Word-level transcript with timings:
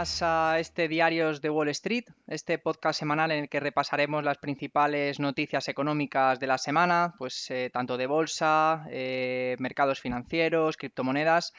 Más 0.00 0.22
a 0.22 0.58
este 0.58 0.88
Diarios 0.88 1.42
de 1.42 1.50
Wall 1.50 1.68
Street, 1.68 2.04
este 2.26 2.56
podcast 2.56 2.98
semanal 2.98 3.32
en 3.32 3.40
el 3.40 3.48
que 3.50 3.60
repasaremos 3.60 4.24
las 4.24 4.38
principales 4.38 5.20
noticias 5.20 5.68
económicas 5.68 6.40
de 6.40 6.46
la 6.46 6.56
semana, 6.56 7.12
pues 7.18 7.50
eh, 7.50 7.68
tanto 7.70 7.98
de 7.98 8.06
bolsa, 8.06 8.86
eh, 8.88 9.56
mercados 9.58 10.00
financieros, 10.00 10.78
criptomonedas. 10.78 11.52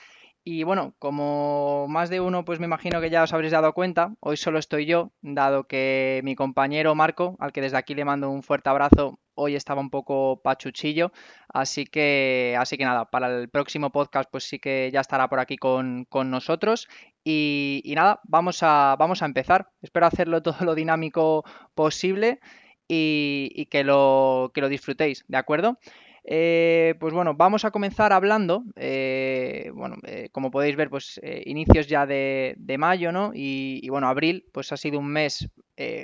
Y 0.43 0.63
bueno, 0.63 0.95
como 0.97 1.87
más 1.87 2.09
de 2.09 2.19
uno, 2.19 2.43
pues 2.43 2.59
me 2.59 2.65
imagino 2.65 2.99
que 2.99 3.11
ya 3.11 3.21
os 3.21 3.31
habréis 3.31 3.51
dado 3.51 3.73
cuenta, 3.73 4.15
hoy 4.21 4.37
solo 4.37 4.57
estoy 4.57 4.87
yo, 4.87 5.11
dado 5.21 5.65
que 5.65 6.21
mi 6.23 6.33
compañero 6.35 6.95
Marco, 6.95 7.35
al 7.39 7.51
que 7.51 7.61
desde 7.61 7.77
aquí 7.77 7.93
le 7.93 8.05
mando 8.05 8.31
un 8.31 8.41
fuerte 8.41 8.69
abrazo, 8.69 9.19
hoy 9.35 9.55
estaba 9.55 9.81
un 9.81 9.91
poco 9.91 10.41
pachuchillo, 10.41 11.11
así 11.47 11.85
que, 11.85 12.55
así 12.59 12.75
que 12.75 12.85
nada, 12.85 13.05
para 13.11 13.27
el 13.27 13.49
próximo 13.49 13.91
podcast 13.91 14.31
pues 14.31 14.45
sí 14.45 14.57
que 14.57 14.89
ya 14.91 15.01
estará 15.01 15.29
por 15.29 15.39
aquí 15.39 15.57
con, 15.57 16.07
nosotros 16.11 16.87
y, 17.23 17.83
nada, 17.95 18.19
vamos 18.23 18.63
a, 18.63 18.95
vamos 18.97 19.21
a 19.21 19.25
empezar. 19.27 19.69
Espero 19.83 20.07
hacerlo 20.07 20.41
todo 20.41 20.65
lo 20.65 20.73
dinámico 20.73 21.45
posible 21.75 22.39
y, 22.87 23.67
que, 23.67 23.83
lo, 23.83 24.51
que 24.55 24.61
lo 24.61 24.69
disfrutéis, 24.69 25.23
¿de 25.27 25.37
acuerdo? 25.37 25.77
Eh, 26.23 26.95
pues 26.99 27.13
bueno, 27.13 27.33
vamos 27.33 27.65
a 27.65 27.71
comenzar 27.71 28.13
hablando, 28.13 28.63
eh, 28.75 29.71
bueno, 29.73 29.95
eh, 30.03 30.29
como 30.31 30.51
podéis 30.51 30.75
ver, 30.75 30.89
pues 30.89 31.19
inicios 31.45 31.87
ya 31.87 32.05
de, 32.05 32.55
mayo, 32.77 33.11
¿no? 33.11 33.31
Y, 33.33 33.87
bueno, 33.89 34.07
abril, 34.07 34.45
pues 34.53 34.71
ha 34.71 34.77
sido 34.77 34.99
un 34.99 35.07
mes 35.07 35.49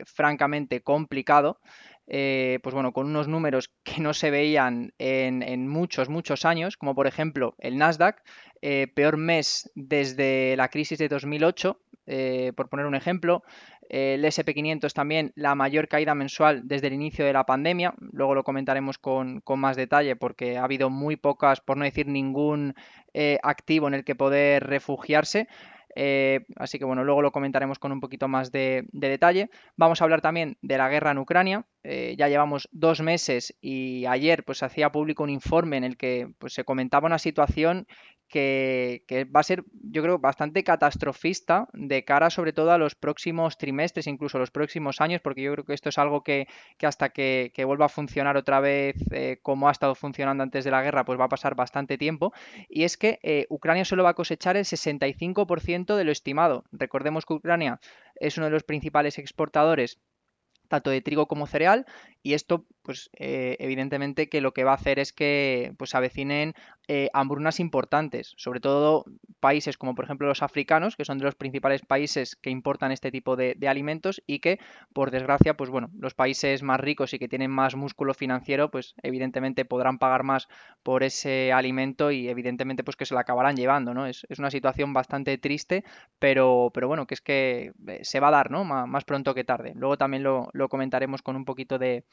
francamente 0.06 0.82
complicado. 0.82 1.60
Pues 2.08 2.74
bueno, 2.74 2.94
con 2.94 3.08
unos 3.08 3.28
números 3.28 3.70
que 3.84 4.02
no 4.02 4.14
se 4.14 4.32
veían 4.32 4.94
en, 4.98 5.68
muchos, 5.68 6.10
muchos 6.10 6.46
años, 6.46 6.78
como 6.78 6.96
por 6.96 7.06
ejemplo 7.06 7.56
el 7.60 7.78
Nasdaq, 7.78 8.24
peor 8.96 9.18
mes 9.18 9.70
desde 9.76 10.56
la 10.56 10.70
crisis 10.70 10.98
de 10.98 11.10
2008, 11.10 11.80
eh, 12.08 12.54
por 12.56 12.70
poner 12.70 12.86
un 12.86 12.96
ejemplo, 12.96 13.44
el 13.90 14.26
SP500 14.26 14.92
también 14.94 15.32
la 15.36 15.56
mayor 15.56 15.88
caída 15.88 16.16
mensual 16.16 16.68
desde 16.68 16.88
el 16.88 16.94
inicio 16.94 17.26
de 17.26 17.34
la 17.34 17.46
pandemia, 17.46 17.94
luego 18.00 18.34
lo 18.34 18.44
comentaremos 18.44 18.98
con, 18.98 19.42
con 19.42 19.60
más 19.60 19.78
detalle 19.78 20.16
porque 20.16 20.58
ha 20.58 20.64
habido 20.64 20.90
muy 20.90 21.16
pocas, 21.16 21.62
por 21.62 21.78
no 21.78 21.86
decir 21.86 22.08
ningún 22.08 22.74
activo 23.42 23.88
en 23.88 23.96
el 23.96 24.04
que 24.04 24.14
poder 24.14 24.64
refugiarse. 24.64 25.48
Eh, 26.00 26.46
así 26.58 26.78
que 26.78 26.86
bueno, 26.86 27.04
luego 27.04 27.24
lo 27.24 27.32
comentaremos 27.32 27.80
con 27.80 27.92
un 27.92 28.00
poquito 28.00 28.28
más 28.28 28.52
de, 28.52 28.86
detalle. 28.92 29.50
Vamos 29.78 30.00
a 30.00 30.04
hablar 30.04 30.22
también 30.22 30.56
de 30.62 30.78
la 30.78 30.90
guerra 30.90 31.10
en 31.10 31.18
Ucrania. 31.18 31.66
Eh, 31.84 32.14
ya 32.16 32.28
llevamos 32.28 32.70
dos 32.72 33.02
meses 33.02 33.58
y 33.62 34.06
ayer 34.06 34.44
pues 34.44 34.62
hacía 34.62 34.92
público 34.92 35.24
un 35.24 35.32
informe 35.32 35.76
en 35.76 35.84
el 35.84 35.98
que 35.98 36.30
pues, 36.38 36.54
se 36.54 36.64
comentaba 36.64 37.08
una 37.08 37.18
situación 37.18 37.88
que, 38.28 39.28
va 39.34 39.40
a 39.40 39.44
ser, 39.44 39.64
yo 39.72 40.02
creo, 40.02 40.20
bastante 40.20 40.64
catastrofista 40.64 41.68
de 41.74 42.04
cara 42.04 42.30
sobre 42.30 42.54
todo 42.54 42.72
a 42.72 42.78
los 42.78 42.96
próximos 42.96 43.58
trimestres, 43.58 44.08
incluso 44.08 44.38
los 44.38 44.52
próximos 44.52 45.02
años, 45.02 45.22
porque 45.22 45.42
yo 45.42 45.54
creo 45.54 45.66
que 45.66 45.74
esto 45.74 45.90
es 45.90 45.98
algo 45.98 46.24
que, 46.24 46.48
hasta 46.82 47.10
que, 47.10 47.52
vuelva 47.66 47.86
a 47.86 47.90
funcionar 47.90 48.38
otra 48.38 48.60
vez 48.60 48.96
eh, 49.12 49.40
como 49.42 49.68
ha 49.68 49.72
estado 49.72 49.96
funcionando 49.96 50.44
antes 50.44 50.64
de 50.66 50.72
la 50.72 50.82
guerra, 50.82 51.06
pues 51.06 51.20
va 51.20 51.26
a 51.26 51.30
pasar 51.30 51.56
bastante 51.56 51.98
tiempo. 51.98 52.34
Y 52.70 52.84
es 52.84 52.98
que 52.98 53.20
eh, 53.24 53.46
Ucrania 53.50 53.86
solo 53.86 54.04
va 54.04 54.12
a 54.12 54.14
cosechar 54.14 54.58
el 54.58 54.66
65% 54.66 55.96
de 55.96 56.04
lo 56.04 56.12
estimado. 56.12 56.66
Recordemos 56.72 57.26
que 57.26 57.34
Ucrania 57.34 57.80
es 58.16 58.38
uno 58.38 58.46
de 58.46 58.52
los 58.52 58.64
principales 58.64 59.18
exportadores 59.18 60.00
tanto 60.68 60.90
de 60.90 61.02
trigo 61.02 61.28
como 61.28 61.48
cereal 61.48 61.86
y 62.24 62.34
esto 62.34 62.66
pues 62.88 63.10
eh, 63.18 63.58
evidentemente 63.60 64.30
que 64.30 64.40
lo 64.40 64.54
que 64.54 64.64
va 64.64 64.72
a 64.72 64.76
hacer 64.76 64.98
es 64.98 65.12
que 65.12 65.74
pues 65.78 65.94
avecinen 65.94 66.54
eh, 66.88 67.10
hambrunas 67.12 67.60
importantes, 67.60 68.34
sobre 68.38 68.62
todo 68.62 69.04
países 69.42 69.78
como 69.78 69.94
por 69.94 70.06
ejemplo 70.06 70.26
los 70.26 70.42
africanos, 70.42 70.96
que 70.96 71.04
son 71.04 71.18
de 71.18 71.26
los 71.26 71.36
principales 71.36 71.82
países 71.82 72.38
que 72.38 72.50
importan 72.50 72.94
este 72.94 73.12
tipo 73.12 73.36
de, 73.36 73.58
alimentos 73.68 74.24
y 74.26 74.40
que 74.40 74.58
por 74.94 75.12
desgracia 75.12 75.58
pues 75.58 75.70
bueno, 75.70 75.90
los 76.00 76.14
países 76.14 76.64
más 76.64 76.80
ricos 76.80 77.14
y 77.14 77.20
que 77.20 77.28
tienen 77.28 77.52
más 77.52 77.76
músculo 77.76 78.14
financiero 78.14 78.72
pues 78.72 78.96
evidentemente 79.04 79.66
podrán 79.66 80.00
pagar 80.00 80.24
más 80.24 80.48
por 80.82 81.04
ese 81.04 81.52
alimento 81.52 82.10
y 82.12 82.30
evidentemente 82.30 82.86
pues 82.86 82.96
que 82.96 83.06
se 83.06 83.16
lo 83.16 83.20
acabarán 83.20 83.58
llevando, 83.58 83.94
¿no? 83.94 84.06
Es, 84.06 84.26
una 84.40 84.50
situación 84.50 84.94
bastante 84.94 85.38
triste, 85.38 85.84
pero, 86.20 86.72
pero 86.74 86.88
bueno, 86.88 87.06
que 87.06 87.16
es 87.16 87.22
que 87.22 87.74
eh, 87.86 88.00
se 88.04 88.22
va 88.22 88.30
a 88.30 88.32
dar, 88.32 88.50
¿no? 88.50 88.64
más 88.64 89.04
pronto 89.04 89.34
que 89.34 89.44
tarde. 89.44 89.74
Luego 89.76 89.98
también 89.98 90.24
lo, 90.24 90.50
lo 90.54 90.70
comentaremos 90.70 91.22
con 91.22 91.36
un 91.36 91.44
poquito 91.44 91.78
de, 91.78 92.06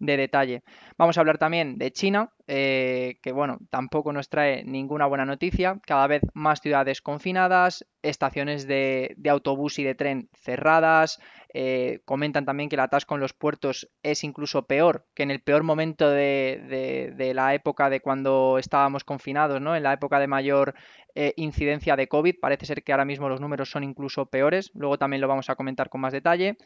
de 0.00 0.16
detalle. 0.16 0.62
Vamos 0.98 1.16
a 1.16 1.20
hablar 1.20 1.38
también 1.38 1.78
de 1.78 1.92
China, 1.92 2.32
eh, 2.52 3.20
que 3.22 3.30
bueno, 3.30 3.58
tampoco 3.70 4.12
nos 4.12 4.28
trae 4.28 4.64
ninguna 4.64 5.06
buena 5.06 5.24
noticia. 5.24 5.78
Cada 5.86 6.08
vez 6.08 6.22
más 6.34 6.60
ciudades 6.60 7.00
confinadas, 7.00 7.86
estaciones 8.02 8.66
de, 8.66 9.16
autobús 9.30 9.78
y 9.78 9.84
de 9.84 9.94
tren 9.94 10.28
cerradas. 10.34 11.20
Eh, 11.54 12.00
comentan 12.04 12.44
también 12.44 12.68
que 12.68 12.74
el 12.74 12.80
atasco 12.80 13.14
en 13.14 13.20
los 13.20 13.34
puertos 13.34 13.88
es 14.02 14.22
incluso 14.24 14.66
peor 14.66 15.06
que 15.14 15.24
en 15.24 15.32
el 15.32 15.40
peor 15.40 15.64
momento 15.64 16.08
de, 16.08 17.12
de, 17.16 17.34
la 17.34 17.54
época 17.54 17.90
de 17.90 18.00
cuando 18.00 18.56
estábamos 18.58 19.04
confinados, 19.04 19.60
¿no? 19.60 19.76
En 19.76 19.82
la 19.84 19.92
época 19.92 20.18
de 20.18 20.26
mayor 20.26 20.74
eh, 21.14 21.34
incidencia 21.36 21.94
de 21.94 22.08
COVID. 22.08 22.34
Parece 22.40 22.66
ser 22.66 22.82
que 22.82 22.92
ahora 22.92 23.04
mismo 23.04 23.28
los 23.28 23.40
números 23.40 23.70
son 23.70 23.84
incluso 23.84 24.26
peores. 24.26 24.72
Luego 24.74 24.98
también 24.98 25.20
lo 25.20 25.28
vamos 25.28 25.50
a 25.50 25.54
comentar 25.54 25.88
con 25.88 26.00
más 26.00 26.12
detalle. 26.12 26.56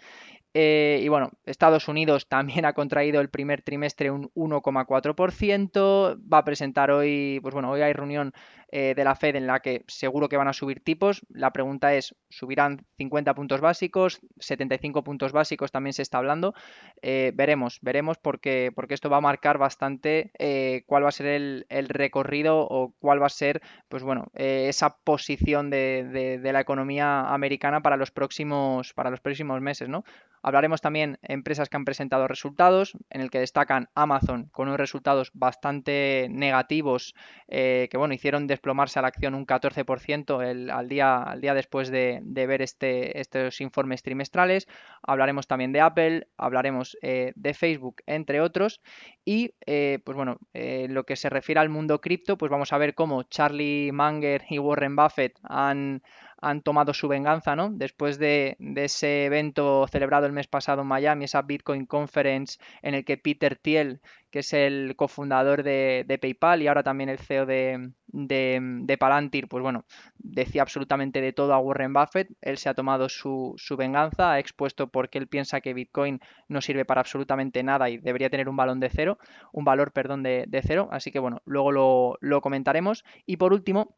y 0.54 1.08
bueno, 1.08 1.32
Estados 1.44 1.88
Unidos 1.88 2.26
también 2.28 2.64
ha 2.64 2.72
contraído 2.72 3.20
el 3.20 3.28
primer 3.28 3.60
trimestre 3.60 4.10
un 4.10 4.30
1,4%. 4.34 5.73
Va 5.80 6.38
a 6.38 6.44
presentar 6.44 6.90
hoy, 6.90 7.38
pues 7.42 7.54
bueno, 7.54 7.70
hoy 7.70 7.82
hay 7.82 7.92
reunión 7.92 8.32
eh, 8.76 8.94
de 8.96 9.04
la 9.04 9.14
Fed 9.14 9.36
en 9.36 9.46
la 9.46 9.60
que 9.60 9.84
seguro 9.86 10.28
que 10.28 10.36
van 10.36 10.48
a 10.48 10.52
subir 10.52 10.82
tipos. 10.82 11.24
La 11.28 11.52
pregunta 11.52 11.94
es, 11.94 12.16
¿subirán 12.28 12.84
50 12.96 13.32
puntos 13.34 13.60
básicos? 13.60 14.20
75 14.40 15.04
puntos 15.04 15.30
básicos 15.30 15.70
también 15.70 15.92
se 15.92 16.02
está 16.02 16.18
hablando. 16.18 16.54
Eh, 17.00 17.30
veremos, 17.36 17.78
veremos 17.82 18.18
porque, 18.18 18.72
porque 18.74 18.94
esto 18.94 19.08
va 19.08 19.18
a 19.18 19.20
marcar 19.20 19.58
bastante 19.58 20.32
eh, 20.40 20.82
cuál 20.86 21.04
va 21.04 21.10
a 21.10 21.12
ser 21.12 21.26
el, 21.26 21.88
recorrido 21.88 22.66
o 22.68 22.92
cuál 22.98 23.22
va 23.22 23.26
a 23.26 23.28
ser, 23.28 23.62
pues 23.88 24.02
bueno, 24.02 24.26
esa 24.34 24.96
posición 24.98 25.70
de, 25.70 26.38
de, 26.42 26.52
la 26.52 26.60
economía 26.60 27.32
americana 27.32 27.80
para 27.80 27.96
los 27.96 28.10
próximos, 28.10 28.92
para 28.92 29.10
los 29.10 29.20
próximos 29.20 29.60
meses, 29.60 29.88
¿no? 29.88 30.04
Hablaremos 30.44 30.80
también 30.80 31.18
de 31.22 31.34
empresas 31.34 31.68
que 31.68 31.76
han 31.76 31.84
presentado 31.84 32.28
resultados, 32.28 32.96
en 33.10 33.20
el 33.20 33.30
que 33.30 33.40
destacan 33.40 33.88
Amazon 33.94 34.48
con 34.52 34.68
unos 34.68 34.78
resultados 34.78 35.30
bastante 35.34 36.28
negativos 36.30 37.14
que 37.48 37.96
bueno, 37.96 38.14
hicieron 38.14 38.46
desplomarse 38.46 38.98
a 38.98 39.02
la 39.02 39.08
acción 39.08 39.34
un 39.34 39.46
14% 39.46 40.42
el, 40.42 40.70
al, 40.70 40.88
día, 40.88 41.34
día 41.40 41.54
después 41.54 41.90
de, 41.90 42.20
ver 42.24 42.62
este, 42.62 43.20
estos 43.20 43.60
informes 43.60 44.02
trimestrales. 44.02 44.68
Hablaremos 45.02 45.46
también 45.46 45.72
de 45.72 45.80
Apple, 45.80 46.28
hablaremos 46.36 46.96
eh, 47.02 47.32
de 47.34 47.54
Facebook, 47.54 47.96
entre 48.06 48.40
otros. 48.40 48.80
Y 49.24 49.54
eh, 49.66 50.00
pues 50.04 50.16
bueno, 50.16 50.38
eh, 50.52 50.86
lo 50.88 51.04
que 51.04 51.16
se 51.16 51.30
refiere 51.30 51.60
al 51.60 51.68
mundo 51.68 52.00
cripto, 52.00 52.36
pues 52.36 52.50
vamos 52.50 52.72
a 52.72 52.78
ver 52.78 52.94
cómo 52.94 53.22
Charlie 53.24 53.92
Munger 53.92 54.44
y 54.48 54.58
Warren 54.58 54.96
Buffett 54.96 55.38
han, 55.42 56.02
han 56.40 56.62
tomado 56.62 56.94
su 56.94 57.08
venganza, 57.08 57.56
¿no? 57.56 57.70
Después 57.70 58.18
de, 58.18 58.56
ese 58.76 59.26
evento 59.26 59.86
celebrado 59.90 60.26
el 60.26 60.32
mes 60.32 60.46
pasado 60.46 60.82
en 60.82 60.88
Miami, 60.88 61.24
esa 61.24 61.42
Bitcoin 61.42 61.86
Conference 61.86 62.58
en 62.82 62.94
el 62.94 63.04
que 63.04 63.16
Peter 63.16 63.56
Thiel, 63.56 64.00
que 64.30 64.40
es 64.40 64.52
el 64.52 64.94
cofundador 64.96 65.62
de, 65.62 66.18
PayPal 66.20 66.62
y 66.62 66.66
ahora 66.66 66.82
también 66.82 67.08
el 67.08 67.18
CEO 67.18 67.46
de, 67.46 68.96
Palantir, 68.98 69.48
pues 69.48 69.62
bueno, 69.62 69.84
decía 70.18 70.62
absolutamente 70.62 71.20
de 71.20 71.32
todo 71.32 71.54
a 71.54 71.58
Warren 71.58 71.92
Buffett. 71.92 72.30
Él 72.40 72.58
se 72.58 72.68
ha 72.68 72.74
tomado 72.74 73.08
su, 73.08 73.54
venganza, 73.78 74.32
ha 74.32 74.38
expuesto 74.38 74.88
por 74.88 75.08
qué 75.08 75.18
él 75.18 75.28
piensa 75.28 75.60
que 75.60 75.74
Bitcoin 75.74 76.20
no 76.48 76.60
sirve 76.60 76.84
para 76.84 77.00
absolutamente 77.00 77.62
nada 77.62 77.90
y 77.90 77.98
debería 77.98 78.30
tener 78.30 78.48
un 78.48 78.56
balón 78.56 78.80
de 78.80 78.90
cero, 78.90 79.18
un 79.52 79.64
valor, 79.64 79.92
perdón, 79.92 80.22
de, 80.22 80.62
cero. 80.66 80.88
Así 80.90 81.12
que 81.12 81.20
bueno, 81.20 81.40
luego 81.44 82.16
lo 82.20 82.40
comentaremos. 82.40 83.04
Y 83.26 83.36
por 83.36 83.52
último, 83.52 83.96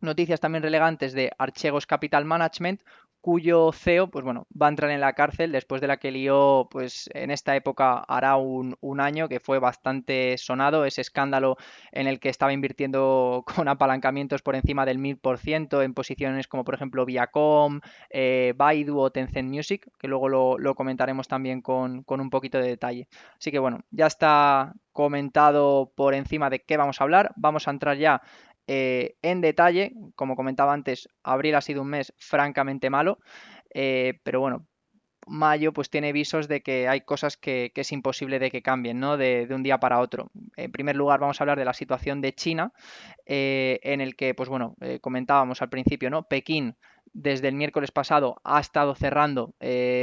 Noticias 0.00 0.40
también 0.40 0.62
relevantes 0.62 1.12
de 1.12 1.32
Archegos 1.38 1.86
Capital 1.86 2.24
Management, 2.24 2.82
cuyo 3.26 3.72
CEO, 3.72 4.08
pues 4.08 4.24
bueno, 4.24 4.46
va 4.50 4.66
a 4.66 4.68
entrar 4.68 4.88
en 4.92 5.00
la 5.00 5.14
cárcel 5.14 5.50
después 5.50 5.80
de 5.80 5.88
la 5.88 5.96
que 5.96 6.12
lió, 6.12 6.68
pues 6.70 7.10
en 7.12 7.32
esta 7.32 7.56
época 7.56 7.98
hará 8.06 8.36
un, 8.36 8.76
año, 9.00 9.28
que 9.28 9.40
fue 9.40 9.58
bastante 9.58 10.38
sonado, 10.38 10.84
ese 10.84 11.00
escándalo 11.00 11.56
en 11.90 12.06
el 12.06 12.20
que 12.20 12.28
estaba 12.28 12.52
invirtiendo 12.52 13.42
con 13.56 13.66
apalancamientos 13.66 14.42
por 14.42 14.54
encima 14.54 14.86
del 14.86 15.00
1000% 15.00 15.82
en 15.82 15.92
posiciones 15.92 16.46
como 16.46 16.62
por 16.62 16.76
ejemplo 16.76 17.04
Viacom, 17.04 17.80
eh, 18.10 18.54
Baidu 18.56 19.00
o 19.00 19.10
Tencent 19.10 19.50
Music, 19.50 19.90
que 19.98 20.06
luego 20.06 20.28
lo, 20.28 20.74
comentaremos 20.76 21.26
también 21.26 21.62
con, 21.62 22.04
con 22.04 22.20
un 22.20 22.30
poquito 22.30 22.58
de 22.58 22.68
detalle. 22.68 23.08
Así 23.40 23.50
que 23.50 23.58
bueno, 23.58 23.80
ya 23.90 24.06
está 24.06 24.72
comentado 24.92 25.92
por 25.96 26.14
encima 26.14 26.48
de 26.48 26.60
qué 26.60 26.76
vamos 26.76 27.00
a 27.00 27.04
hablar. 27.04 27.32
Vamos 27.36 27.66
a 27.66 27.72
entrar 27.72 27.96
ya 27.96 28.22
eh, 28.66 29.16
en 29.22 29.40
detalle, 29.40 29.92
como 30.14 30.36
comentaba 30.36 30.72
antes, 30.72 31.08
abril 31.22 31.54
ha 31.54 31.60
sido 31.60 31.82
un 31.82 31.88
mes 31.88 32.12
francamente 32.18 32.90
malo, 32.90 33.18
eh, 33.72 34.20
pero 34.24 34.40
bueno, 34.40 34.66
mayo 35.28 35.72
pues 35.72 35.90
tiene 35.90 36.12
visos 36.12 36.48
de 36.48 36.62
que 36.62 36.88
hay 36.88 37.00
cosas 37.02 37.36
que, 37.36 37.72
es 37.74 37.92
imposible 37.92 38.38
de 38.38 38.50
que 38.50 38.62
cambien, 38.62 38.98
¿no? 38.98 39.16
De, 39.16 39.46
un 39.50 39.62
día 39.62 39.78
para 39.78 40.00
otro. 40.00 40.30
En 40.56 40.72
primer 40.72 40.96
lugar 40.96 41.20
vamos 41.20 41.40
a 41.40 41.44
hablar 41.44 41.58
de 41.58 41.64
la 41.64 41.74
situación 41.74 42.20
de 42.20 42.34
China, 42.34 42.72
eh, 43.24 43.78
en 43.82 44.00
el 44.00 44.16
que, 44.16 44.34
pues 44.34 44.48
bueno, 44.48 44.74
comentábamos 45.00 45.62
al 45.62 45.68
principio, 45.68 46.10
¿no? 46.10 46.24
Pekín 46.24 46.76
desde 47.12 47.48
el 47.48 47.54
miércoles 47.54 47.92
pasado 47.92 48.36
ha 48.44 48.60
estado 48.60 48.94
cerrando 48.94 49.54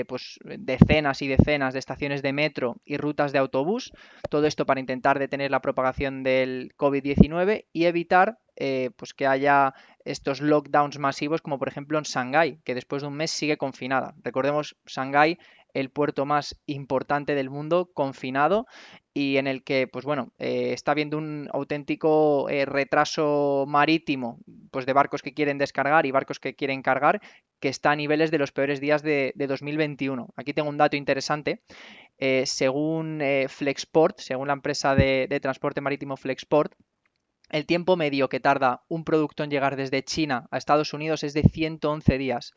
pues 0.08 0.40
decenas 0.44 1.22
y 1.22 1.28
decenas 1.28 1.74
de 1.74 1.80
estaciones 1.80 2.24
de 2.24 2.34
metro 2.34 2.78
y 2.86 2.98
rutas 2.98 3.32
de 3.34 3.40
autobús. 3.40 3.92
Todo 4.30 4.48
esto 4.48 4.66
para 4.66 4.80
intentar 4.80 5.20
detener 5.20 5.52
la 5.52 5.62
propagación 5.62 6.24
del 6.24 6.74
COVID-19 6.76 7.66
y 7.72 7.86
evitar 7.86 8.40
eh, 8.56 8.92
pues 8.96 9.14
que 9.14 9.28
haya 9.28 9.74
estos 10.06 10.42
lockdowns 10.42 11.00
masivos 11.00 11.42
como 11.42 11.58
por 11.58 11.68
ejemplo 11.68 11.98
en 11.98 12.04
Shanghái, 12.04 12.60
que 12.64 12.76
después 12.76 13.02
de 13.02 13.08
un 13.08 13.16
mes 13.16 13.32
sigue 13.32 13.58
confinada. 13.58 14.14
Recordemos, 14.24 14.76
Shanghái 14.86 15.38
el 15.74 15.90
puerto 15.90 16.26
más 16.26 16.62
importante 16.68 17.34
del 17.34 17.50
mundo 17.50 17.90
confinado 17.94 18.68
y 19.12 19.38
en 19.38 19.48
el 19.48 19.64
que, 19.64 19.88
pues 19.88 20.06
bueno, 20.06 20.32
eh, 20.38 20.72
está 20.72 20.92
habiendo 20.92 21.18
un 21.18 21.50
auténtico 21.52 22.48
eh, 22.50 22.66
retraso 22.66 23.66
marítimo, 23.68 24.40
pues 24.70 24.86
de 24.86 24.94
barcos 24.94 25.24
que 25.24 25.34
quieren 25.34 25.58
descargar 25.58 26.06
y 26.06 26.12
barcos 26.12 26.40
que 26.40 26.56
quieren 26.56 26.84
cargar, 26.84 27.22
que 27.60 27.70
está 27.70 27.92
a 27.92 27.96
niveles 27.96 28.30
de 28.30 28.38
los 28.38 28.52
peores 28.52 28.80
días 28.82 29.02
de, 29.02 29.34
2021. 29.36 30.30
Aquí 30.36 30.54
tengo 30.54 30.70
un 30.70 30.78
dato 30.78 30.96
interesante. 30.96 31.64
Según 32.46 33.22
Flexport, 33.50 34.20
según 34.20 34.48
la 34.48 34.54
empresa 34.54 34.96
de 34.96 35.40
transporte 35.42 35.82
marítimo 35.82 36.16
Flexport, 36.16 36.74
el 37.54 37.68
tiempo 37.68 37.96
medio 37.96 38.30
que 38.30 38.40
tarda 38.40 38.82
un 38.90 39.06
producto 39.06 39.44
en 39.44 39.52
llegar 39.52 39.76
desde 39.76 40.04
China 40.04 40.48
a 40.50 40.58
Estados 40.58 40.92
Unidos 40.92 41.24
es 41.24 41.36
de 41.36 41.44
111 41.44 42.18
días 42.18 42.54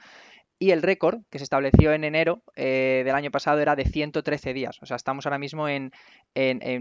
y 0.59 0.71
el 0.71 0.83
récord 0.83 1.21
que 1.31 1.39
se 1.39 1.45
estableció 1.45 1.93
en 1.93 2.05
enero 2.05 2.43
eh, 2.55 3.03
del 3.05 3.15
año 3.15 3.31
pasado 3.31 3.61
era 3.61 3.77
de 3.77 3.85
113 3.85 4.55
días. 4.55 4.79
O 4.81 4.87
sea, 4.87 4.97
estamos 4.97 5.27
ahora 5.27 5.39
mismo 5.39 5.69
en, 5.69 5.93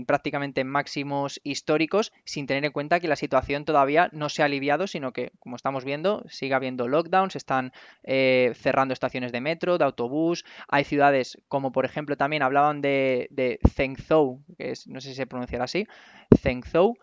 prácticamente 0.06 0.62
en 0.62 0.68
máximos 0.68 1.42
históricos 1.44 2.14
sin 2.24 2.48
tener 2.48 2.64
en 2.64 2.72
cuenta 2.72 3.02
que 3.02 3.10
la 3.10 3.18
situación 3.18 3.66
todavía 3.66 4.10
no 4.14 4.30
se 4.30 4.42
ha 4.42 4.46
aliviado, 4.46 4.88
sino 4.88 5.12
que, 5.12 5.32
como 5.40 5.58
estamos 5.58 5.84
viendo, 5.84 6.24
sigue 6.30 6.54
habiendo 6.54 6.88
lockdowns, 6.88 7.36
están 7.36 7.74
eh, 8.04 8.54
cerrando 8.56 8.94
estaciones 8.94 9.34
de 9.34 9.42
metro, 9.42 9.78
de 9.78 9.84
autobús. 9.84 10.46
Hay 10.70 10.86
ciudades 10.86 11.38
como, 11.50 11.74
por 11.74 11.84
ejemplo, 11.84 12.16
también 12.16 12.44
hablaban 12.44 12.80
de, 12.80 13.28
de 13.30 13.60
Zhengzhou, 13.76 14.42
que 14.58 14.72
es, 14.72 14.88
no 14.88 15.02
sé 15.02 15.10
si 15.10 15.16
se 15.16 15.28
pronunciará 15.28 15.66
así, 15.66 15.86
Zhengzhou, 16.42 16.96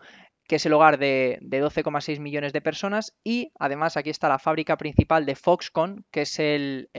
que 0.47 0.57
es 0.57 0.65
el 0.65 0.73
hogar 0.73 0.97
de, 0.97 1.39
12,6 1.41 2.19
millones 2.19 2.51
de 2.53 2.61
personas 2.61 3.15
y 3.23 3.51
además 3.59 3.95
aquí 3.95 4.09
está 4.09 4.27
la 4.27 4.39
fábrica 4.39 4.77
principal 4.77 5.25
de 5.25 5.35
Foxconn, 5.35 6.05
que 6.11 6.21
es 6.21 6.39
el, 6.39 6.89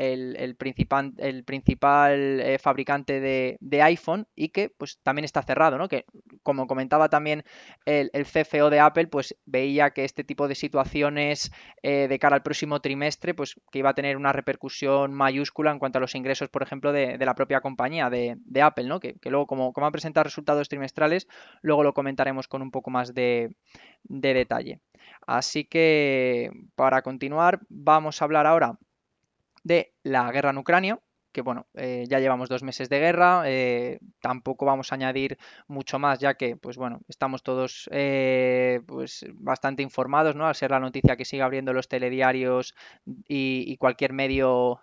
principal, 0.58 1.12
el 1.19 1.44
principal 1.44 2.41
eh, 2.41 2.58
fabricante 2.58 3.20
de, 3.20 3.82
iPhone 3.82 4.26
y 4.35 4.49
que 4.49 4.70
pues 4.70 4.99
también 5.02 5.25
está 5.25 5.43
cerrado, 5.43 5.76
¿no? 5.76 5.88
Que 5.88 6.06
como 6.43 6.67
comentaba 6.67 7.11
también 7.11 7.44
el, 7.85 8.11
CFO 8.25 8.70
de 8.70 8.81
Apple, 8.81 9.08
pues 9.08 9.37
veía 9.44 9.90
que 9.90 10.05
este 10.05 10.25
tipo 10.25 10.49
de 10.49 10.55
situaciones 10.55 11.52
eh, 11.82 12.08
de 12.08 12.19
cara 12.19 12.37
al 12.37 12.43
próximo 12.43 12.81
trimestre, 12.81 13.35
pues 13.35 13.56
que 13.70 13.81
iba 13.81 13.90
a 13.90 13.94
tener 13.94 14.17
una 14.17 14.32
repercusión 14.32 15.12
mayúscula 15.12 15.70
en 15.70 15.79
cuanto 15.79 15.99
a 15.99 16.00
los 16.00 16.14
ingresos, 16.14 16.49
por 16.49 16.62
ejemplo, 16.62 16.93
de, 16.93 17.19
la 17.19 17.35
propia 17.35 17.61
compañía 17.61 18.08
de, 18.08 18.62
Apple, 18.62 18.85
¿no? 18.85 19.00
Que, 19.00 19.17
luego 19.25 19.47
como, 19.47 19.73
como 19.73 19.87
ha 19.87 19.90
presentado 19.90 20.25
resultados 20.25 20.69
trimestrales, 20.69 21.29
luego 21.61 21.82
lo 21.82 21.93
comentaremos 21.93 22.49
con 22.49 22.62
un 22.62 22.70
poco 22.70 22.90
más 22.90 23.12
de 23.12 23.34
de, 24.05 24.35
detalle. 24.35 24.81
Así 25.27 25.65
que 25.65 26.51
para 26.75 27.03
continuar 27.03 27.61
vamos 27.69 28.21
a 28.21 28.25
hablar 28.25 28.47
ahora 28.47 28.79
de 29.63 29.95
la 30.03 30.31
guerra 30.31 30.51
en 30.51 30.59
Ucrania, 30.59 31.01
que 31.35 31.43
bueno, 31.43 31.67
eh, 31.75 32.07
ya 32.09 32.21
llevamos 32.21 32.49
dos 32.49 32.63
meses 32.63 32.89
de 32.89 33.01
guerra, 33.01 33.43
eh, 33.45 33.99
tampoco 34.21 34.65
vamos 34.65 34.93
a 34.93 34.95
añadir 34.95 35.37
mucho 35.67 35.99
más, 35.99 36.21
ya 36.21 36.35
que, 36.35 36.57
pues 36.57 36.77
bueno, 36.77 37.01
estamos 37.09 37.43
todos 37.43 37.91
eh, 37.93 38.81
pues 38.87 39.27
bastante 39.35 39.83
informados, 39.83 40.37
¿no? 40.37 40.47
Al 40.47 40.55
ser 40.55 40.71
la 40.71 40.79
noticia 40.79 41.17
que 41.17 41.25
sigue 41.25 41.43
abriendo 41.43 41.73
los 41.73 41.89
telediarios 41.89 42.75
y, 43.29 43.77
cualquier 43.79 44.13
medio 44.13 44.79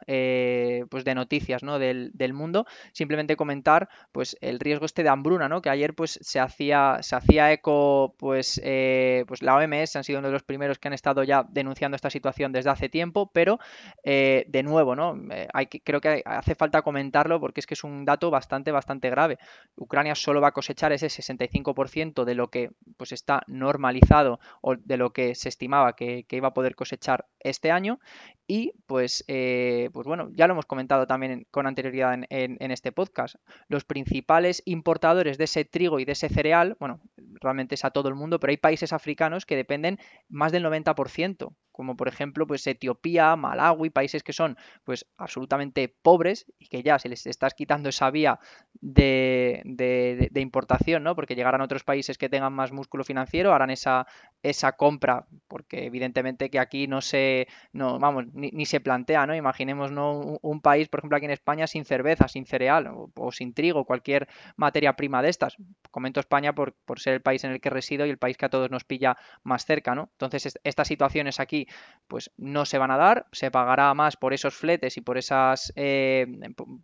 pues 0.89 1.05
de 1.05 1.15
noticias, 1.15 1.63
¿no? 1.63 1.79
Del, 1.79 2.33
mundo, 2.33 2.65
simplemente 2.91 3.37
comentar, 3.37 3.87
pues, 4.11 4.37
el 4.41 4.59
riesgo 4.59 4.85
este 4.85 5.03
de 5.03 5.09
hambruna, 5.09 5.47
¿no? 5.47 5.61
Que 5.61 5.69
ayer, 5.69 5.95
pues, 5.95 6.19
se 6.21 6.39
hacía, 6.41 6.97
se 7.01 7.15
hacía 7.15 7.51
eco, 7.53 8.15
pues, 8.19 8.61
pues 8.61 9.41
la 9.41 9.55
OMS 9.55 9.95
han 9.95 10.03
sido 10.03 10.19
uno 10.19 10.27
de 10.27 10.33
los 10.33 10.43
primeros 10.43 10.79
que 10.79 10.89
han 10.89 10.93
estado 10.93 11.23
ya 11.23 11.45
denunciando 11.49 11.95
esta 11.95 12.09
situación 12.09 12.51
desde 12.51 12.69
hace 12.69 12.89
tiempo, 12.89 13.31
pero, 13.33 13.59
de 14.03 14.63
nuevo, 14.65 14.97
¿no? 14.97 15.17
hay 15.53 15.67
que, 15.67 15.79
creo 15.79 16.01
que 16.01 16.21
hace 16.41 16.55
falta 16.55 16.81
comentarlo 16.81 17.39
porque 17.39 17.59
es 17.59 17.67
que 17.67 17.75
es 17.75 17.83
un 17.83 18.03
dato 18.03 18.29
bastante, 18.29 18.71
bastante 18.71 19.09
grave. 19.09 19.37
Ucrania 19.75 20.15
solo 20.15 20.41
va 20.41 20.49
a 20.49 20.51
cosechar 20.51 20.91
ese 20.91 21.07
65% 21.07 22.25
de 22.25 22.35
lo 22.35 22.49
que 22.49 22.71
pues 22.97 23.11
está 23.11 23.43
normalizado 23.47 24.39
o 24.61 24.75
de 24.75 24.97
lo 24.97 25.11
que 25.11 25.35
se 25.35 25.49
estimaba 25.49 25.95
que, 25.95 26.25
iba 26.31 26.47
a 26.49 26.53
poder 26.53 26.75
cosechar 26.75 27.27
este 27.39 27.71
año 27.71 27.99
y 28.47 28.73
pues, 28.87 29.23
eh, 29.27 29.89
pues 29.93 30.07
bueno, 30.07 30.29
ya 30.33 30.47
lo 30.47 30.53
hemos 30.53 30.65
comentado 30.65 31.07
también 31.07 31.45
con 31.51 31.67
anterioridad 31.67 32.19
en, 32.29 32.71
este 32.71 32.91
podcast. 32.91 33.35
Los 33.67 33.85
principales 33.85 34.63
importadores 34.65 35.37
de 35.37 35.43
ese 35.43 35.65
trigo 35.65 35.99
y 35.99 36.05
de 36.05 36.13
ese 36.13 36.29
cereal, 36.29 36.75
bueno, 36.79 37.01
realmente 37.39 37.75
es 37.75 37.85
a 37.85 37.91
todo 37.91 38.09
el 38.09 38.15
mundo, 38.15 38.39
pero 38.39 38.51
hay 38.51 38.57
países 38.57 38.93
africanos 38.93 39.45
que 39.45 39.55
dependen 39.55 39.99
más 40.27 40.51
del 40.51 40.65
90% 40.65 41.53
como 41.81 41.97
por 41.97 42.07
ejemplo 42.07 42.45
pues 42.45 42.67
Etiopía, 42.67 43.35
Malawi, 43.35 43.89
países 43.89 44.21
que 44.21 44.33
son 44.33 44.55
pues 44.83 45.07
absolutamente 45.17 45.89
pobres 45.89 46.45
y 46.59 46.67
que 46.67 46.83
ya 46.83 46.99
se 46.99 47.09
les 47.09 47.25
estás 47.25 47.55
quitando 47.55 47.89
esa 47.89 48.11
vía 48.11 48.39
de, 48.81 49.63
de, 49.65 50.41
importación, 50.41 51.01
¿no? 51.01 51.15
Porque 51.15 51.33
llegarán 51.33 51.61
otros 51.61 51.83
países 51.83 52.19
que 52.19 52.29
tengan 52.29 52.53
más 52.53 52.71
músculo 52.71 53.03
financiero, 53.03 53.51
harán 53.51 53.71
esa, 53.71 54.05
esa 54.43 54.73
compra, 54.73 55.25
porque 55.47 55.85
evidentemente 55.85 56.49
que 56.49 56.59
aquí 56.59 56.87
no 56.87 57.01
se, 57.01 57.47
no, 57.73 57.97
vamos, 57.97 58.25
ni, 58.33 58.65
se 58.65 58.79
plantea, 58.79 59.25
¿no? 59.25 59.35
Imaginemos 59.35 59.91
¿no? 59.91 60.37
Un, 60.41 60.61
país, 60.61 60.87
por 60.87 60.99
ejemplo, 60.99 61.17
aquí 61.17 61.25
en 61.25 61.31
España 61.31 61.65
sin 61.65 61.85
cerveza, 61.85 62.27
sin 62.27 62.45
cereal 62.45 62.91
o, 63.15 63.31
sin 63.31 63.53
trigo, 63.53 63.85
cualquier 63.85 64.27
materia 64.55 64.95
prima 64.95 65.21
de 65.21 65.29
estas. 65.29 65.57
Comento 65.89 66.19
España 66.19 66.53
por, 66.53 66.73
por, 66.85 66.99
ser 66.99 67.15
el 67.15 67.21
país 67.21 67.43
en 67.43 67.51
el 67.51 67.59
que 67.59 67.71
resido 67.71 68.05
y 68.05 68.09
el 68.09 68.17
país 68.17 68.37
que 68.37 68.45
a 68.45 68.49
todos 68.49 68.69
nos 68.69 68.83
pilla 68.83 69.17
más 69.43 69.65
cerca, 69.65 69.95
¿no? 69.95 70.09
Entonces, 70.13 70.59
estas 70.63 70.87
situaciones 70.87 71.39
aquí, 71.39 71.67
pues 72.11 72.29
no 72.35 72.65
se 72.65 72.77
van 72.77 72.91
a 72.91 72.97
dar, 72.97 73.25
se 73.31 73.51
pagará 73.51 73.93
más 73.93 74.17
por 74.17 74.33
esos 74.33 74.53
fletes 74.53 74.97
y 74.97 75.01
por 75.01 75.17
esas, 75.17 75.71
eh, 75.77 76.27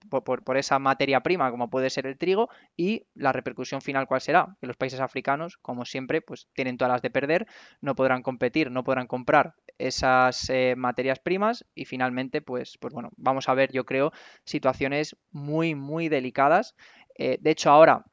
por, 0.10 0.56
esa 0.56 0.80
materia 0.80 1.20
prima, 1.20 1.52
como 1.52 1.70
puede 1.70 1.90
ser 1.90 2.08
el 2.08 2.18
trigo, 2.18 2.48
y 2.78 3.08
la 3.14 3.34
repercusión 3.34 3.82
final, 3.82 4.08
¿cuál 4.08 4.22
será? 4.22 4.56
Que 4.62 4.68
los 4.68 4.78
países 4.78 5.02
africanos, 5.02 5.58
como 5.58 5.84
siempre, 5.84 6.22
pues 6.22 6.48
tienen 6.54 6.78
todas 6.78 6.94
las 6.94 7.02
de 7.02 7.10
perder 7.10 7.46
no 7.82 7.94
podrán 7.94 8.24
competir, 8.24 8.72
no 8.72 8.86
podrán 8.86 9.08
comprar 9.08 9.56
esas 9.78 10.50
eh, 10.50 10.76
materias 10.78 11.20
primas 11.20 11.66
y 11.76 11.84
finalmente, 11.84 12.42
pues, 12.42 12.78
pues 12.80 12.94
bueno, 12.94 13.10
vamos 13.18 13.50
a 13.50 13.54
ver, 13.54 13.74
yo 13.74 13.86
creo, 13.86 14.14
situaciones 14.46 15.18
muy, 15.32 15.76
muy 15.76 16.08
delicadas. 16.08 16.74
Eh, 17.18 17.38
de 17.42 17.52
hecho, 17.52 17.70
ahora 17.70 18.06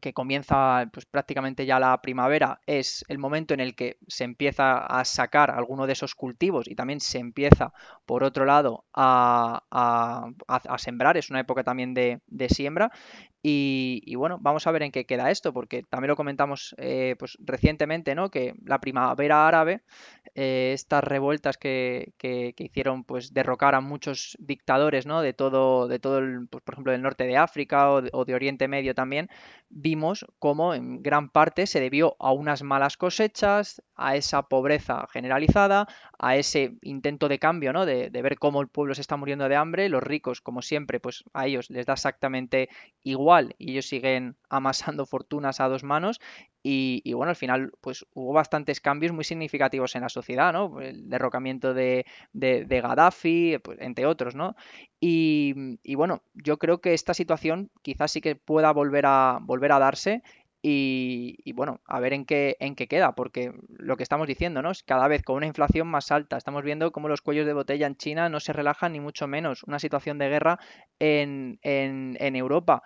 que 0.00 0.12
comienza 0.12 0.88
pues, 0.92 1.06
prácticamente 1.06 1.66
ya 1.66 1.78
la 1.80 2.00
primavera, 2.00 2.60
es 2.66 3.04
el 3.08 3.18
momento 3.18 3.54
en 3.54 3.60
el 3.60 3.74
que 3.74 3.98
se 4.06 4.24
empieza 4.24 4.78
a 4.78 5.04
sacar 5.04 5.50
alguno 5.50 5.86
de 5.86 5.92
esos 5.92 6.14
cultivos 6.14 6.68
y 6.68 6.74
también 6.74 7.00
se 7.00 7.18
empieza, 7.18 7.72
por 8.06 8.24
otro 8.24 8.44
lado, 8.44 8.84
a, 8.94 9.62
sembrar, 10.78 11.16
es 11.16 11.30
una 11.30 11.40
época 11.40 11.64
también 11.64 11.94
de, 11.94 12.20
siembra 12.48 12.90
Y, 13.42 14.14
bueno, 14.16 14.36
vamos 14.38 14.66
a 14.66 14.70
ver 14.70 14.82
en 14.82 14.92
qué 14.92 15.06
queda 15.06 15.30
esto, 15.30 15.54
porque 15.54 15.82
también 15.82 16.08
lo 16.08 16.16
comentamos 16.16 16.74
eh, 16.76 17.16
pues, 17.18 17.38
recientemente, 17.40 18.14
¿no? 18.14 18.30
Que 18.30 18.54
la 18.66 18.80
primavera 18.80 19.48
árabe, 19.48 19.80
eh, 20.34 20.72
estas 20.74 21.02
revueltas 21.02 21.56
que, 21.56 22.12
que, 22.18 22.54
hicieron 22.58 23.04
pues 23.04 23.32
derrocar 23.32 23.74
a 23.74 23.80
muchos 23.80 24.36
dictadores, 24.40 25.06
¿no? 25.06 25.22
De 25.22 25.32
todo, 25.32 25.88
de 25.88 25.98
todo 25.98 26.18
el, 26.18 26.48
pues, 26.48 26.62
por 26.62 26.74
ejemplo, 26.74 26.92
del 26.92 27.00
norte 27.00 27.24
de 27.24 27.38
África 27.38 27.90
o 27.90 28.02
de, 28.02 28.10
o 28.12 28.26
de, 28.26 28.34
Oriente 28.34 28.68
Medio 28.68 28.94
también, 28.94 29.30
vimos 29.70 30.26
cómo 30.38 30.74
en 30.74 31.02
gran 31.02 31.30
parte 31.30 31.66
se 31.66 31.80
debió 31.80 32.16
a 32.18 32.32
unas 32.32 32.62
malas 32.62 32.98
cosechas, 32.98 33.82
a 33.96 34.16
esa 34.16 34.42
pobreza 34.42 35.06
generalizada, 35.10 35.86
a 36.18 36.36
ese 36.36 36.76
intento 36.82 37.28
de 37.28 37.38
cambio, 37.38 37.72
¿no? 37.72 37.86
De, 37.86 38.10
de 38.10 38.22
ver 38.22 38.38
cómo 38.38 38.60
el 38.60 38.68
pueblo 38.68 38.94
se 38.94 39.00
está 39.00 39.16
muriendo 39.16 39.48
de 39.48 39.56
hambre, 39.56 39.88
los 39.88 40.02
ricos, 40.02 40.42
como 40.42 40.60
siempre, 40.60 41.00
pues 41.00 41.24
a 41.32 41.46
ellos 41.46 41.70
les 41.70 41.86
da 41.86 41.94
exactamente 41.94 42.68
igual 43.02 43.29
y 43.58 43.72
ellos 43.72 43.86
siguen 43.86 44.36
amasando 44.48 45.06
fortunas 45.06 45.60
a 45.60 45.68
dos 45.68 45.84
manos 45.84 46.20
y, 46.62 47.12
bueno, 47.14 47.30
al 47.30 47.36
final 47.36 47.72
pues 47.80 48.04
hubo 48.12 48.32
bastantes 48.32 48.80
cambios 48.80 49.12
muy 49.12 49.24
significativos 49.24 49.96
en 49.96 50.02
la 50.02 50.10
sociedad, 50.10 50.52
¿no? 50.52 50.80
El 50.80 51.08
derrocamiento 51.08 51.72
de, 51.72 52.04
de, 52.32 52.80
Gaddafi, 52.82 53.58
pues, 53.62 53.78
entre 53.80 54.04
otros, 54.06 54.34
¿no? 54.34 54.56
Y, 55.00 55.54
bueno, 55.94 56.22
yo 56.34 56.58
creo 56.58 56.80
que 56.80 56.92
esta 56.92 57.14
situación 57.14 57.70
quizás 57.82 58.12
sí 58.12 58.20
que 58.20 58.36
pueda 58.36 58.72
volver 58.72 59.06
a, 59.06 59.38
volver 59.40 59.72
a 59.72 59.78
darse 59.78 60.22
y, 60.62 61.52
bueno, 61.54 61.80
a 61.86 62.00
ver 62.00 62.12
en 62.12 62.26
qué, 62.26 62.58
en 62.60 62.74
qué 62.74 62.86
queda, 62.86 63.14
porque 63.14 63.52
lo 63.78 63.96
que 63.96 64.02
estamos 64.02 64.26
diciendo, 64.26 64.60
¿no? 64.60 64.70
Es 64.70 64.82
cada 64.82 65.08
vez 65.08 65.22
con 65.22 65.36
una 65.36 65.46
inflación 65.46 65.88
más 65.88 66.12
alta. 66.12 66.36
Estamos 66.36 66.62
viendo 66.62 66.92
cómo 66.92 67.08
los 67.08 67.22
cuellos 67.22 67.46
de 67.46 67.54
botella 67.54 67.86
en 67.86 67.96
China 67.96 68.28
no 68.28 68.40
se 68.40 68.52
relajan 68.52 68.92
ni 68.92 69.00
mucho 69.00 69.26
menos. 69.26 69.62
Una 69.62 69.78
situación 69.78 70.18
de 70.18 70.28
guerra 70.28 70.58
en, 70.98 71.58
en 71.62 72.36
Europa 72.36 72.82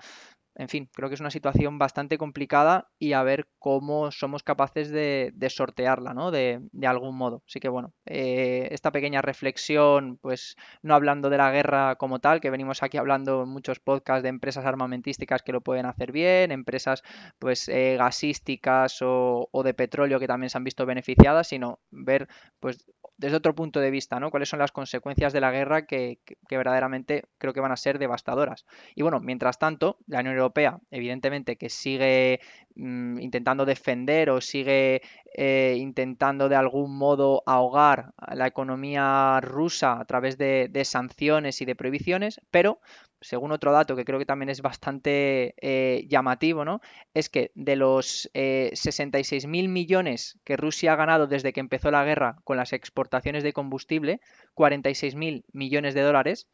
en 0.57 0.69
fin, 0.69 0.89
creo 0.93 1.09
que 1.09 1.17
es 1.17 1.21
una 1.21 1.31
situación 1.31 1.79
bastante 1.79 2.17
complicada 2.17 2.89
y 2.99 3.13
a 3.13 3.23
ver 3.23 3.49
cómo 3.59 4.13
somos 4.13 4.43
capaces 4.43 4.91
de, 4.91 5.33
sortearla, 5.49 6.15
¿no? 6.15 6.31
De, 6.31 6.61
algún 6.87 7.17
modo. 7.17 7.43
Así 7.49 7.61
que 7.61 7.69
bueno, 7.69 7.93
eh, 8.07 8.69
esta 8.71 8.93
pequeña 8.93 9.21
reflexión, 9.21 10.19
pues 10.23 10.57
no 10.83 10.95
hablando 10.95 11.29
de 11.29 11.39
la 11.39 11.51
guerra 11.51 11.97
como 11.97 12.21
tal, 12.21 12.41
que 12.41 12.51
venimos 12.51 12.83
aquí 12.83 12.99
hablando 12.99 13.43
en 13.43 13.49
muchos 13.49 13.81
podcasts 13.81 14.23
de 14.23 14.29
empresas 14.29 14.65
armamentísticas 14.65 15.43
que 15.43 15.53
lo 15.53 15.61
pueden 15.61 15.87
hacer 15.87 16.13
bien, 16.13 16.53
empresas 16.53 17.03
pues 17.39 17.69
eh, 17.69 17.97
gasísticas 17.99 19.03
o, 19.03 19.49
o 19.51 19.63
de 19.63 19.75
petróleo 19.75 20.21
que 20.21 20.29
también 20.29 20.51
se 20.51 20.59
han 20.59 20.65
visto 20.65 20.87
beneficiadas, 20.87 21.49
sino 21.49 21.81
ver 21.91 22.29
pues 22.61 22.87
desde 23.17 23.37
otro 23.37 23.55
punto 23.55 23.81
de 23.81 23.91
vista, 23.91 24.19
¿no? 24.19 24.31
Cuáles 24.31 24.49
son 24.49 24.59
las 24.59 24.73
consecuencias 24.73 25.33
de 25.33 25.41
la 25.41 25.51
guerra 25.51 25.87
que, 25.87 26.19
verdaderamente 26.51 27.25
creo 27.39 27.53
que 27.53 27.61
van 27.61 27.73
a 27.73 27.77
ser 27.77 27.99
devastadoras. 27.99 28.65
Y 28.95 29.03
bueno, 29.03 29.21
mientras 29.21 29.59
tanto, 29.59 29.99
la 30.07 30.21
Unión 30.21 30.35
Europea, 30.35 30.44
evidentemente, 30.91 31.57
que 31.57 31.69
sigue 31.69 32.41
mm, 32.75 33.21
intentando 33.21 33.65
defender 33.65 34.31
o 34.31 34.41
sigue 34.41 35.03
eh, 35.37 35.77
intentando 35.79 36.49
de 36.49 36.57
algún 36.57 36.97
modo 36.97 37.43
ahogar 37.47 38.13
la 38.35 38.47
economía 38.47 39.41
rusa 39.41 40.01
a 40.01 40.05
través 40.05 40.39
de, 40.39 40.71
sanciones 40.85 41.61
y 41.61 41.65
de 41.65 41.75
prohibiciones, 41.75 42.41
pero 42.51 42.81
según 43.21 43.53
otro 43.53 43.73
dato 43.73 43.97
que 43.97 44.05
creo 44.05 44.19
que 44.19 44.27
también 44.27 44.51
es 44.51 44.63
bastante 44.63 45.55
eh, 45.61 46.07
llamativo, 46.09 46.65
¿no? 46.65 46.81
Es 47.15 47.31
que 47.31 47.51
de 47.55 47.77
los 47.77 48.31
eh, 48.35 48.71
66.000 48.75 49.69
millones 49.69 50.39
que 50.45 50.57
Rusia 50.57 50.93
ha 50.93 50.97
ganado 50.97 51.27
desde 51.27 51.53
que 51.53 51.61
empezó 51.61 51.91
la 51.91 52.05
guerra 52.05 52.37
con 52.45 52.57
las 52.57 52.73
exportaciones 52.73 53.43
de 53.43 53.53
combustible, 53.53 54.21
46.000 54.55 55.45
millones 55.53 55.95
de 55.95 56.03
dólares 56.03 56.49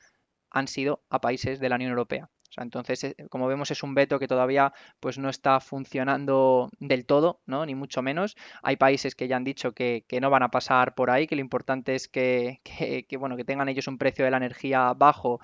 han 0.50 0.68
sido 0.68 1.02
a 1.10 1.20
países 1.20 1.60
de 1.60 1.68
la 1.68 1.76
Unión 1.76 1.90
Europea 1.90 2.30
entonces, 2.56 3.04
eh, 3.04 3.16
como 3.28 3.46
vemos, 3.46 3.70
es 3.70 3.82
un 3.82 3.94
veto 3.94 4.18
que 4.18 4.28
todavía 4.28 4.72
pues, 5.00 5.18
no 5.18 5.28
está 5.28 5.60
funcionando 5.60 6.70
del 6.78 7.06
todo, 7.06 7.40
¿no? 7.46 7.64
Ni 7.66 7.74
mucho 7.74 8.02
menos. 8.02 8.36
Hay 8.62 8.76
países 8.76 9.14
que 9.14 9.28
ya 9.28 9.36
han 9.36 9.44
dicho 9.44 9.72
que, 9.72 10.04
no 10.20 10.30
van 10.30 10.42
a 10.42 10.50
pasar 10.50 10.94
por 10.94 11.10
ahí, 11.10 11.26
que 11.26 11.36
lo 11.36 11.40
importante 11.40 11.94
es 11.94 12.08
que, 12.08 12.60
que, 13.08 13.16
bueno, 13.16 13.36
que 13.36 13.44
tengan 13.44 13.68
ellos 13.68 13.86
un 13.88 13.98
precio 13.98 14.24
de 14.24 14.30
la 14.30 14.38
energía 14.38 14.92
bajo 14.94 15.40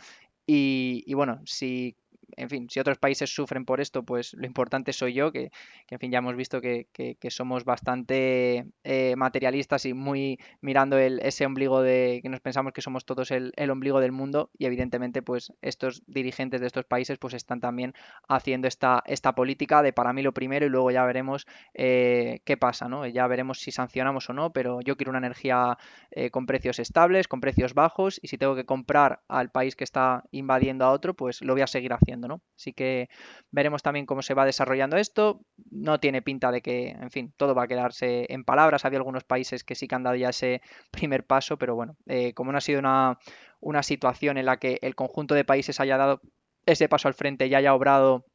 y, 0.46 1.02
y, 1.06 1.14
bueno, 1.14 1.40
si 1.44 1.96
en 2.36 2.48
fin, 2.50 2.68
si 2.70 2.80
otros 2.80 2.98
países 2.98 3.34
sufren 3.34 3.64
por 3.64 3.80
esto, 3.80 4.02
pues 4.02 4.34
lo 4.34 4.46
importante 4.46 4.92
soy 4.92 5.14
yo, 5.14 5.32
que, 5.32 5.50
en 5.90 5.98
fin, 5.98 6.10
ya 6.10 6.18
hemos 6.18 6.36
visto 6.36 6.60
que, 6.60 6.86
somos 7.28 7.64
bastante 7.64 8.66
eh, 8.84 9.14
materialistas 9.16 9.84
y 9.84 9.92
muy 9.92 10.38
mirando 10.60 10.96
ese 10.96 11.44
ombligo 11.44 11.82
de 11.82 12.20
que 12.22 12.28
nos 12.28 12.40
pensamos 12.40 12.72
que 12.72 12.80
somos 12.80 13.04
todos 13.04 13.30
el, 13.30 13.52
ombligo 13.70 14.00
del 14.00 14.12
mundo 14.12 14.50
y 14.56 14.66
evidentemente 14.66 15.22
pues 15.22 15.52
estos 15.60 16.02
dirigentes 16.06 16.60
de 16.60 16.68
estos 16.68 16.84
países 16.84 17.18
pues 17.18 17.34
están 17.34 17.60
también 17.60 17.94
haciendo 18.28 18.68
esta, 18.68 19.02
esta 19.06 19.34
política 19.34 19.82
de 19.82 19.92
para 19.92 20.12
mí 20.12 20.22
lo 20.22 20.32
primero 20.32 20.66
y 20.66 20.68
luego 20.68 20.90
ya 20.90 21.04
veremos 21.04 21.46
eh, 21.74 22.40
qué 22.44 22.56
pasa, 22.56 22.88
¿no? 22.88 23.06
Ya 23.06 23.26
veremos 23.26 23.60
si 23.60 23.72
sancionamos 23.72 24.30
o 24.30 24.32
no, 24.32 24.52
pero 24.52 24.80
yo 24.80 24.96
quiero 24.96 25.10
una 25.10 25.18
energía 25.18 25.76
eh, 26.10 26.30
con 26.30 26.46
precios 26.46 26.78
estables, 26.78 27.28
con 27.28 27.40
precios 27.40 27.74
bajos 27.74 28.18
y 28.22 28.28
si 28.28 28.38
tengo 28.38 28.54
que 28.54 28.64
comprar 28.64 29.20
al 29.28 29.50
país 29.50 29.76
que 29.76 29.84
está 29.84 30.24
invadiendo 30.30 30.84
a 30.84 30.92
otro, 30.92 31.14
pues 31.14 31.42
lo 31.42 31.52
voy 31.54 31.62
a 31.62 31.66
seguir 31.66 31.92
haciendo. 31.92 32.15
Así 32.56 32.72
que 32.72 33.08
veremos 33.50 33.82
también 33.82 34.06
cómo 34.06 34.22
se 34.22 34.34
va 34.34 34.44
desarrollando 34.44 34.96
esto. 34.96 35.40
No 35.70 36.00
tiene 36.00 36.22
pinta 36.22 36.50
de 36.50 36.62
que, 36.62 36.90
en 36.90 37.10
fin, 37.10 37.32
todo 37.36 37.54
va 37.54 37.64
a 37.64 37.68
quedarse 37.68 38.26
en 38.28 38.44
palabras. 38.44 38.84
Había 38.84 38.98
algunos 38.98 39.24
países 39.24 39.64
que 39.64 39.74
sí 39.74 39.88
que 39.88 39.94
han 39.94 40.02
dado 40.02 40.16
ya 40.16 40.30
ese 40.30 40.60
primer 40.90 41.24
paso, 41.24 41.56
pero 41.58 41.74
bueno, 41.74 41.96
eh, 42.06 42.32
como 42.34 42.52
no 42.52 42.58
ha 42.58 42.62
sido 42.62 42.78
una, 42.78 43.18
una 43.60 43.82
situación 43.82 44.38
en 44.38 44.46
la 44.46 44.58
que 44.58 44.78
el 44.82 44.94
conjunto 44.94 45.34
de 45.34 45.44
países 45.44 45.80
haya 45.80 45.96
dado 45.96 46.20
ese 46.66 46.88
paso 46.88 47.08
al 47.08 47.14
frente 47.14 47.46
y 47.46 47.54
haya 47.54 47.74
obrado 47.74 48.26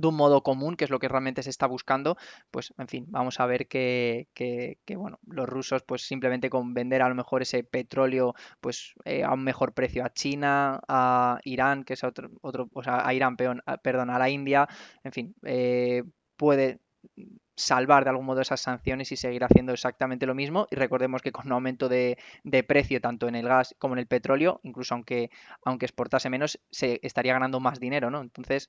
de 0.00 0.08
un 0.08 0.16
modo 0.16 0.42
común, 0.42 0.76
que 0.76 0.84
es 0.84 0.90
lo 0.90 0.98
que 0.98 1.08
realmente 1.08 1.42
se 1.42 1.50
está 1.50 1.66
buscando, 1.66 2.16
pues 2.50 2.72
en 2.78 2.88
fin, 2.88 3.06
vamos 3.08 3.40
a 3.40 3.46
ver 3.46 3.68
que, 3.68 4.28
bueno, 4.96 5.18
los 5.26 5.48
rusos 5.48 5.82
pues 5.82 6.02
simplemente 6.02 6.50
con 6.50 6.74
vender 6.74 7.02
a 7.02 7.08
lo 7.08 7.14
mejor 7.14 7.42
ese 7.42 7.64
petróleo 7.64 8.34
pues 8.60 8.94
eh, 9.04 9.22
a 9.24 9.32
un 9.32 9.44
mejor 9.44 9.72
precio 9.74 10.04
a 10.04 10.12
China, 10.12 10.80
a 10.88 11.38
Irán, 11.44 11.84
que 11.84 11.94
es 11.94 12.04
otro, 12.04 12.30
otro 12.42 12.68
o 12.72 12.82
sea, 12.82 13.06
a 13.06 13.14
Irán, 13.14 13.36
perdón, 13.36 14.10
a 14.10 14.18
la 14.18 14.30
India, 14.30 14.68
en 15.04 15.12
fin, 15.12 15.34
eh, 15.44 16.02
puede 16.36 16.80
salvar 17.60 18.04
de 18.04 18.10
algún 18.10 18.26
modo 18.26 18.40
esas 18.40 18.60
sanciones 18.60 19.12
y 19.12 19.16
seguir 19.16 19.44
haciendo 19.44 19.72
exactamente 19.72 20.26
lo 20.26 20.34
mismo. 20.34 20.66
Y 20.70 20.76
recordemos 20.76 21.22
que 21.22 21.32
con 21.32 21.46
un 21.46 21.52
aumento 21.52 21.88
de, 21.88 22.16
precio 22.66 23.00
tanto 23.00 23.28
en 23.28 23.34
el 23.34 23.46
gas 23.46 23.74
como 23.78 23.94
en 23.94 24.00
el 24.00 24.06
petróleo, 24.06 24.60
incluso 24.62 24.94
aunque, 24.94 25.30
aunque 25.64 25.86
exportase 25.86 26.30
menos, 26.30 26.58
se 26.70 27.00
estaría 27.02 27.32
ganando 27.32 27.60
más 27.60 27.80
dinero, 27.80 28.10
¿no? 28.10 28.20
Entonces, 28.20 28.68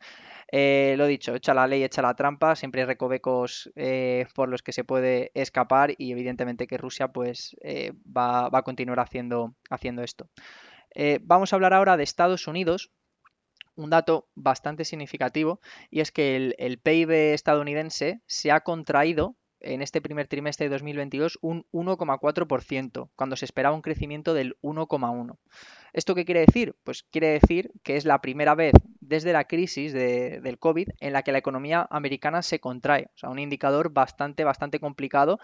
eh, 0.52 0.96
lo 0.98 1.08
dicho, 1.08 1.36
echa 1.36 1.54
la 1.54 1.68
ley, 1.68 1.84
echa 1.84 2.02
la 2.02 2.16
trampa, 2.16 2.56
siempre 2.56 2.82
hay 2.82 2.88
recovecos 2.88 3.72
eh, 3.76 4.26
por 4.36 4.50
los 4.50 4.62
que 4.62 4.74
se 4.74 4.84
puede 4.84 5.32
escapar 5.34 5.94
y 5.98 6.12
evidentemente 6.12 6.68
que 6.68 6.78
Rusia 6.78 7.10
pues 7.10 7.56
eh, 7.62 7.94
va, 8.06 8.50
va, 8.50 8.60
a 8.60 8.64
continuar 8.64 9.00
haciendo, 9.00 9.56
haciendo 9.70 10.04
esto. 10.04 10.30
vamos 11.22 11.54
a 11.54 11.56
hablar 11.56 11.74
ahora 11.74 11.98
de 11.98 12.04
Estados 12.04 12.48
Unidos, 12.48 12.92
un 13.76 13.90
dato 13.90 14.30
bastante 14.36 14.86
significativo 14.86 15.60
y 15.90 16.02
es 16.02 16.12
que 16.12 16.54
el, 16.58 16.80
PIB 16.80 17.34
estadounidense 17.34 18.22
se 18.26 18.52
ha 18.52 18.62
contraído 18.62 19.36
en 19.60 19.82
este 19.82 20.02
primer 20.02 20.28
trimestre 20.28 20.66
de 20.66 20.72
2022 20.72 21.38
un 21.42 21.66
1,4%, 21.72 23.10
cuando 23.16 23.36
se 23.36 23.46
esperaba 23.46 23.76
un 23.76 23.84
crecimiento 23.84 24.34
del 24.34 24.58
1,1%. 24.62 25.38
¿Esto 25.94 26.16
qué 26.16 26.26
quiere 26.26 26.40
decir? 26.40 26.76
Pues 26.84 27.04
quiere 27.04 27.28
decir 27.28 27.72
que 27.84 27.98
es 27.98 28.06
la 28.06 28.22
primera 28.22 28.56
vez 28.56 28.74
desde 29.02 29.34
la 29.34 29.44
crisis 29.44 29.94
del 29.94 30.58
COVID 30.58 30.88
en 31.00 31.14
la 31.14 31.22
que 31.22 31.34
la 31.34 31.38
economía 31.38 31.86
americana 31.92 32.42
se 32.42 32.60
contrae. 32.60 33.10
O 33.14 33.18
sea, 33.18 33.30
un 33.30 33.40
indicador 33.40 33.92
bastante, 33.92 34.46
bastante 34.46 34.80
complicado 34.80 35.38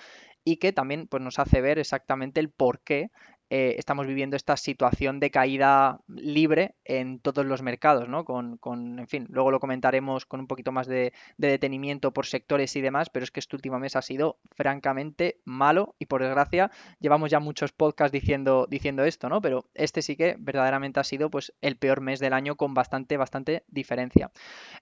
y 0.46 0.58
que 0.58 0.72
también 0.72 1.08
pues, 1.08 1.22
nos 1.22 1.38
hace 1.38 1.60
ver 1.60 1.80
exactamente 1.80 2.40
el 2.40 2.50
por 2.50 2.80
qué 2.80 3.10
eh, 3.50 3.76
estamos 3.78 4.08
viviendo 4.08 4.36
esta 4.36 4.58
situación 4.58 5.20
de 5.20 5.32
caída 5.32 6.02
libre 6.08 6.76
en 6.84 7.20
todos 7.20 7.46
los 7.46 7.62
mercados, 7.62 8.10
¿no? 8.10 8.26
Con, 8.26 8.60
en 9.00 9.08
fin, 9.08 9.26
luego 9.30 9.52
lo 9.52 9.60
comentaremos 9.60 10.26
con 10.26 10.42
un 10.42 10.48
poquito 10.48 10.72
más 10.72 10.88
de, 10.88 11.14
detenimiento 11.38 12.12
por 12.12 12.26
sectores 12.26 12.76
y 12.76 12.82
demás, 12.82 13.10
pero 13.10 13.24
es 13.24 13.32
que 13.32 13.40
este 13.40 13.56
último 13.56 13.80
mes 13.80 13.96
ha 13.96 14.02
sido 14.02 14.40
francamente 14.56 15.40
malo 15.46 15.96
y 15.98 16.08
por 16.08 16.22
desgracia 16.22 16.72
llevamos 17.00 17.32
ya 17.32 17.40
muchos 17.40 17.72
podcasts 17.72 18.12
diciendo, 18.12 18.68
diciendo 18.70 19.06
esto, 19.06 19.30
¿no? 19.30 19.42
Pero 19.42 19.70
este 19.74 20.02
sí 20.02 20.16
que 20.18 20.36
verdaderamente 20.40 21.00
ha 21.00 21.04
sido 21.04 21.30
pues 21.30 21.54
el 21.62 21.78
peor 21.78 22.02
mes 22.02 22.20
del 22.20 22.34
año 22.34 22.56
con 22.56 22.74
bastante, 22.74 23.18
bastante 23.18 23.64
diferencia. 23.68 24.32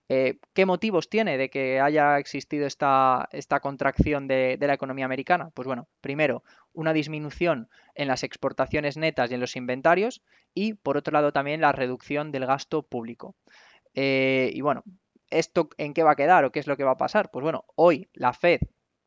Eh, 0.09 0.39
¿Qué 0.53 0.65
motivos 0.65 1.09
tiene 1.09 1.37
de 1.37 1.49
que 1.49 1.79
haya 1.79 2.17
existido 2.17 2.65
esta, 2.65 3.27
contracción 3.61 4.27
de 4.27 4.57
la 4.59 4.73
economía 4.73 5.05
americana? 5.05 5.51
Pues 5.53 5.67
bueno, 5.67 5.87
primero, 6.01 6.43
una 6.75 6.93
disminución 6.93 7.69
en 7.95 8.07
las 8.07 8.23
exportaciones 8.23 8.97
netas 8.97 9.31
y 9.31 9.33
en 9.33 9.39
los 9.39 9.55
inventarios 9.55 10.21
y 10.53 10.73
por 10.73 10.97
otro 10.97 11.13
lado 11.13 11.33
también 11.33 11.61
la 11.61 11.71
reducción 11.71 12.31
del 12.31 12.45
gasto 12.45 12.83
público. 12.83 13.35
Eh, 13.93 14.51
y 14.53 14.61
bueno, 14.61 14.83
¿esto 15.29 15.69
en 15.77 15.93
qué 15.93 16.03
va 16.03 16.11
a 16.11 16.15
quedar 16.15 16.45
o 16.45 16.51
qué 16.51 16.59
es 16.59 16.67
lo 16.67 16.77
que 16.77 16.83
va 16.83 16.91
a 16.91 16.97
pasar? 16.97 17.31
Pues 17.31 17.43
bueno, 17.43 17.65
hoy 17.75 18.09
la 18.13 18.33
Fed 18.33 18.59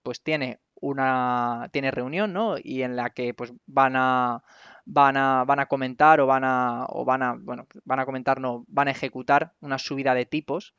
pues 0.02 0.22
tiene 0.22 0.60
una 0.80 1.68
tiene 1.72 1.90
reunión, 1.90 2.32
¿no? 2.32 2.56
Y 2.62 2.82
en 2.82 2.96
la 2.96 3.10
que 3.10 3.34
pues 3.34 3.52
van 3.66 3.94
a 3.96 4.42
van 4.84 5.16
a 5.16 5.44
van 5.44 5.60
a 5.60 5.66
comentar 5.66 6.20
o 6.20 6.26
van 6.26 6.44
a 6.44 6.86
o 6.88 7.04
van 7.04 7.22
a 7.22 7.34
bueno, 7.34 7.66
van 7.84 8.00
a 8.00 8.06
comentar 8.06 8.40
no, 8.40 8.64
van 8.68 8.88
a 8.88 8.92
ejecutar 8.92 9.52
una 9.60 9.78
subida 9.78 10.14
de 10.14 10.24
tipos 10.24 10.74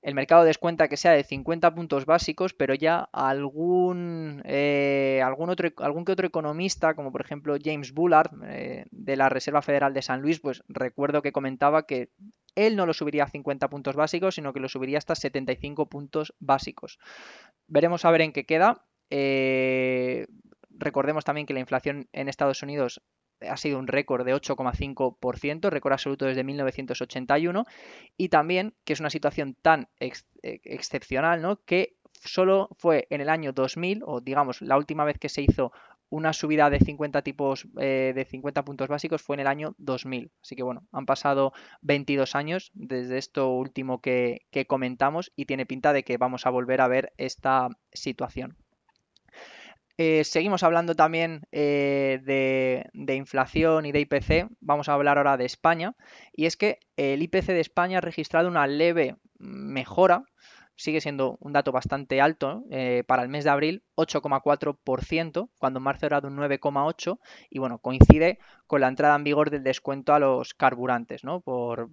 El 0.00 0.14
mercado 0.14 0.44
descuenta 0.44 0.88
que 0.88 0.96
sea 0.96 1.12
de 1.12 1.24
50 1.24 1.74
puntos 1.74 2.06
básicos, 2.06 2.54
pero 2.54 2.74
ya 2.74 3.08
algún, 3.12 4.42
eh, 4.44 5.20
algún, 5.24 5.50
otro, 5.50 5.70
algún 5.78 6.04
que 6.04 6.12
otro 6.12 6.26
economista, 6.26 6.94
como 6.94 7.10
por 7.10 7.20
ejemplo 7.20 7.56
James 7.62 7.92
Bullard, 7.92 8.30
eh, 8.44 8.86
de 8.90 9.16
la 9.16 9.28
Reserva 9.28 9.62
Federal 9.62 9.94
de 9.94 10.02
San 10.02 10.22
Luis, 10.22 10.40
pues 10.40 10.62
recuerdo 10.68 11.20
que 11.22 11.32
comentaba 11.32 11.86
que 11.86 12.10
él 12.54 12.76
no 12.76 12.86
lo 12.86 12.92
subiría 12.92 13.24
a 13.24 13.30
50 13.30 13.68
puntos 13.68 13.96
básicos, 13.96 14.34
sino 14.34 14.52
que 14.52 14.60
lo 14.60 14.68
subiría 14.68 14.98
hasta 14.98 15.14
75 15.14 15.88
puntos 15.88 16.34
básicos. 16.38 16.98
Veremos 17.66 18.04
a 18.04 18.10
ver 18.10 18.22
en 18.22 18.32
qué 18.32 18.44
queda. 18.44 18.84
Eh, 19.10 20.26
recordemos 20.70 21.24
también 21.24 21.46
que 21.46 21.54
la 21.54 21.60
inflación 21.60 22.08
en 22.12 22.28
Estados 22.28 22.62
Unidos 22.62 23.02
ha 23.40 23.56
sido 23.56 23.78
un 23.78 23.86
récord 23.86 24.24
de 24.24 24.34
8,5%, 24.34 25.70
récord 25.70 25.92
absoluto 25.92 26.26
desde 26.26 26.44
1981, 26.44 27.64
y 28.16 28.28
también 28.28 28.74
que 28.84 28.92
es 28.92 29.00
una 29.00 29.10
situación 29.10 29.54
tan 29.60 29.88
e, 30.00 30.12
excepcional, 30.42 31.42
¿no? 31.42 31.60
Que 31.64 31.96
solo 32.12 32.68
fue 32.78 33.06
en 33.10 33.20
el 33.20 33.28
año 33.28 33.52
2000, 33.52 34.02
o 34.04 34.20
digamos 34.20 34.62
la 34.62 34.76
última 34.76 35.04
vez 35.04 35.18
que 35.18 35.28
se 35.28 35.42
hizo 35.42 35.72
una 36.10 36.32
subida 36.32 36.70
de 36.70 36.80
50 36.80 37.22
tipos 37.22 37.68
eh, 37.78 38.12
de 38.14 38.24
50 38.24 38.64
puntos 38.64 38.88
básicos 38.88 39.22
fue 39.22 39.36
en 39.36 39.40
el 39.40 39.46
año 39.46 39.74
2000. 39.78 40.30
Así 40.42 40.56
que 40.56 40.62
bueno, 40.62 40.86
han 40.90 41.04
pasado 41.04 41.52
22 41.82 42.34
años 42.34 42.70
desde 42.74 43.18
esto 43.18 43.50
último 43.50 44.00
que 44.00 44.40
comentamos 44.66 45.32
y 45.36 45.44
tiene 45.44 45.66
pinta 45.66 45.92
de 45.92 46.04
que 46.04 46.16
vamos 46.16 46.46
a 46.46 46.50
volver 46.50 46.80
a 46.80 46.88
ver 46.88 47.12
esta 47.18 47.68
situación. 47.92 48.56
Eh, 50.00 50.22
seguimos 50.22 50.62
hablando 50.62 50.94
también 50.94 51.42
eh, 51.50 52.20
de, 52.24 53.14
inflación 53.16 53.84
y 53.84 53.90
de 53.90 54.00
IPC. 54.00 54.48
Vamos 54.60 54.88
a 54.88 54.94
hablar 54.94 55.18
ahora 55.18 55.36
de 55.36 55.44
España. 55.44 55.96
Y 56.32 56.46
es 56.46 56.56
que 56.56 56.78
el 56.96 57.20
IPC 57.20 57.46
de 57.46 57.60
España 57.60 57.98
ha 57.98 58.00
registrado 58.00 58.48
una 58.48 58.68
leve 58.68 59.16
mejora. 59.38 60.22
Sigue 60.76 61.00
siendo 61.00 61.36
un 61.40 61.52
dato 61.52 61.72
bastante 61.72 62.20
alto 62.20 62.62
eh, 62.70 63.02
para 63.08 63.24
el 63.24 63.28
mes 63.28 63.42
de 63.42 63.50
abril, 63.50 63.82
8,4%, 63.96 65.50
cuando 65.58 65.78
en 65.80 65.82
marzo 65.82 66.06
era 66.06 66.20
de 66.20 66.28
un 66.28 66.36
9,8%. 66.36 67.18
Y 67.50 67.58
bueno, 67.58 67.80
coincide 67.80 68.38
con 68.68 68.80
la 68.80 68.86
entrada 68.86 69.16
en 69.16 69.24
vigor 69.24 69.50
del 69.50 69.64
descuento 69.64 70.14
a 70.14 70.20
los 70.20 70.54
carburantes, 70.54 71.24
¿no? 71.24 71.40
Por, 71.40 71.90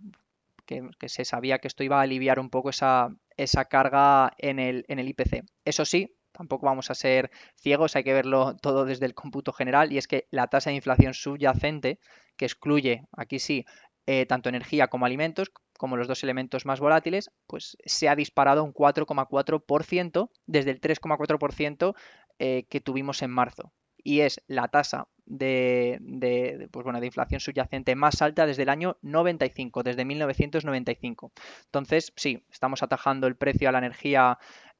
que, 0.67 1.09
se 1.09 1.25
sabía 1.25 1.57
que 1.57 1.67
esto 1.67 1.83
iba 1.83 1.97
a 1.97 2.03
aliviar 2.03 2.39
un 2.39 2.51
poco 2.51 2.69
esa, 2.69 3.09
esa 3.35 3.65
carga 3.65 4.31
en 4.38 4.59
el, 4.59 4.85
en 4.89 5.00
el 5.00 5.09
IPC. 5.09 5.43
Eso 5.63 5.85
sí, 5.85 6.15
tampoco 6.35 6.65
vamos 6.65 6.91
a 6.91 6.95
ser 6.95 7.31
ciegos, 7.55 7.95
hay 7.95 8.03
que 8.03 8.13
verlo 8.13 8.55
todo 8.57 8.85
desde 8.85 9.05
el 9.05 9.13
cómputo 9.13 9.53
general 9.53 9.91
y 9.91 9.97
es 9.97 10.07
que 10.07 10.27
la 10.31 10.47
tasa 10.47 10.69
de 10.69 10.75
inflación 10.75 11.13
subyacente, 11.13 11.99
que 12.37 12.45
excluye, 12.45 13.03
aquí 13.15 13.39
sí, 13.39 13.65
eh, 14.05 14.25
tanto 14.25 14.49
energía 14.49 14.87
como 14.87 15.05
alimentos, 15.05 15.51
como 15.77 15.97
los 15.97 16.07
dos 16.07 16.23
elementos 16.23 16.65
más 16.65 16.79
volátiles, 16.79 17.31
pues 17.47 17.77
se 17.85 18.07
ha 18.07 18.15
disparado 18.15 18.63
un 18.63 18.73
4,4% 18.73 20.29
desde 20.45 20.71
el 20.71 20.79
3,4% 20.79 21.95
eh, 22.39 22.65
que 22.69 22.81
tuvimos 22.81 23.21
en 23.21 23.31
marzo. 23.31 23.73
Y 24.03 24.19
es 24.21 24.41
la 24.47 24.67
tasa 24.67 25.07
de, 25.25 26.69
pues 26.71 26.83
bueno, 26.83 26.99
de 26.99 27.07
inflación 27.07 27.39
subyacente 27.39 27.95
más 27.95 28.21
alta 28.21 28.45
desde 28.45 28.63
el 28.63 28.69
año 28.69 28.97
95, 29.01 29.81
desde 29.81 30.05
1995. 30.05 31.31
Entonces, 31.65 32.13
sí, 32.15 32.45
estamos 32.51 32.83
atajando 32.83 33.25
el 33.25 33.35
precio 33.35 33.67
a 33.67 33.71
la 33.71 33.79
energía 33.79 34.37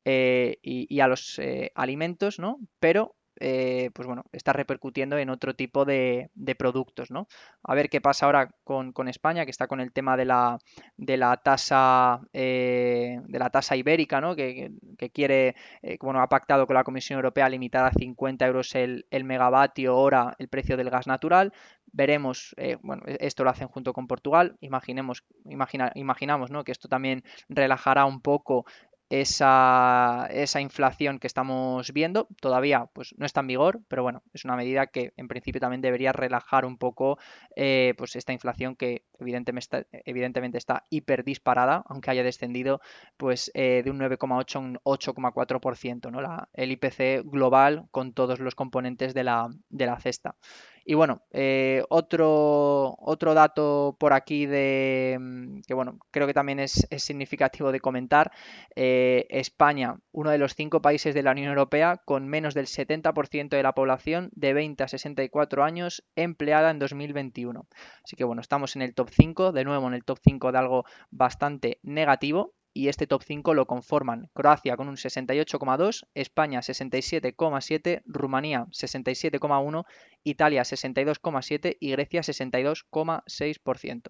eh, 0.08 0.60
y, 0.62 1.00
a 1.00 1.08
los 1.08 1.40
eh, 1.40 1.72
alimentos, 1.74 2.38
¿no? 2.38 2.60
Pero 2.80 3.16
eh, 3.40 3.90
pues 3.94 4.08
bueno, 4.08 4.24
está 4.32 4.54
repercutiendo 4.54 5.18
en 5.18 5.32
otro 5.32 5.56
tipo 5.56 5.84
de, 5.84 6.30
productos, 6.60 7.10
¿no? 7.10 7.28
A 7.64 7.74
ver 7.74 7.90
qué 7.90 8.02
pasa 8.02 8.28
ahora 8.28 8.52
con, 8.64 9.08
España, 9.08 9.46
que 9.46 9.52
está 9.52 9.68
con 9.68 9.82
el 9.82 9.92
tema 9.92 10.16
de 10.16 10.26
la, 10.26 10.60
de 10.96 11.18
la 11.18 11.36
tasa 11.38 12.22
de 12.32 13.20
la 13.28 13.50
tasa 13.50 13.76
ibérica, 13.76 14.22
¿no? 14.22 14.36
Que, 14.36 14.72
quiere, 15.12 15.56
bueno, 16.00 16.22
ha 16.22 16.30
pactado 16.30 16.68
con 16.68 16.76
la 16.76 16.84
Comisión 16.84 17.18
Europea 17.18 17.50
limitar 17.50 17.86
a 17.86 17.92
50 17.92 18.46
euros 18.46 18.76
el, 18.76 19.06
megavatio 19.24 19.98
hora 19.98 20.36
el 20.38 20.50
precio 20.50 20.78
del 20.78 20.92
gas 20.92 21.08
natural. 21.08 21.52
Veremos, 21.92 22.56
bueno, 22.82 23.04
esto 23.08 23.44
lo 23.44 23.50
hacen 23.50 23.68
junto 23.70 23.92
con 23.92 24.08
Portugal. 24.08 24.56
Imaginemos, 24.62 25.24
imaginamos, 25.96 26.52
¿no? 26.52 26.64
Que 26.64 26.72
esto 26.72 26.88
también 26.88 27.24
relajará 27.50 28.06
un 28.06 28.22
poco 28.22 28.66
esa, 29.10 30.28
esa, 30.32 30.62
inflación 30.62 31.20
que 31.20 31.28
estamos 31.28 31.92
viendo. 31.94 32.28
Todavía 32.42 32.90
pues, 32.94 33.14
no 33.18 33.26
está 33.26 33.42
en 33.42 33.48
vigor, 33.48 33.82
pero 33.88 34.04
bueno, 34.04 34.24
es 34.34 34.46
una 34.46 34.56
medida 34.56 34.88
que 34.88 35.14
en 35.18 35.28
principio 35.28 35.62
también 35.62 35.82
debería 35.82 36.12
relajar 36.12 36.66
un 36.66 36.78
poco 36.78 37.20
eh, 37.56 37.94
pues 37.98 38.16
esta 38.16 38.34
inflación 38.34 38.76
que 38.76 39.06
evidentemente 39.20 39.60
está, 39.60 39.86
evidentemente 40.06 40.58
está 40.58 40.86
hiper 40.90 41.24
disparada, 41.24 41.84
aunque 41.88 42.12
haya 42.12 42.24
descendido 42.24 42.82
pues, 43.18 43.52
eh, 43.54 43.82
de 43.84 43.92
un 43.92 44.00
9,8 44.00 44.56
a 44.56 44.60
un 44.60 44.80
8,4%, 44.84 46.12
¿no? 46.12 46.48
El 46.54 46.72
IPC 46.72 47.24
global 47.30 47.86
con 47.92 48.14
todos 48.14 48.40
los 48.40 48.56
componentes 48.56 49.14
de 49.14 49.24
la, 49.24 49.50
de 49.70 49.86
la 49.86 50.00
cesta. 50.00 50.36
Y 50.88 50.94
bueno, 50.94 51.24
eh, 51.32 51.84
otro, 51.90 52.96
otro 53.00 53.34
dato 53.34 53.98
por 54.00 54.14
aquí 54.14 54.46
de 54.46 55.18
mm, 55.20 55.62
que 55.68 55.74
bueno, 55.74 55.98
creo 56.12 56.28
que 56.28 56.34
también 56.36 56.60
es, 56.60 56.88
significativo 56.98 57.72
de 57.72 57.80
comentar. 57.80 58.32
Eh, 58.76 59.26
España, 59.30 59.98
uno 60.12 60.30
de 60.30 60.38
los 60.38 60.54
cinco 60.54 60.84
países 60.84 61.16
de 61.16 61.24
la 61.24 61.32
Unión 61.32 61.48
Europea 61.50 62.02
con 62.06 62.28
menos 62.28 62.54
del 62.54 62.68
70% 62.68 63.50
de 63.50 63.64
la 63.64 63.74
población 63.74 64.30
de 64.36 64.54
20 64.54 64.84
a 64.84 64.88
64 64.88 65.64
años 65.64 66.04
empleada 66.16 66.70
en 66.70 66.78
2021. 66.78 67.68
Así 68.04 68.16
que 68.16 68.24
bueno, 68.24 68.42
estamos 68.42 68.76
en 68.76 68.84
el 68.84 68.94
top 68.94 69.10
5, 69.10 69.54
de 69.54 69.64
nuevo 69.64 69.88
en 69.88 69.96
el 69.96 70.06
top 70.06 70.20
5 70.24 70.52
de 70.52 70.58
algo 70.60 70.86
bastante 71.10 71.80
negativo 71.82 72.54
y 72.76 72.90
este 72.90 73.08
top 73.08 73.24
5 73.24 73.54
lo 73.54 73.66
conforman 73.66 74.30
Croacia 74.34 74.76
con 74.76 74.90
un 74.90 74.98
68,2, 74.98 76.08
España 76.14 76.60
67,7, 76.60 78.04
Rumanía 78.06 78.66
67,1, 78.66 79.86
Italia 80.26 80.62
62,7 80.64 81.78
y 81.80 81.92
Grecia 81.92 82.20
62,6%. 82.20 84.02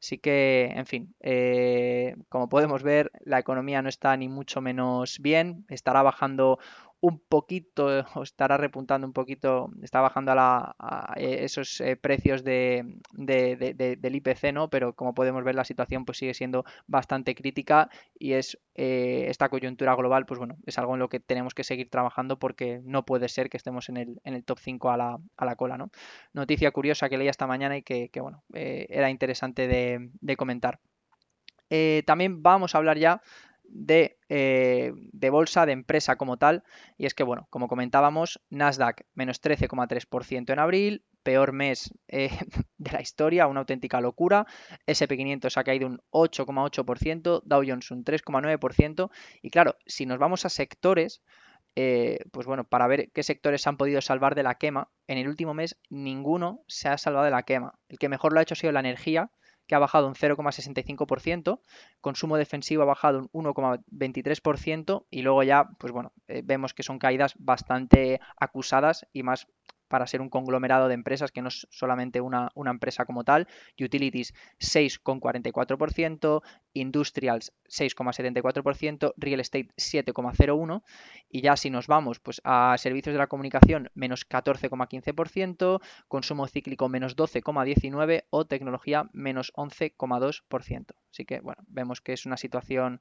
Así 0.00 0.18
que, 0.18 0.72
en 0.74 0.86
fin, 0.86 1.14
eh, 1.20 2.16
como 2.28 2.48
podemos 2.48 2.82
ver, 2.82 3.12
la 3.24 3.38
economía 3.38 3.80
no 3.80 3.88
está 3.88 4.16
ni 4.16 4.28
mucho 4.28 4.60
menos 4.60 5.20
bien, 5.20 5.64
estará 5.68 6.02
bajando 6.02 6.58
un 7.00 7.18
poquito, 7.18 8.04
o 8.14 8.22
estará 8.22 8.56
repuntando 8.58 9.06
un 9.06 9.12
poquito, 9.12 9.70
está 9.82 10.00
bajando 10.00 10.32
a, 10.36 11.14
eh, 11.16 11.38
esos 11.44 11.80
eh, 11.80 11.96
precios 11.96 12.44
de, 12.44 12.84
del 13.12 14.14
IPC, 14.14 14.52
¿no? 14.52 14.68
Pero 14.68 14.94
como 14.94 15.14
podemos 15.14 15.42
ver, 15.42 15.54
la 15.54 15.64
situación 15.64 16.04
pues 16.04 16.18
sigue 16.18 16.34
siendo 16.34 16.64
bastante 16.86 17.34
crítica 17.34 17.88
y 18.18 18.34
es 18.34 18.58
eh, 18.74 19.26
esta 19.28 19.48
coyuntura 19.48 19.94
global, 19.94 20.26
pues 20.26 20.38
bueno, 20.38 20.56
es 20.66 20.78
algo 20.78 20.94
en 20.94 21.00
lo 21.00 21.08
que 21.08 21.20
tenemos 21.20 21.54
que 21.54 21.64
seguir 21.64 21.88
trabajando 21.88 22.38
porque 22.38 22.80
no 22.84 23.04
puede 23.06 23.28
ser 23.28 23.48
que 23.48 23.56
estemos 23.56 23.88
en 23.88 24.20
el, 24.22 24.44
top 24.44 24.58
5 24.58 24.90
a 24.90 24.96
la, 24.96 25.56
cola, 25.56 25.78
¿no? 25.78 25.90
Noticia 26.34 26.70
curiosa 26.70 27.08
que 27.08 27.16
leí 27.16 27.28
esta 27.28 27.46
mañana 27.46 27.78
y 27.78 27.82
que, 27.82 28.10
que 28.10 28.20
bueno, 28.20 28.44
era 28.52 29.10
interesante 29.10 29.68
de, 29.68 30.36
comentar. 30.36 30.80
también 32.04 32.42
vamos 32.42 32.74
a 32.74 32.78
hablar 32.78 32.98
ya 32.98 33.22
eh, 34.28 34.92
de, 35.12 35.30
bolsa, 35.30 35.66
de 35.66 35.72
empresa 35.72 36.16
como 36.16 36.36
tal. 36.36 36.64
Y 36.96 37.06
es 37.06 37.14
que, 37.14 37.22
bueno, 37.22 37.46
como 37.50 37.68
comentábamos, 37.68 38.40
Nasdaq 38.50 39.06
menos 39.14 39.40
13,3% 39.40 40.52
en 40.52 40.58
abril, 40.58 41.04
peor 41.22 41.52
mes 41.52 41.92
eh, 42.08 42.30
de 42.78 42.92
la 42.92 43.00
historia, 43.00 43.46
una 43.46 43.60
auténtica 43.60 44.00
locura. 44.00 44.46
SP500 44.86 45.56
ha 45.56 45.64
caído 45.64 45.86
un 45.86 46.00
8,8%, 46.10 47.42
Dow 47.44 47.62
Jones 47.66 47.90
un 47.90 48.04
3,9%. 48.04 49.10
Y 49.42 49.50
claro, 49.50 49.76
si 49.86 50.06
nos 50.06 50.18
vamos 50.18 50.44
a 50.44 50.48
sectores, 50.48 51.22
eh, 51.76 52.18
pues 52.32 52.46
bueno, 52.46 52.64
para 52.64 52.86
ver 52.86 53.10
qué 53.12 53.22
sectores 53.22 53.62
se 53.62 53.68
han 53.68 53.76
podido 53.76 54.00
salvar 54.00 54.34
de 54.34 54.42
la 54.42 54.56
quema, 54.56 54.90
en 55.06 55.18
el 55.18 55.28
último 55.28 55.54
mes 55.54 55.78
ninguno 55.88 56.64
se 56.66 56.88
ha 56.88 56.98
salvado 56.98 57.24
de 57.24 57.30
la 57.30 57.44
quema. 57.44 57.78
El 57.88 57.98
que 57.98 58.08
mejor 58.08 58.32
lo 58.32 58.40
ha 58.40 58.42
hecho 58.42 58.54
ha 58.54 58.56
sido 58.56 58.72
la 58.72 58.80
energía, 58.80 59.30
que 59.70 59.76
ha 59.76 59.78
bajado 59.78 60.08
un 60.08 60.16
0,65%, 60.16 61.60
consumo 62.00 62.36
defensivo 62.36 62.82
ha 62.82 62.86
bajado 62.86 63.28
un 63.30 63.44
1,23% 63.44 65.06
y 65.10 65.22
luego 65.22 65.44
ya, 65.44 65.68
pues 65.78 65.92
bueno, 65.92 66.12
eh, 66.26 66.42
vemos 66.44 66.74
que 66.74 66.82
son 66.82 66.98
caídas 66.98 67.34
bastante 67.38 68.20
acusadas 68.36 69.06
y 69.12 69.22
más 69.22 69.46
para 69.90 70.06
ser 70.06 70.22
un 70.22 70.30
conglomerado 70.30 70.88
de 70.88 70.94
empresas 70.94 71.32
que 71.32 71.42
no 71.42 71.48
es 71.48 71.66
solamente 71.70 72.20
una, 72.20 72.50
una 72.54 72.70
empresa 72.70 73.04
como 73.04 73.24
tal. 73.24 73.48
Utilities 73.78 74.32
6,44%, 74.60 76.42
Industrials 76.72 77.52
6,74%, 77.68 79.12
Real 79.16 79.40
Estate 79.40 79.68
7,01% 79.76 80.82
y 81.28 81.42
ya 81.42 81.56
si 81.56 81.70
nos 81.70 81.88
vamos 81.88 82.20
pues, 82.20 82.40
a 82.44 82.76
servicios 82.78 83.12
de 83.12 83.18
la 83.18 83.26
comunicación 83.26 83.90
menos 83.94 84.28
14,15%, 84.28 85.80
consumo 86.06 86.46
cíclico 86.46 86.88
menos 86.88 87.16
12,19% 87.16 88.24
o 88.30 88.46
tecnología 88.46 89.10
menos 89.12 89.52
11,2%. 89.54 90.86
Así 91.12 91.24
que 91.24 91.40
bueno, 91.40 91.62
vemos 91.66 92.00
que 92.00 92.12
es 92.12 92.24
una 92.24 92.36
situación 92.36 93.00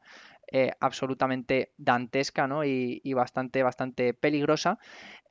eh, 0.51 0.71
absolutamente 0.79 1.73
dantesca 1.77 2.47
¿no? 2.47 2.65
y, 2.65 3.13
bastante, 3.13 3.61
bastante 3.61 4.13
peligrosa. 4.15 4.79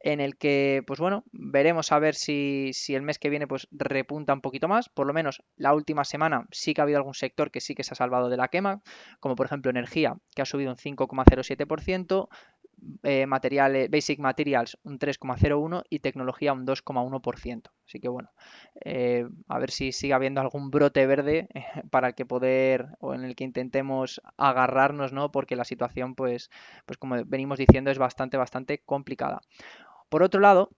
en 0.00 0.20
el 0.20 0.36
que, 0.36 0.84
pues 0.86 1.00
bueno, 1.00 1.24
veremos 1.50 1.92
a 1.92 1.98
ver 1.98 2.14
si, 2.14 2.72
el 2.88 3.02
mes 3.02 3.18
que 3.18 3.30
viene 3.30 3.46
pues 3.46 3.68
repunta 3.70 4.32
un 4.32 4.40
poquito 4.40 4.68
más. 4.68 4.88
Por 4.88 5.06
lo 5.06 5.12
menos 5.12 5.42
la 5.56 5.74
última 5.74 6.04
semana 6.04 6.46
sí 6.50 6.74
que 6.74 6.80
ha 6.80 6.84
habido 6.84 6.98
algún 6.98 7.14
sector 7.14 7.50
que 7.50 7.60
sí 7.60 7.74
que 7.74 7.84
se 7.84 7.94
ha 7.94 7.96
salvado 7.96 8.28
de 8.28 8.36
la 8.36 8.48
quema, 8.48 8.82
como 9.20 9.34
por 9.34 9.46
ejemplo 9.46 9.70
energía, 9.70 10.16
que 10.34 10.42
ha 10.42 10.46
subido 10.46 10.70
un 10.70 10.76
5,07%, 10.76 12.28
eh, 13.02 13.26
materiales, 13.26 13.90
Basic 13.90 14.20
Materials 14.20 14.78
un 14.84 14.98
3,01% 14.98 15.82
y 15.90 15.98
tecnología 15.98 16.52
un 16.52 16.64
2,1%. 16.64 17.70
Así 17.86 17.98
que 17.98 18.08
bueno, 18.08 18.30
eh, 18.84 19.26
a 19.48 19.58
ver 19.58 19.70
si 19.70 19.92
sigue 19.92 20.14
habiendo 20.14 20.40
algún 20.40 20.70
brote 20.70 21.06
verde 21.06 21.48
eh, 21.54 21.64
para 21.90 22.08
el 22.08 22.14
que 22.14 22.26
poder 22.26 22.88
o 23.00 23.14
en 23.14 23.24
el 23.24 23.34
que 23.34 23.44
intentemos 23.44 24.20
agarrarnos, 24.36 25.12
¿no? 25.12 25.32
Porque 25.32 25.56
la 25.56 25.64
situación, 25.64 26.14
pues, 26.14 26.50
pues 26.86 26.98
como 26.98 27.16
venimos 27.24 27.58
diciendo, 27.58 27.90
es 27.90 27.98
bastante, 27.98 28.36
bastante 28.36 28.78
complicada. 28.84 29.40
Por 30.08 30.22
otro 30.22 30.40
lado, 30.40 30.70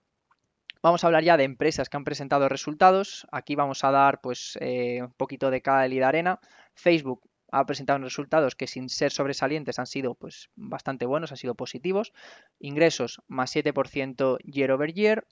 Vamos 0.83 1.03
a 1.03 1.07
hablar 1.07 1.23
ya 1.23 1.37
de 1.37 1.43
empresas 1.43 1.89
que 1.89 1.97
han 1.97 2.03
presentado 2.03 2.49
resultados. 2.49 3.27
Aquí 3.31 3.55
vamos 3.55 3.83
a 3.83 3.91
dar 3.91 4.19
pues 4.19 4.57
un 4.61 5.13
poquito 5.15 5.51
de 5.51 5.61
cal 5.61 5.93
y 5.93 5.99
de 5.99 6.05
arena. 6.05 6.39
Facebook 6.73 7.21
ha 7.51 7.65
presentado 7.65 7.99
resultados 7.99 8.55
que 8.55 8.65
sin 8.65 8.89
ser 8.89 9.11
sobresalientes 9.11 9.77
han 9.77 9.85
sido 9.85 10.15
pues 10.15 10.49
bastante 10.55 11.05
buenos, 11.05 11.31
han 11.31 11.37
sido 11.37 11.53
positivos. 11.53 12.13
Ingresos 12.59 13.21
más 13.27 13.55
7% 13.55 14.39
year 14.43 14.71
over 14.71 14.91
year. 14.91 15.27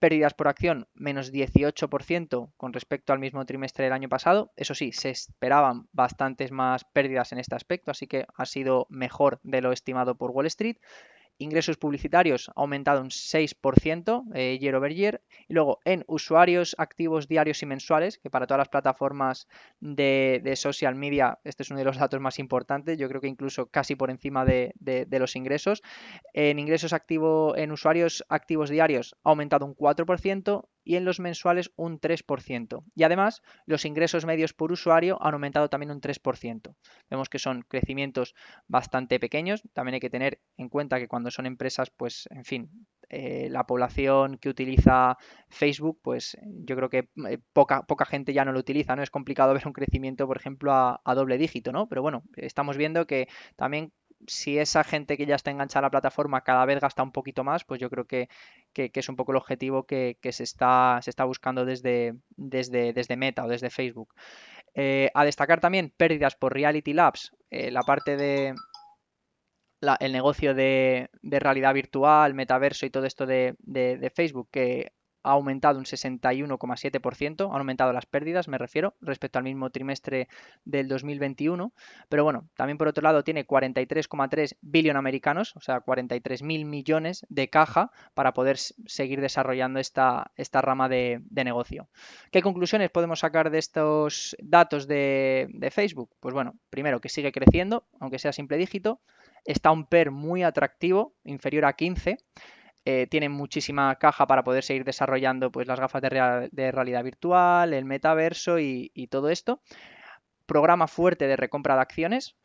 Pérdidas 0.00 0.34
por 0.34 0.48
acción 0.48 0.88
menos 0.94 1.30
18% 1.30 2.52
con 2.56 2.72
respecto 2.72 3.12
al 3.12 3.18
mismo 3.18 3.44
trimestre 3.44 3.84
del 3.84 3.92
año 3.92 4.08
pasado. 4.08 4.50
Eso 4.56 4.74
sí, 4.74 4.90
se 4.92 5.10
esperaban 5.10 5.88
bastantes 5.92 6.50
más 6.50 6.84
pérdidas 6.84 7.30
en 7.32 7.38
este 7.38 7.54
aspecto, 7.54 7.90
así 7.90 8.06
que 8.06 8.24
ha 8.34 8.46
sido 8.46 8.86
mejor 8.88 9.38
de 9.42 9.60
lo 9.60 9.72
estimado 9.72 10.16
por 10.16 10.30
Wall 10.30 10.46
Street 10.46 10.78
ingresos 11.40 11.76
publicitarios 11.78 12.48
ha 12.50 12.60
aumentado 12.60 13.00
un 13.00 13.08
6% 13.08 14.24
eh, 14.34 14.58
year 14.60 14.74
over 14.74 14.94
year. 14.94 15.22
Y 15.48 15.54
luego 15.54 15.80
en 15.84 16.04
usuarios 16.06 16.76
activos 16.78 17.26
diarios 17.26 17.62
y 17.62 17.66
mensuales, 17.66 18.18
que 18.18 18.30
para 18.30 18.46
todas 18.46 18.58
las 18.58 18.68
plataformas 18.68 19.48
de, 19.80 20.52
social 20.56 20.94
media 20.94 21.38
este 21.44 21.62
es 21.62 21.70
uno 21.70 21.78
de 21.78 21.84
los 21.84 21.96
datos 21.96 22.20
más 22.20 22.38
importantes, 22.38 22.98
yo 22.98 23.08
creo 23.08 23.20
que 23.20 23.28
incluso 23.28 23.66
casi 23.66 23.96
por 23.96 24.10
encima 24.10 24.44
de, 24.44 24.72
de 24.78 25.18
los 25.18 25.34
ingresos. 25.36 25.82
En 26.34 26.58
ingresos 26.58 26.92
activos, 26.92 27.56
en 27.56 27.72
usuarios 27.72 28.24
activos 28.28 28.70
diarios 28.70 29.16
ha 29.24 29.30
aumentado 29.30 29.64
un 29.66 29.74
4% 29.74 30.68
y 30.90 30.96
en 30.96 31.04
los 31.04 31.20
mensuales 31.20 31.70
un 31.76 32.00
3%. 32.00 32.82
Y 32.96 33.04
además, 33.04 33.42
los 33.64 33.84
ingresos 33.84 34.26
medios 34.26 34.52
por 34.52 34.72
usuario 34.72 35.22
han 35.24 35.34
aumentado 35.34 35.68
también 35.68 35.92
un 35.92 36.00
3%. 36.00 36.74
Vemos 37.08 37.28
que 37.28 37.38
son 37.38 37.62
crecimientos 37.62 38.34
bastante 38.66 39.20
pequeños. 39.20 39.62
También 39.72 39.94
hay 39.94 40.00
que 40.00 40.10
tener 40.10 40.40
en 40.56 40.68
cuenta 40.68 40.98
que 40.98 41.06
cuando 41.06 41.30
son 41.30 41.46
empresas, 41.46 41.90
pues, 41.90 42.28
en 42.32 42.44
fin, 42.44 42.86
eh, 43.08 43.46
la 43.50 43.68
población 43.68 44.36
que 44.38 44.48
utiliza 44.48 45.16
Facebook, 45.48 46.00
pues 46.02 46.36
yo 46.42 46.74
creo 46.74 46.90
que 46.90 47.08
eh, 47.28 47.38
poca, 47.52 47.86
poca 47.86 48.04
gente 48.04 48.32
ya 48.32 48.44
no 48.44 48.50
lo 48.50 48.58
utiliza, 48.58 48.96
¿no? 48.96 49.04
Es 49.04 49.12
complicado 49.12 49.54
ver 49.54 49.68
un 49.68 49.72
crecimiento, 49.72 50.26
por 50.26 50.38
ejemplo, 50.38 50.72
a, 50.72 51.00
a 51.04 51.14
doble 51.14 51.38
dígito, 51.38 51.70
¿no? 51.70 51.88
Pero 51.88 52.02
bueno, 52.02 52.24
estamos 52.34 52.76
viendo 52.76 53.06
que 53.06 53.28
también 53.54 53.92
si 54.26 54.58
esa 54.58 54.84
gente 54.84 55.16
que 55.16 55.26
ya 55.26 55.34
está 55.34 55.50
enganchada 55.50 55.80
a 55.80 55.88
la 55.88 55.90
plataforma 55.90 56.42
cada 56.42 56.64
vez 56.64 56.80
gasta 56.80 57.02
un 57.02 57.12
poquito 57.12 57.44
más, 57.44 57.64
pues 57.64 57.80
yo 57.80 57.90
creo 57.90 58.06
que, 58.06 58.28
es 58.74 59.08
un 59.08 59.16
poco 59.16 59.32
el 59.32 59.38
objetivo 59.38 59.86
que, 59.86 60.16
se, 60.30 60.42
está, 60.42 61.00
se 61.02 61.10
está 61.10 61.24
buscando 61.24 61.64
desde, 61.64 62.14
desde, 62.36 62.92
desde 62.92 63.16
Meta 63.16 63.44
o 63.44 63.48
desde 63.48 63.70
Facebook. 63.70 64.14
Eh, 64.74 65.10
a 65.14 65.24
destacar 65.24 65.60
también 65.60 65.92
pérdidas 65.96 66.36
por 66.36 66.54
Reality 66.54 66.92
Labs, 66.92 67.32
eh, 67.50 67.70
la 67.70 67.82
parte 67.82 68.16
de 68.16 68.54
el 69.98 70.12
negocio 70.12 70.54
de, 70.54 71.08
realidad 71.22 71.72
virtual, 71.72 72.34
metaverso 72.34 72.84
y 72.84 72.90
todo 72.90 73.06
esto 73.06 73.24
de, 73.24 73.56
de 73.58 74.12
Facebook, 74.14 74.48
que 74.50 74.92
ha 75.22 75.32
aumentado 75.32 75.78
un 75.78 75.84
61,7%, 75.84 77.50
han 77.50 77.58
aumentado 77.58 77.92
las 77.92 78.06
pérdidas, 78.06 78.48
me 78.48 78.58
refiero, 78.58 78.94
respecto 79.00 79.38
al 79.38 79.44
mismo 79.44 79.70
trimestre 79.70 80.28
del 80.64 80.88
2021. 80.88 81.72
Pero 82.08 82.24
bueno, 82.24 82.48
también 82.56 82.78
por 82.78 82.88
otro 82.88 83.02
lado 83.02 83.24
tiene 83.24 83.46
43,3 83.46 84.56
billones 84.60 84.98
americanos, 84.98 85.56
o 85.56 85.60
sea, 85.60 85.80
43 85.80 86.42
mil 86.42 86.64
millones 86.64 87.26
de 87.28 87.48
caja 87.48 87.90
para 88.14 88.32
poder 88.32 88.58
seguir 88.58 89.20
desarrollando 89.20 89.80
esta, 89.80 90.32
esta 90.36 90.62
rama 90.62 90.88
de, 90.88 91.22
negocio. 91.30 91.88
¿Qué 92.30 92.42
conclusiones 92.42 92.90
podemos 92.90 93.20
sacar 93.20 93.50
de 93.50 93.58
estos 93.58 94.36
datos 94.40 94.86
de, 94.86 95.48
de 95.54 95.70
Facebook? 95.70 96.10
Pues 96.20 96.34
bueno, 96.34 96.54
primero 96.68 97.00
que 97.00 97.08
sigue 97.08 97.32
creciendo, 97.32 97.86
aunque 97.98 98.18
sea 98.18 98.32
simple 98.32 98.58
dígito. 98.58 99.00
Está 99.46 99.70
un 99.70 99.86
PER 99.86 100.10
muy 100.10 100.42
atractivo, 100.42 101.14
inferior 101.24 101.64
a 101.64 101.72
15 101.72 102.18
eh, 102.86 103.06
tienen 103.08 103.32
muchísima 103.32 103.94
caja 103.96 104.26
para 104.26 104.42
poder 104.42 104.64
seguir 104.64 104.84
desarrollando 104.84 105.50
pues, 105.52 105.66
las 105.66 105.78
gafas 105.78 106.00
de, 106.00 106.08
realidad 106.72 107.04
virtual, 107.04 107.74
el 107.74 107.84
metaverso 107.84 108.58
y, 108.58 108.90
todo 109.10 109.28
esto. 109.28 109.60
Programa 110.46 110.86
fuerte 110.88 111.26
de 111.26 111.36
recompra 111.36 111.74
de 111.74 111.82
acciones. 111.82 112.36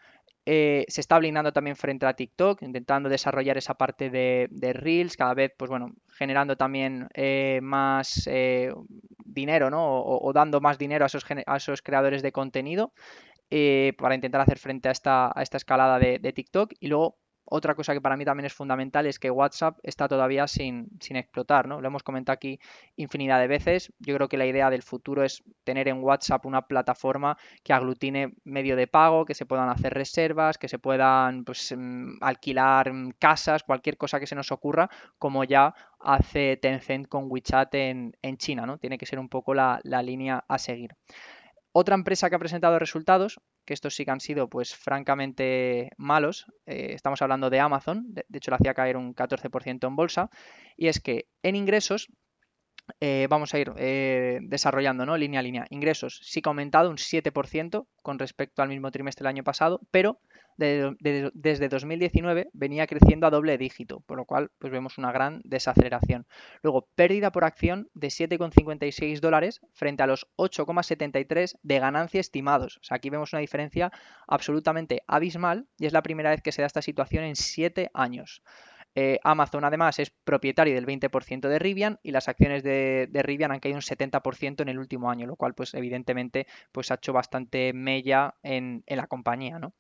Eh, 0.48 0.86
se 0.90 1.02
está 1.02 1.18
blindando 1.18 1.54
también 1.54 1.76
frente 1.76 2.06
a 2.06 2.14
TikTok, 2.14 2.62
intentando 2.62 3.10
desarrollar 3.10 3.58
esa 3.58 3.76
parte 3.76 4.10
de, 4.10 4.74
Reels, 4.74 5.18
cada 5.18 5.34
vez, 5.34 5.54
pues 5.58 5.70
bueno, 5.70 5.94
generando 6.14 6.56
también 6.58 7.08
eh, 7.14 7.60
más 7.64 8.30
dinero, 9.26 9.70
¿no? 9.70 10.02
O, 10.02 10.34
dando 10.34 10.60
más 10.60 10.78
dinero 10.78 11.06
a 11.06 11.08
esos, 11.08 11.82
creadores 11.82 12.22
de 12.22 12.32
contenido 12.32 12.94
para 13.98 14.16
intentar 14.16 14.42
hacer 14.42 14.60
frente 14.60 14.90
a 14.90 14.92
esta, 14.92 15.32
a 15.34 15.42
esta 15.42 15.58
escalada 15.58 15.98
de, 15.98 16.20
de 16.20 16.34
TikTok. 16.34 16.74
Y 16.80 16.88
luego 16.88 17.18
otra 17.46 17.76
cosa 17.76 17.94
que 17.94 18.02
para 18.02 18.18
mí 18.18 18.26
también 18.26 18.46
es 18.46 18.54
fundamental 18.54 19.06
es 19.06 19.20
que 19.20 19.30
WhatsApp 19.30 19.78
está 19.84 20.08
todavía 20.08 20.48
sin, 20.48 20.90
explotar, 21.10 21.68
¿no? 21.68 21.80
Lo 21.80 21.88
hemos 21.88 22.04
comentado 22.04 22.34
aquí 22.34 22.60
infinidad 22.96 23.40
de 23.40 23.48
veces. 23.48 23.94
Yo 24.00 24.16
creo 24.16 24.28
que 24.28 24.38
la 24.38 24.48
idea 24.48 24.70
del 24.70 24.82
futuro 24.82 25.24
es 25.24 25.44
tener 25.64 25.88
en 25.88 26.04
WhatsApp 26.04 26.46
una 26.46 26.64
plataforma 26.64 27.38
que 27.64 27.74
aglutine 27.74 28.34
medio 28.44 28.76
de 28.76 28.88
pago, 28.88 29.26
que 29.26 29.36
se 29.36 29.46
puedan 29.46 29.70
hacer 29.70 29.94
reservas, 29.94 30.58
que 30.58 30.68
se 30.68 30.80
puedan 30.80 31.46
pues, 31.46 31.74
mm, 31.78 32.18
alquilar 32.22 32.92
mm, 32.92 33.12
casas, 33.20 33.64
cualquier 33.64 33.98
cosa 33.98 34.20
que 34.20 34.28
se 34.28 34.36
nos 34.36 34.52
ocurra, 34.52 34.90
como 35.20 35.44
ya 35.44 35.74
hace 36.00 36.58
Tencent 36.58 37.08
con 37.08 37.26
WeChat 37.30 37.74
en, 37.76 38.14
China, 38.38 38.66
¿no? 38.66 38.78
Tiene 38.78 38.98
que 38.98 39.06
ser 39.06 39.20
un 39.20 39.30
poco 39.30 39.54
la, 39.54 39.80
la 39.84 40.02
línea 40.02 40.44
a 40.48 40.58
seguir. 40.58 40.96
Otra 41.78 41.96
empresa 41.96 42.30
que 42.30 42.38
ha 42.38 42.40
presentado 42.40 42.80
resultados, 42.80 43.42
que 43.66 43.74
estos 43.74 43.96
sí 43.96 44.06
que 44.06 44.12
han 44.12 44.22
sido 44.22 44.48
pues 44.48 44.74
francamente 44.74 45.90
malos, 45.98 46.46
eh, 46.66 46.94
estamos 46.94 47.22
hablando 47.22 47.50
de 47.50 47.60
Amazon, 47.60 48.06
de, 48.14 48.24
hecho 48.32 48.50
le 48.52 48.56
hacía 48.56 48.74
caer 48.74 48.96
un 48.96 49.14
14% 49.14 49.86
en 49.86 49.96
bolsa, 49.98 50.30
y 50.78 50.88
es 50.88 51.02
que 51.02 51.28
en 51.44 51.58
ingresos 51.58 52.08
eh, 53.00 53.28
vamos 53.30 53.54
a 53.54 53.60
ir 53.60 53.72
eh, 53.78 54.40
desarrollando, 54.44 55.06
¿no? 55.06 55.18
Línea 55.18 55.40
a 55.40 55.44
línea. 55.44 55.66
Ingresos 55.70 56.20
sí 56.24 56.42
que 56.42 56.50
ha 56.50 56.52
aumentado 56.52 56.90
un 56.90 56.98
7% 56.98 57.88
con 58.02 58.20
respecto 58.20 58.62
al 58.62 58.70
mismo 58.70 58.92
trimestre 58.92 59.24
del 59.24 59.30
año 59.30 59.44
pasado, 59.44 59.82
pero 59.92 60.20
desde 60.58 61.68
2019 61.68 62.50
venía 62.54 62.88
creciendo 62.88 63.28
a 63.28 63.30
doble 63.30 63.58
dígito, 63.58 64.00
por 64.02 64.18
lo 64.18 64.26
cual 64.26 64.52
pues 64.58 64.72
vemos 64.72 64.98
una 64.98 65.12
gran 65.12 65.42
desaceleración. 65.44 66.26
Luego, 66.62 66.88
pérdida 66.96 67.32
por 67.32 67.44
acción 67.44 67.90
de 67.94 68.08
7,56 68.08 69.20
dólares 69.20 69.60
frente 69.74 70.04
a 70.04 70.08
los 70.08 70.28
8,73 70.38 71.58
de 71.62 71.80
ganancia 71.80 72.22
estimados. 72.22 72.78
O 72.78 72.84
sea, 72.84 72.98
aquí 72.98 73.10
vemos 73.10 73.34
una 73.34 73.42
diferencia 73.42 73.92
absolutamente 74.28 75.04
abismal 75.08 75.68
y 75.78 75.88
es 75.88 75.94
la 75.94 76.04
primera 76.04 76.30
vez 76.30 76.42
que 76.42 76.54
se 76.54 76.62
da 76.62 76.68
esta 76.68 76.82
situación 76.82 77.26
en 77.26 77.36
7 77.36 77.92
años. 77.94 78.42
Eh, 78.98 79.20
Amazon 79.24 79.66
además 79.66 80.00
es 80.00 80.10
propietario 80.10 80.74
del 80.74 80.86
20% 80.86 81.50
de 81.50 81.60
Rivian 81.60 82.00
y 82.02 82.12
las 82.12 82.30
acciones 82.30 82.64
de, 82.64 83.10
Rivian 83.14 83.52
han 83.52 83.60
caído 83.60 83.78
un 83.78 83.82
70% 83.82 84.62
en 84.62 84.70
el 84.70 84.80
último 84.80 85.12
año, 85.12 85.28
lo 85.28 85.36
cual 85.36 85.54
pues 85.54 85.74
evidentemente 85.74 86.48
pues 86.72 86.92
ha 86.92 86.96
hecho 86.96 87.12
bastante 87.12 87.74
mella 87.74 88.36
en, 88.42 88.84
la 88.88 89.08
compañía, 89.08 89.60
¿no? 89.60 89.74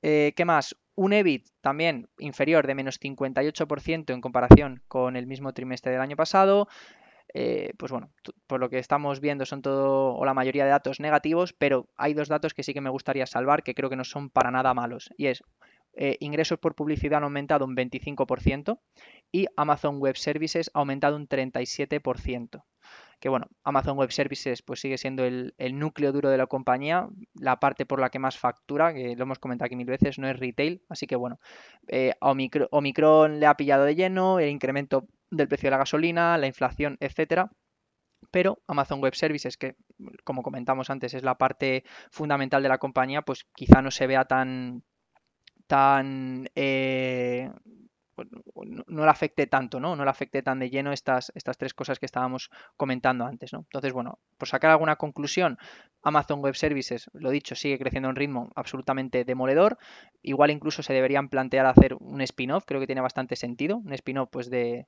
Eh, 0.00 0.32
¿Qué 0.34 0.44
más? 0.44 0.76
Un 0.94 1.12
EBIT 1.12 1.48
también 1.60 2.08
inferior 2.18 2.66
de 2.66 2.74
menos 2.74 2.98
58% 3.00 4.14
en 4.14 4.20
comparación 4.20 4.82
con 4.88 5.16
el 5.16 5.26
mismo 5.26 5.52
trimestre 5.52 5.92
del 5.92 6.00
año 6.00 6.16
pasado. 6.16 6.68
Eh, 7.34 7.74
pues 7.76 7.92
bueno, 7.92 8.10
por 8.46 8.58
lo 8.58 8.70
que 8.70 8.78
estamos 8.78 9.20
viendo 9.20 9.44
son 9.44 9.60
todo 9.60 10.14
o 10.14 10.24
la 10.24 10.32
mayoría 10.32 10.64
de 10.64 10.70
datos 10.70 10.98
negativos, 10.98 11.52
pero 11.52 11.88
hay 11.96 12.14
dos 12.14 12.28
datos 12.28 12.54
que 12.54 12.62
sí 12.62 12.72
que 12.72 12.80
me 12.80 12.88
gustaría 12.90 13.26
salvar 13.26 13.62
que 13.62 13.74
creo 13.74 13.90
que 13.90 13.96
no 13.96 14.04
son 14.04 14.30
para 14.30 14.50
nada 14.50 14.72
malos. 14.72 15.10
Y 15.18 15.26
es 15.26 15.42
eh, 16.00 16.16
ingresos 16.20 16.60
por 16.60 16.76
publicidad 16.76 17.18
han 17.18 17.24
aumentado 17.24 17.64
un 17.64 17.74
25% 17.74 18.78
y 19.32 19.46
Amazon 19.56 19.98
Web 19.98 20.16
Services 20.16 20.70
ha 20.72 20.78
aumentado 20.78 21.16
un 21.16 21.28
37%. 21.28 22.62
Que 23.18 23.28
bueno, 23.28 23.48
Amazon 23.64 23.98
Web 23.98 24.12
Services 24.12 24.62
pues 24.62 24.78
sigue 24.78 24.96
siendo 24.96 25.24
el, 25.24 25.52
núcleo 25.72 26.12
duro 26.12 26.30
de 26.30 26.38
la 26.38 26.46
compañía, 26.46 27.08
la 27.34 27.58
parte 27.58 27.84
por 27.84 27.98
la 28.00 28.10
que 28.10 28.20
más 28.20 28.38
factura, 28.38 28.94
que 28.94 29.16
lo 29.16 29.24
hemos 29.24 29.40
comentado 29.40 29.66
aquí 29.66 29.74
mil 29.74 29.88
veces, 29.88 30.20
no 30.20 30.28
es 30.28 30.38
retail, 30.38 30.84
así 30.88 31.08
que 31.08 31.16
bueno, 31.16 31.40
eh, 31.88 32.14
Omicron, 32.20 33.40
le 33.40 33.46
ha 33.46 33.56
pillado 33.56 33.84
de 33.84 33.96
lleno, 33.96 34.38
el 34.38 34.50
incremento 34.50 35.08
del 35.32 35.48
precio 35.48 35.66
de 35.66 35.72
la 35.72 35.78
gasolina, 35.78 36.38
la 36.38 36.46
inflación, 36.46 36.96
etcétera 37.00 37.50
pero 38.30 38.58
Amazon 38.66 39.00
Web 39.00 39.14
Services, 39.14 39.56
que 39.56 39.76
como 40.24 40.42
comentamos 40.42 40.90
antes 40.90 41.14
es 41.14 41.22
la 41.22 41.38
parte 41.38 41.84
fundamental 42.10 42.62
de 42.62 42.68
la 42.68 42.78
compañía, 42.78 43.22
pues 43.22 43.46
quizá 43.54 43.80
no 43.80 43.90
se 43.90 44.06
vea 44.06 44.24
tan, 44.26 44.82
tan, 45.68 46.50
eh, 46.56 47.50
pues, 48.16 48.28
no, 48.88 49.04
le 49.04 49.10
afecte 49.10 49.46
tanto, 49.46 49.78
¿no? 49.78 49.94
No 49.94 50.02
le 50.02 50.10
afecte 50.10 50.42
tan 50.42 50.58
de 50.58 50.70
lleno 50.70 50.92
estas, 50.92 51.30
estas 51.36 51.56
tres 51.56 51.72
cosas 51.72 52.00
que 52.00 52.06
estábamos 52.06 52.50
comentando 52.76 53.24
antes, 53.24 53.52
¿no? 53.52 53.60
Entonces, 53.60 53.92
bueno, 53.92 54.18
por 54.36 54.48
sacar 54.48 54.72
alguna 54.72 54.96
conclusión, 54.96 55.56
Amazon 56.02 56.40
Web 56.40 56.56
Services, 56.56 57.10
lo 57.12 57.30
dicho, 57.30 57.54
sigue 57.54 57.78
creciendo 57.78 58.08
en 58.08 58.16
ritmo 58.16 58.50
absolutamente 58.56 59.24
demoledor. 59.24 59.78
Igual 60.22 60.50
incluso 60.50 60.82
se 60.82 60.92
deberían 60.92 61.28
plantear 61.28 61.66
hacer 61.66 61.94
un 61.94 62.20
spin-off, 62.22 62.64
creo 62.66 62.80
que 62.80 62.86
tiene 62.86 63.00
bastante 63.00 63.36
sentido, 63.36 63.76
un 63.76 63.92
spin-off 63.92 64.28
pues 64.32 64.50
de 64.50 64.86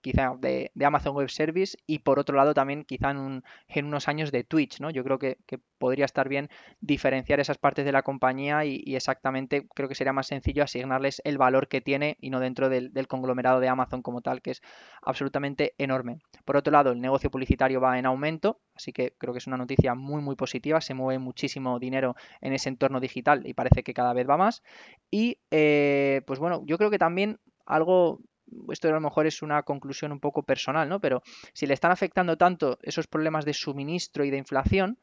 quizá 0.00 0.34
de, 0.38 0.70
Amazon 0.84 1.16
Web 1.16 1.30
Service 1.30 1.76
y 1.86 2.00
por 2.00 2.18
otro 2.18 2.36
lado 2.36 2.54
también 2.54 2.84
quizá 2.84 3.10
en, 3.10 3.42
unos 3.86 4.08
años 4.08 4.30
de 4.30 4.44
Twitch, 4.44 4.80
¿no? 4.80 4.90
Yo 4.90 5.02
creo 5.04 5.18
que, 5.18 5.38
podría 5.78 6.04
estar 6.04 6.28
bien 6.28 6.48
diferenciar 6.80 7.40
esas 7.40 7.58
partes 7.58 7.84
de 7.84 7.92
la 7.92 8.02
compañía 8.02 8.64
y, 8.64 8.96
exactamente 8.96 9.66
creo 9.74 9.88
que 9.88 9.94
sería 9.94 10.12
más 10.12 10.26
sencillo 10.26 10.62
asignarles 10.62 11.22
el 11.24 11.38
valor 11.38 11.68
que 11.68 11.80
tiene 11.80 12.16
y 12.20 12.30
no 12.30 12.40
dentro 12.40 12.68
del, 12.68 12.92
conglomerado 13.08 13.60
de 13.60 13.68
Amazon 13.68 14.02
como 14.02 14.20
tal, 14.20 14.42
que 14.42 14.50
es 14.50 14.62
absolutamente 15.02 15.74
enorme. 15.78 16.18
Por 16.44 16.56
otro 16.56 16.72
lado, 16.72 16.92
el 16.92 17.00
negocio 17.00 17.30
publicitario 17.30 17.80
va 17.80 17.98
en 17.98 18.06
aumento, 18.06 18.60
así 18.74 18.92
que 18.92 19.14
creo 19.18 19.32
que 19.32 19.38
es 19.38 19.46
una 19.46 19.56
noticia 19.56 19.94
muy 19.94 20.20
muy 20.20 20.36
positiva, 20.36 20.80
se 20.80 20.94
mueve 20.94 21.18
muchísimo 21.18 21.78
dinero 21.78 22.16
en 22.40 22.52
ese 22.52 22.68
entorno 22.68 23.00
digital 23.00 23.46
y 23.46 23.54
parece 23.54 23.82
que 23.82 23.94
cada 23.94 24.12
vez 24.12 24.28
va 24.28 24.36
más. 24.36 24.62
Y 25.10 25.38
eh, 25.50 26.22
pues 26.26 26.38
bueno, 26.38 26.62
yo 26.66 26.76
creo 26.76 26.90
que 26.90 26.98
también 26.98 27.38
algo 27.64 28.20
esto 28.70 28.88
a 28.88 28.92
lo 28.92 29.00
mejor 29.00 29.26
es 29.26 29.42
una 29.42 29.62
conclusión 29.62 30.12
un 30.12 30.20
poco 30.20 30.42
personal, 30.42 30.88
¿no? 30.88 31.00
Pero 31.00 31.22
si 31.52 31.66
le 31.66 31.74
están 31.74 31.90
afectando 31.90 32.36
tanto 32.36 32.78
esos 32.82 33.06
problemas 33.06 33.44
de 33.44 33.54
suministro 33.54 34.24
y 34.24 34.30
de 34.30 34.38
inflación, 34.38 34.98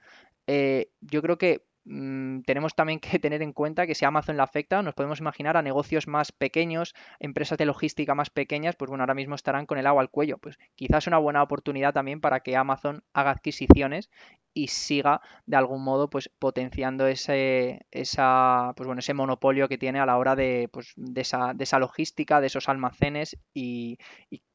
eh, 0.47 0.91
yo 1.01 1.21
creo 1.21 1.37
que 1.37 1.65
Mm, 1.87 2.41
tenemos 2.41 2.73
también 2.73 2.99
que 2.99 3.19
tener 3.19 3.41
en 3.43 3.53
cuenta 3.53 3.85
que 3.85 3.93
si 3.95 4.05
Amazon 4.05 4.37
le 4.37 4.43
afecta, 4.43 4.81
nos 4.81 4.95
podemos 4.95 5.19
imaginar 5.19 5.55
a 5.55 5.61
negocios 5.61 6.07
más 6.07 6.31
pequeños, 6.31 6.95
empresas 7.19 7.57
de 7.59 7.65
logística 7.65 8.15
más 8.15 8.29
pequeñas, 8.31 8.75
pues 8.75 8.89
bueno, 8.89 9.03
ahora 9.03 9.13
mismo 9.13 9.35
estarán 9.35 9.65
con 9.67 9.77
el 9.77 9.85
agua 9.87 10.01
al 10.01 10.09
cuello. 10.09 10.37
Pues 10.39 10.57
quizás 10.75 11.07
una 11.07 11.19
buena 11.19 11.43
oportunidad 11.43 11.93
también 11.93 12.21
para 12.21 12.39
que 12.39 12.57
Amazon 12.57 13.03
haga 13.13 13.31
adquisiciones 13.31 14.09
y 14.53 14.67
siga 14.69 15.21
de 15.45 15.57
algún 15.57 15.83
modo 15.83 16.09
pues 16.09 16.29
potenciando 16.39 17.07
ese 17.07 17.85
esa 17.91 18.73
pues 18.75 18.87
bueno 18.87 18.99
ese 18.99 19.13
monopolio 19.13 19.67
que 19.67 19.77
tiene 19.77 19.99
a 19.99 20.05
la 20.05 20.17
hora 20.17 20.35
de, 20.35 20.69
pues, 20.71 20.93
de, 20.95 21.21
esa, 21.21 21.53
de 21.53 21.63
esa 21.65 21.77
logística 21.79 22.39
de 22.41 22.47
esos 22.47 22.69
almacenes 22.69 23.37
y, 23.53 23.97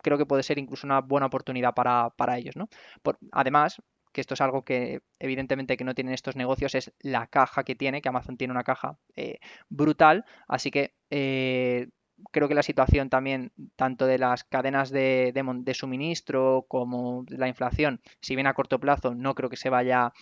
creo 0.03 0.16
que 0.18 0.26
puede 0.26 0.42
ser 0.42 0.59
incluso 0.59 0.87
una 0.87 1.00
buena 1.00 1.26
oportunidad 1.26 1.74
para, 1.74 2.11
para 2.16 2.38
ellos 2.38 2.57
¿no? 2.57 2.68
Por, 3.03 3.18
además 3.33 3.83
que 4.12 4.20
esto 4.20 4.35
es 4.35 4.40
algo 4.40 4.64
que 4.64 5.01
evidentemente 5.18 5.77
que 5.77 5.85
no 5.85 5.94
tienen 5.94 6.14
estos 6.14 6.37
negocios, 6.37 6.75
es 6.75 6.92
la 7.01 7.27
caja 7.27 7.64
que 7.64 7.75
tiene, 7.75 8.03
que 8.03 8.09
Amazon 8.09 8.37
tiene 8.37 8.53
una 8.53 8.64
caja 8.64 8.99
eh, 9.16 9.38
brutal, 9.68 10.25
así 10.49 10.70
que 10.70 10.94
eh, 11.11 11.88
creo 12.31 12.49
que 12.49 12.55
la 12.55 12.62
situación 12.62 13.09
también, 13.11 13.53
tanto 13.77 14.07
de 14.07 14.18
las 14.18 14.44
cadenas 14.44 14.90
de, 14.90 15.33
suministro 15.75 16.66
como 16.68 17.25
de 17.25 17.38
la 17.38 17.49
inflación, 17.49 18.01
si 18.20 18.35
bien 18.35 18.46
a 18.46 18.55
corto 18.55 18.79
plazo 18.81 19.14
no 19.14 19.35
creo 19.35 19.51
que 19.51 19.57
se 19.57 19.70
vaya 19.70 20.12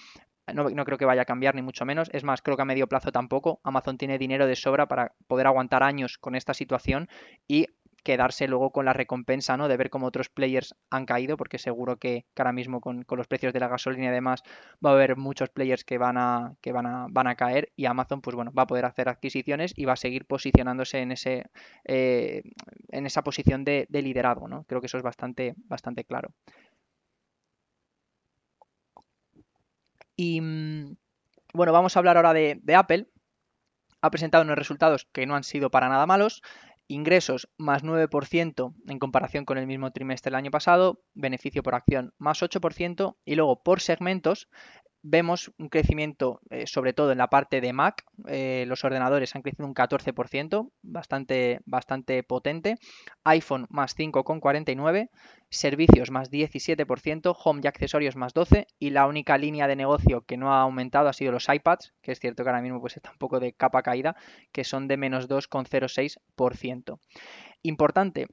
no, 0.54 0.70
no, 0.70 0.84
creo 0.86 0.96
que 0.96 1.04
vaya 1.04 1.22
a 1.22 1.26
cambiar, 1.26 1.54
ni 1.54 1.60
mucho 1.60 1.84
menos. 1.84 2.08
Es 2.10 2.24
más, 2.24 2.40
creo 2.40 2.56
que 2.56 2.62
a 2.62 2.64
medio 2.64 2.86
plazo 2.86 3.12
tampoco. 3.12 3.60
Amazon 3.64 3.98
tiene 3.98 4.16
dinero 4.16 4.46
de 4.46 4.56
sobra 4.56 4.88
para 4.88 5.12
poder 5.26 5.46
aguantar 5.46 5.82
años 5.82 6.16
con 6.16 6.34
esta 6.34 6.54
situación 6.54 7.10
y 7.46 7.66
quedarse 8.02 8.48
luego 8.48 8.70
con 8.70 8.84
la 8.84 8.92
recompensa, 8.92 9.56
¿no? 9.56 9.68
De 9.68 9.76
ver 9.76 9.90
cómo 9.90 10.06
otros 10.06 10.28
players 10.28 10.74
han 10.90 11.06
caído, 11.06 11.36
porque 11.36 11.58
seguro 11.58 11.98
que, 11.98 12.26
ahora 12.36 12.52
mismo 12.52 12.80
con, 12.80 13.04
los 13.08 13.26
precios 13.26 13.52
de 13.52 13.60
la 13.60 13.68
gasolina 13.68 14.06
y 14.06 14.10
demás 14.10 14.42
va 14.84 14.90
a 14.90 14.92
haber 14.94 15.16
muchos 15.16 15.50
players 15.50 15.84
que 15.84 15.98
van 15.98 16.16
a, 16.16 16.54
que 16.60 16.72
van 16.72 16.86
a, 16.86 17.06
van 17.10 17.26
a 17.26 17.34
caer 17.34 17.72
y 17.76 17.86
Amazon, 17.86 18.20
pues 18.20 18.36
bueno, 18.36 18.52
va 18.52 18.62
a 18.62 18.66
poder 18.66 18.84
hacer 18.84 19.08
adquisiciones 19.08 19.72
y 19.76 19.84
va 19.84 19.94
a 19.94 19.96
seguir 19.96 20.26
posicionándose 20.26 20.98
en 21.00 21.12
ese 21.12 21.50
eh, 21.84 22.42
en 22.90 23.06
esa 23.06 23.22
posición 23.22 23.64
de, 23.64 23.86
liderazgo, 23.90 24.48
¿no? 24.48 24.64
Creo 24.64 24.80
que 24.80 24.86
eso 24.86 24.96
es 24.96 25.02
bastante, 25.02 25.54
bastante 25.66 26.04
claro. 26.04 26.32
Y 30.16 30.40
mm, 30.40 30.96
bueno, 31.54 31.72
vamos 31.72 31.96
a 31.96 32.00
hablar 32.00 32.16
ahora 32.16 32.32
de, 32.32 32.58
de 32.62 32.74
Apple. 32.74 33.08
Ha 34.00 34.10
presentado 34.10 34.44
unos 34.44 34.56
resultados 34.56 35.08
que 35.12 35.26
no 35.26 35.34
han 35.34 35.44
sido 35.44 35.70
para 35.70 35.88
nada 35.88 36.06
malos 36.06 36.42
ingresos 36.88 37.48
más 37.58 37.84
9% 37.84 38.74
en 38.88 38.98
comparación 38.98 39.44
con 39.44 39.58
el 39.58 39.66
mismo 39.66 39.92
trimestre 39.92 40.30
del 40.30 40.36
año 40.36 40.50
pasado, 40.50 41.04
beneficio 41.14 41.62
por 41.62 41.74
acción 41.74 42.14
más 42.18 42.42
8% 42.42 43.16
y 43.24 43.36
luego 43.36 43.62
por 43.62 43.80
segmentos 43.80 44.48
vemos 45.02 45.52
un 45.58 45.68
crecimiento 45.68 46.40
eh, 46.50 46.66
sobre 46.66 46.92
todo 46.92 47.12
en 47.12 47.18
la 47.18 47.28
parte 47.28 47.60
de 47.60 47.72
Mac, 47.72 48.04
eh, 48.26 48.64
los 48.66 48.84
ordenadores 48.84 49.34
han 49.34 49.42
crecido 49.42 49.66
un 49.66 49.74
14%, 49.74 50.70
bastante, 50.82 51.60
bastante 51.64 52.22
potente, 52.22 52.76
iPhone 53.24 53.66
más 53.70 53.96
5,49%, 53.96 55.10
servicios 55.50 56.10
más 56.10 56.30
17%, 56.30 57.36
home 57.42 57.60
y 57.62 57.66
accesorios 57.66 58.16
más 58.16 58.34
12% 58.34 58.66
y 58.78 58.90
la 58.90 59.06
única 59.06 59.38
línea 59.38 59.66
de 59.66 59.76
negocio 59.76 60.22
que 60.22 60.36
no 60.36 60.52
ha 60.52 60.60
aumentado 60.60 61.08
ha 61.08 61.12
sido 61.12 61.32
los 61.32 61.48
iPads, 61.48 61.94
que 62.02 62.12
es 62.12 62.20
cierto 62.20 62.42
que 62.42 62.50
ahora 62.50 62.62
mismo 62.62 62.80
pues 62.80 62.96
está 62.96 63.10
un 63.10 63.18
poco 63.18 63.40
de 63.40 63.52
capa 63.52 63.82
caída, 63.82 64.16
que 64.52 64.64
son 64.64 64.88
de 64.88 64.96
menos 64.96 65.28
2,06%. 65.28 66.98
Importante, 67.62 68.28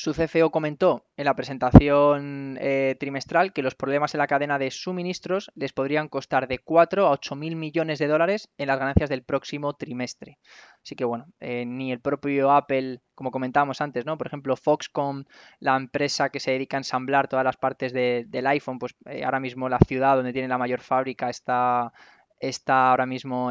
su 0.00 0.14
CFO 0.14 0.50
comentó 0.50 1.04
en 1.18 1.26
la 1.26 1.34
presentación 1.34 2.56
eh, 2.58 2.96
trimestral 2.98 3.52
que 3.52 3.62
los 3.62 3.74
problemas 3.74 4.14
en 4.14 4.18
la 4.18 4.26
cadena 4.26 4.58
de 4.58 4.70
suministros 4.70 5.52
les 5.54 5.74
podrían 5.74 6.08
costar 6.08 6.48
de 6.48 6.58
4 6.58 7.06
a 7.06 7.10
8 7.10 7.36
mil 7.36 7.54
millones 7.54 7.98
de 7.98 8.06
dólares 8.06 8.48
en 8.56 8.68
las 8.68 8.78
ganancias 8.78 9.10
del 9.10 9.22
próximo 9.22 9.74
trimestre. 9.74 10.38
Así 10.82 10.96
que 10.96 11.04
bueno, 11.04 11.26
eh, 11.38 11.66
ni 11.66 11.92
el 11.92 12.00
propio 12.00 12.50
Apple, 12.50 13.02
como 13.14 13.30
comentábamos 13.30 13.82
antes, 13.82 14.06
¿no? 14.06 14.16
Por 14.16 14.26
ejemplo, 14.26 14.56
Foxconn, 14.56 15.26
la 15.58 15.76
empresa 15.76 16.30
que 16.30 16.40
se 16.40 16.52
dedica 16.52 16.78
a 16.78 16.80
ensamblar 16.80 17.28
todas 17.28 17.44
las 17.44 17.58
partes 17.58 17.92
del 17.92 18.46
iPhone, 18.46 18.78
pues 18.78 18.94
eh, 19.04 19.22
ahora 19.22 19.38
mismo 19.38 19.68
la 19.68 19.80
ciudad 19.86 20.16
donde 20.16 20.32
tiene 20.32 20.48
la 20.48 20.56
mayor 20.56 20.80
fábrica 20.80 21.28
está 21.28 21.92
está 22.40 22.88
ahora 22.88 23.04
mismo 23.04 23.50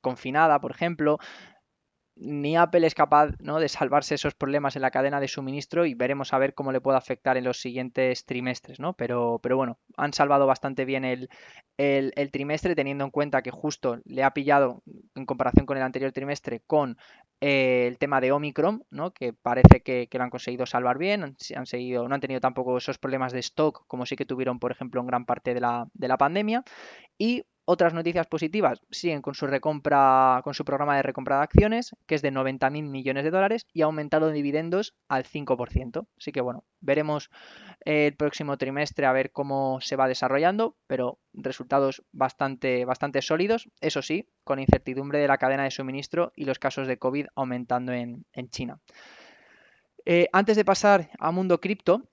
confinada, 0.00 0.58
por 0.58 0.70
ejemplo 0.70 1.18
ni 2.16 2.56
Apple 2.56 2.86
es 2.86 2.94
capaz 2.94 3.30
¿no? 3.40 3.58
de 3.58 3.68
salvarse 3.68 4.14
esos 4.14 4.34
problemas 4.34 4.76
en 4.76 4.82
la 4.82 4.90
cadena 4.90 5.20
de 5.20 5.28
suministro 5.28 5.84
y 5.84 5.94
veremos 5.94 6.32
a 6.32 6.38
ver 6.38 6.54
cómo 6.54 6.72
le 6.72 6.80
puede 6.80 6.98
afectar 6.98 7.36
en 7.36 7.44
los 7.44 7.60
siguientes 7.60 8.24
trimestres, 8.24 8.78
¿no? 8.78 8.92
Pero, 8.94 9.40
pero 9.42 9.56
bueno, 9.56 9.78
han 9.96 10.12
salvado 10.12 10.46
bastante 10.46 10.84
bien 10.84 11.04
el, 11.04 11.28
trimestre 12.30 12.76
teniendo 12.76 13.04
en 13.04 13.10
cuenta 13.10 13.42
que 13.42 13.50
justo 13.50 13.98
le 14.04 14.22
ha 14.22 14.32
pillado 14.32 14.82
en 15.14 15.26
comparación 15.26 15.66
con 15.66 15.76
el 15.76 15.82
anterior 15.82 16.12
trimestre 16.12 16.60
con 16.66 16.96
eh, 17.40 17.86
el 17.88 17.98
tema 17.98 18.20
de 18.20 18.32
Omicron, 18.32 18.84
¿no? 18.90 19.12
Que 19.12 19.32
parece 19.32 19.82
que, 19.82 20.08
lo 20.12 20.22
han 20.22 20.30
conseguido 20.30 20.66
salvar 20.66 20.98
bien, 20.98 21.36
han, 21.56 21.66
seguido, 21.66 22.08
no 22.08 22.14
han 22.14 22.20
tenido 22.20 22.40
tampoco 22.40 22.78
esos 22.78 22.98
problemas 22.98 23.32
de 23.32 23.40
stock 23.40 23.84
como 23.88 24.06
sí 24.06 24.14
que 24.14 24.24
tuvieron, 24.24 24.60
por 24.60 24.70
ejemplo, 24.70 25.00
en 25.00 25.08
gran 25.08 25.26
parte 25.26 25.52
de 25.52 25.60
la, 25.60 25.88
de 25.94 26.08
la 26.08 26.16
pandemia 26.16 26.62
y 27.18 27.44
otras 27.66 27.94
noticias 27.94 28.26
positivas 28.26 28.80
siguen 28.90 29.22
con 29.22 29.34
su 29.34 29.46
recompra, 29.46 30.40
con 30.44 30.54
su 30.54 30.64
programa 30.64 30.96
de 30.96 31.02
recompra 31.02 31.38
de 31.38 31.42
acciones, 31.44 31.96
que 32.06 32.14
es 32.14 32.22
de 32.22 32.32
90.000 32.32 32.82
millones 32.82 33.24
de 33.24 33.30
dólares 33.30 33.66
y 33.72 33.82
ha 33.82 33.86
aumentado 33.86 34.30
dividendos 34.30 34.94
al 35.08 35.24
5%. 35.24 36.06
Así 36.18 36.32
que 36.32 36.40
bueno, 36.40 36.64
veremos 36.80 37.30
el 37.80 38.14
próximo 38.16 38.58
trimestre 38.58 39.06
a 39.06 39.12
ver 39.12 39.32
cómo 39.32 39.80
se 39.80 39.96
va 39.96 40.08
desarrollando, 40.08 40.76
pero 40.86 41.18
resultados 41.32 42.04
bastante, 42.12 42.84
bastante 42.84 43.22
sólidos, 43.22 43.68
eso 43.80 44.02
sí, 44.02 44.28
con 44.44 44.58
incertidumbre 44.58 45.18
de 45.18 45.28
la 45.28 45.38
cadena 45.38 45.64
de 45.64 45.70
suministro 45.70 46.32
y 46.36 46.44
los 46.44 46.58
casos 46.58 46.86
de 46.86 46.98
COVID 46.98 47.26
aumentando 47.34 47.92
en, 47.92 48.24
China. 48.50 48.78
Eh, 50.04 50.28
antes 50.32 50.56
de 50.56 50.64
pasar 50.64 51.10
a 51.18 51.30
mundo 51.30 51.60
cripto, 51.60 52.10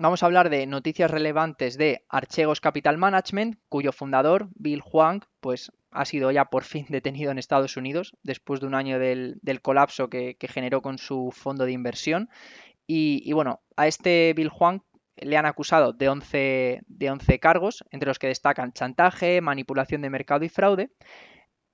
vamos 0.00 0.22
a 0.22 0.26
hablar 0.26 0.50
de 0.50 0.66
noticias 0.66 1.10
relevantes 1.10 1.76
de 1.76 2.04
Archegos 2.08 2.60
Capital 2.60 2.96
Management, 2.96 3.58
cuyo 3.68 3.92
fundador, 3.92 4.48
Bill 4.54 4.82
Huang, 4.84 5.22
pues 5.40 5.72
ha 5.90 6.04
sido 6.04 6.30
ya 6.30 6.46
por 6.46 6.64
fin 6.64 6.86
detenido 6.88 7.30
en 7.30 7.38
Estados 7.38 7.76
Unidos 7.76 8.16
después 8.22 8.60
de 8.60 8.66
un 8.66 8.74
año 8.74 8.98
del, 8.98 9.38
colapso 9.62 10.08
que, 10.08 10.36
generó 10.48 10.82
con 10.82 10.98
su 10.98 11.30
fondo 11.32 11.64
de 11.64 11.72
inversión. 11.72 12.28
Y, 12.86 13.32
bueno, 13.32 13.60
a 13.76 13.86
este 13.86 14.32
Bill 14.34 14.50
Huang 14.50 14.82
le 15.16 15.36
han 15.36 15.46
acusado 15.46 15.92
de 15.92 16.08
11, 16.08 16.80
de 16.86 17.10
11 17.10 17.38
cargos, 17.38 17.84
entre 17.90 18.08
los 18.08 18.18
que 18.18 18.26
destacan 18.26 18.72
chantaje, 18.72 19.40
manipulación 19.40 20.02
de 20.02 20.10
mercado 20.10 20.44
y 20.44 20.48
fraude. 20.48 20.90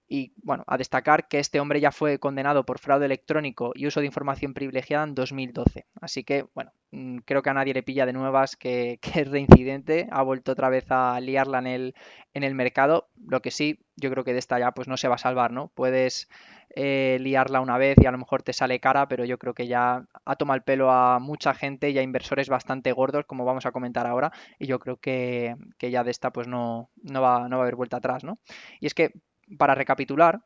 Y 0.09 0.33
bueno, 0.37 0.62
a 0.69 0.79
destacar 0.79 1.27
que 1.27 1.40
este 1.40 1.59
hombre 1.59 1.81
ya 1.81 1.90
fue 1.90 2.19
condenado 2.19 2.64
por 2.64 2.79
fraude 2.79 3.07
electrónico 3.07 3.73
y 3.75 3.87
uso 3.87 4.01
de 4.01 4.07
información 4.07 4.55
privilegiada 4.55 5.05
en 5.05 5.14
2012. 5.14 5.87
Así 6.01 6.23
que, 6.23 6.47
bueno, 6.55 6.71
mm, 6.92 7.19
creo 7.25 7.42
que 7.42 7.51
a 7.51 7.55
nadie 7.55 7.75
le 7.75 7.83
pilla 7.83 8.07
de 8.07 8.12
nuevas 8.12 8.57
que, 8.57 9.01
es 9.14 9.29
reincidente, 9.29 10.09
ha 10.12 10.23
vuelto 10.23 10.53
otra 10.53 10.69
vez 10.69 10.87
a 10.90 11.19
liarla 11.21 11.59
en 11.59 11.66
el, 11.66 11.95
en 12.35 12.45
el 12.45 12.55
mercado. 12.55 13.09
Lo 13.27 13.42
que 13.42 13.51
sí, 13.51 13.81
yo 13.97 14.11
creo 14.11 14.23
que 14.25 14.33
de 14.33 14.38
esta 14.38 14.59
ya 14.61 14.73
pues 14.73 14.87
no 14.87 14.97
se 14.97 15.09
va 15.09 15.16
a 15.16 15.19
salvar, 15.19 15.51
¿no? 15.51 15.73
Puedes 15.75 16.29
eh, 16.71 17.19
liarla 17.21 17.61
una 17.61 17.79
vez 17.79 17.97
y 18.01 18.07
a 18.07 18.12
lo 18.12 18.19
mejor 18.19 18.42
te 18.42 18.53
sale 18.53 18.79
cara, 18.81 19.09
pero 19.09 19.25
yo 19.25 19.38
creo 19.38 19.55
que 19.55 19.66
ya 19.66 20.07
ha 20.25 20.37
tomado 20.37 20.57
el 20.57 20.62
pelo 20.62 20.90
a 20.90 21.19
mucha 21.19 21.55
gente 21.55 21.90
y 21.90 21.99
a 21.99 22.03
inversores 22.03 22.49
bastante 22.49 22.92
gordos, 22.92 23.25
como 23.27 23.45
vamos 23.45 23.66
a 23.66 23.73
comentar 23.73 24.07
ahora, 24.07 24.31
y 24.59 24.66
yo 24.66 24.79
creo 24.79 24.99
que, 24.99 25.57
que 25.79 25.90
ya 25.90 26.05
de 26.05 26.11
esta 26.11 26.33
pues 26.33 26.47
no, 26.47 26.90
no, 27.03 27.23
va, 27.23 27.49
no 27.49 27.57
va 27.57 27.62
a 27.62 27.66
haber 27.66 27.77
vuelta 27.77 27.97
atrás, 27.97 28.25
¿no? 28.25 28.38
Y 28.81 28.87
es 28.87 28.95
que 28.95 29.12
para 29.59 29.74
recapitular, 29.74 30.42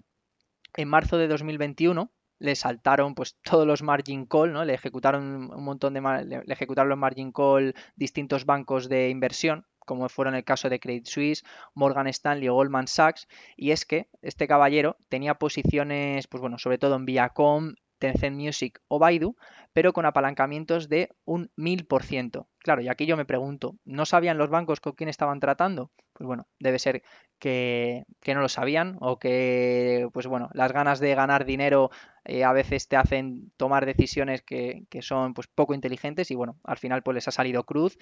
en 0.77 0.89
marzo 0.89 1.19
de 1.19 1.29
2021, 1.29 2.11
le 2.39 2.57
saltaron 2.57 3.15
pues 3.15 3.37
todos 3.43 3.67
los 3.67 3.83
margin 3.83 4.27
call, 4.27 4.53
¿no? 4.53 4.65
Le 4.65 4.75
ejecutaron 4.75 5.53
un 5.53 5.65
montón 5.65 5.95
de 5.95 6.01
le, 6.01 6.43
ejecutaron 6.53 6.89
los 6.89 6.99
margin 6.99 7.33
call 7.33 7.75
distintos 7.97 8.47
bancos 8.47 8.89
de 8.89 9.11
inversión, 9.11 9.67
como 9.79 10.09
fueron 10.09 10.35
el 10.35 10.45
caso 10.45 10.69
de 10.69 10.81
Credit 10.81 11.07
Suisse, 11.07 11.45
Morgan 11.75 12.07
Stanley 12.09 12.49
o 12.49 12.55
Goldman 12.55 12.89
Sachs, 12.89 13.29
y 13.57 13.71
es 13.71 13.85
que 13.85 14.09
este 14.23 14.49
caballero 14.49 14.97
tenía 15.09 15.35
posiciones, 15.35 16.27
pues 16.27 16.41
bueno, 16.41 16.59
sobre 16.59 16.79
todo 16.79 16.97
en 16.97 17.07
Viacom, 17.07 17.75
Tencent 17.99 18.37
Music 18.37 18.81
o 18.89 18.99
Baidu, 18.99 19.37
pero 19.73 19.93
con 19.93 20.07
apalancamientos 20.07 20.89
de 20.89 21.11
un 21.25 21.51
1000%. 21.57 22.49
Claro, 22.59 22.83
y 22.83 22.89
aquí 22.89 23.07
yo 23.07 23.17
me 23.17 23.25
pregunto, 23.25 23.77
¿no 23.85 24.05
sabían 24.05 24.39
los 24.39 24.51
bancos 24.51 24.81
con 24.81 24.93
quién 24.93 25.09
estaban 25.09 25.41
tratando? 25.41 25.91
Pues 26.13 26.27
bueno, 26.27 26.47
debe 26.59 26.79
ser 26.79 27.03
que, 27.39 28.05
no 28.27 28.41
lo 28.43 28.49
sabían 28.49 28.99
o 29.01 29.19
que, 29.19 30.09
pues 30.13 30.27
bueno, 30.27 30.51
las 30.53 30.73
ganas 30.73 31.01
de 31.01 31.15
ganar 31.15 31.47
dinero 31.47 31.91
eh, 32.27 32.45
a 32.45 32.53
veces 32.53 32.87
te 32.87 32.97
hacen 32.97 33.51
tomar 33.57 33.87
decisiones 33.87 34.43
que, 34.43 34.85
son 35.01 35.33
pues 35.33 35.47
poco 35.47 35.73
inteligentes 35.73 36.31
y 36.31 36.35
bueno, 36.35 36.59
al 36.63 36.77
final 36.77 37.03
pues 37.03 37.15
les 37.15 37.29
ha 37.29 37.31
salido 37.31 37.65
cruz, 37.65 37.97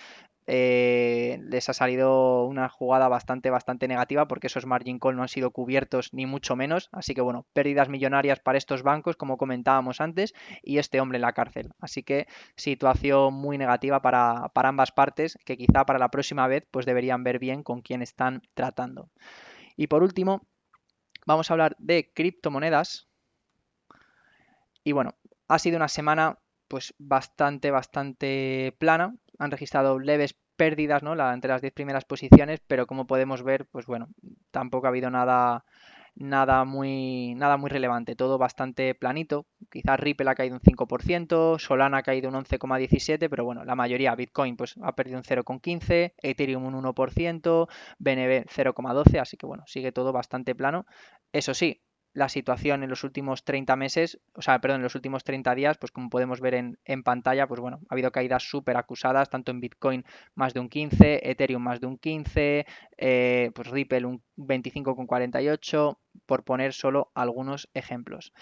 eh, 0.48 1.38
les 1.42 1.68
ha 1.68 1.72
salido 1.72 2.44
una 2.46 2.68
jugada 2.68 3.06
bastante, 3.08 3.50
bastante 3.50 3.86
negativa 3.86 4.26
porque 4.26 4.48
esos 4.48 4.66
margin 4.66 4.98
call 4.98 5.14
no 5.14 5.22
han 5.22 5.28
sido 5.28 5.52
cubiertos 5.52 6.12
ni 6.12 6.26
mucho 6.26 6.56
menos, 6.56 6.88
así 6.90 7.14
que 7.14 7.20
bueno, 7.20 7.46
pérdidas 7.52 7.88
millonarias 7.88 8.40
para 8.40 8.58
estos 8.58 8.82
bancos 8.82 9.16
como 9.16 9.36
comentábamos 9.36 10.00
antes 10.00 10.34
y 10.62 10.78
este 10.78 11.00
hombre 11.00 11.16
en 11.16 11.22
la 11.22 11.32
cárcel, 11.32 11.57
así 11.80 12.02
que 12.02 12.26
situación 12.56 13.34
muy 13.34 13.58
negativa 13.58 14.00
para, 14.02 14.50
ambas 14.54 14.92
partes 14.92 15.38
que 15.44 15.56
quizá 15.56 15.84
para 15.84 15.98
la 15.98 16.10
próxima 16.10 16.46
vez 16.46 16.66
pues 16.70 16.86
deberían 16.86 17.24
ver 17.24 17.38
bien 17.38 17.62
con 17.62 17.82
quién 17.82 18.02
están 18.02 18.42
tratando. 18.54 19.10
Y 19.76 19.86
por 19.86 20.02
último, 20.02 20.46
vamos 21.26 21.50
a 21.50 21.54
hablar 21.54 21.76
de 21.78 22.10
criptomonedas, 22.14 23.08
y 24.88 24.92
bueno, 24.92 25.16
ha 25.48 25.58
sido 25.58 25.76
una 25.76 25.88
semana 25.88 26.38
pues 26.66 26.94
bastante, 26.98 27.70
bastante 27.70 28.74
plana. 28.78 29.14
Han 29.38 29.50
registrado 29.50 29.98
leves 29.98 30.34
pérdidas, 30.56 31.02
¿no? 31.02 31.12
Entre 31.32 31.50
las 31.50 31.60
10 31.60 31.72
primeras 31.74 32.04
posiciones, 32.04 32.60
pero 32.66 32.86
como 32.86 33.06
podemos 33.06 33.42
ver, 33.42 33.66
pues 33.66 33.86
bueno, 33.86 34.08
tampoco 34.50 34.86
ha 34.86 34.90
habido 34.90 35.10
nada, 35.10 35.64
nada 36.18 36.64
muy, 36.64 37.34
nada 37.36 37.56
muy 37.56 37.70
relevante, 37.70 38.16
todo 38.16 38.38
bastante 38.38 38.94
planito. 38.94 39.46
Quizás 39.70 39.98
Ripple 40.00 40.28
ha 40.30 40.34
caído 40.34 40.56
un 40.56 40.60
5%, 40.60 41.58
Solana 41.58 41.98
ha 41.98 42.02
caído 42.02 42.28
un 42.28 42.34
11,17%, 42.34 43.30
pero 43.30 43.44
bueno, 43.44 43.64
la 43.64 43.74
mayoría, 43.74 44.14
Bitcoin 44.14 44.56
pues 44.56 44.74
ha 44.82 44.94
perdido 44.94 45.18
un 45.18 45.24
0,15%, 45.24 46.14
Ethereum 46.22 46.66
un 46.66 46.74
1%, 46.74 47.68
BNB 47.98 48.46
0,12%, 48.46 49.20
así 49.20 49.36
que 49.36 49.46
bueno, 49.46 49.64
sigue 49.66 49.92
todo 49.92 50.12
bastante 50.12 50.54
plano. 50.54 50.86
Eso 51.32 51.54
sí, 51.54 51.82
la 52.18 52.28
situación 52.28 52.82
en 52.82 52.90
los 52.90 53.04
últimos 53.04 53.44
30 53.44 53.76
meses, 53.76 54.20
o 54.34 54.42
sea, 54.42 54.60
perdón, 54.60 54.78
en 54.78 54.82
los 54.82 54.96
últimos 54.96 55.22
30 55.22 55.54
días, 55.54 55.78
pues 55.78 55.92
como 55.92 56.10
podemos 56.10 56.40
ver 56.40 56.54
en, 56.54 57.02
pantalla, 57.04 57.46
pues 57.46 57.60
bueno, 57.60 57.80
ha 57.88 57.94
habido 57.94 58.10
caídas 58.10 58.42
súper 58.42 58.76
acusadas, 58.76 59.30
tanto 59.30 59.52
en 59.52 59.60
Bitcoin 59.60 60.04
más 60.34 60.52
de 60.52 60.60
un 60.60 60.68
15, 60.68 61.30
Ethereum 61.30 61.62
más 61.62 61.80
de 61.80 61.86
un 61.86 61.96
15, 61.96 62.66
eh, 62.96 63.50
pues 63.54 63.68
Ripple 63.68 64.04
un 64.04 64.22
25,48, 64.36 65.96
por 66.26 66.44
poner 66.44 66.72
solo 66.72 67.12
algunos 67.14 67.68
ejemplos. 67.72 68.32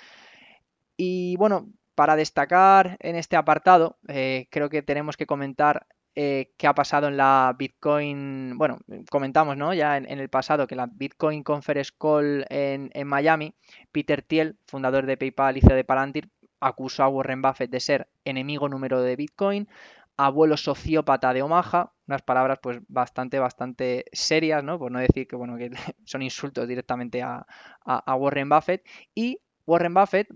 Y 0.96 1.36
bueno, 1.36 1.68
para 1.94 2.16
destacar 2.16 2.96
en 3.00 3.16
este 3.16 3.36
apartado, 3.36 3.98
eh, 4.08 4.48
creo 4.50 4.70
que 4.70 4.80
tenemos 4.80 5.18
que 5.18 5.26
comentar 5.26 5.86
eh, 6.18 6.54
qué 6.56 6.66
ha 6.66 6.74
pasado 6.74 7.08
en 7.08 7.18
la 7.18 7.54
Bitcoin, 7.58 8.56
bueno, 8.56 8.78
comentamos 9.10 9.58
¿no? 9.58 9.74
ya 9.74 9.98
en, 9.98 10.06
el 10.08 10.30
pasado 10.30 10.66
que 10.66 10.74
la 10.74 10.88
Bitcoin 10.90 11.42
Conference 11.42 11.92
Call 11.98 12.46
en, 12.48 12.90
Miami, 13.06 13.54
Peter 13.92 14.22
Thiel, 14.22 14.58
fundador 14.66 15.04
de 15.04 15.18
PayPal 15.18 15.58
y 15.58 15.60
CEO 15.60 15.76
de 15.76 15.84
Palantir, 15.84 16.30
acusó 16.58 17.02
a 17.02 17.08
Warren 17.08 17.42
Buffett 17.42 17.70
de 17.70 17.80
ser 17.80 18.08
enemigo 18.24 18.66
número 18.70 19.02
de 19.02 19.14
Bitcoin, 19.14 19.68
abuelo 20.16 20.56
sociópata 20.56 21.34
de 21.34 21.42
Omaha, 21.42 21.92
unas 22.08 22.22
palabras 22.22 22.60
pues 22.62 22.78
bastante, 22.88 23.38
bastante 23.38 24.06
serias, 24.10 24.64
¿no? 24.64 24.78
Por 24.78 24.90
no 24.90 25.00
decir 25.00 25.28
que, 25.28 25.36
bueno, 25.36 25.58
que 25.58 25.70
son 26.06 26.22
insultos 26.22 26.66
directamente 26.66 27.22
a, 27.22 27.46
a 27.84 28.14
Warren 28.14 28.48
Buffett. 28.48 28.86
Y 29.14 29.38
Warren 29.66 29.92
Buffett, 29.92 30.28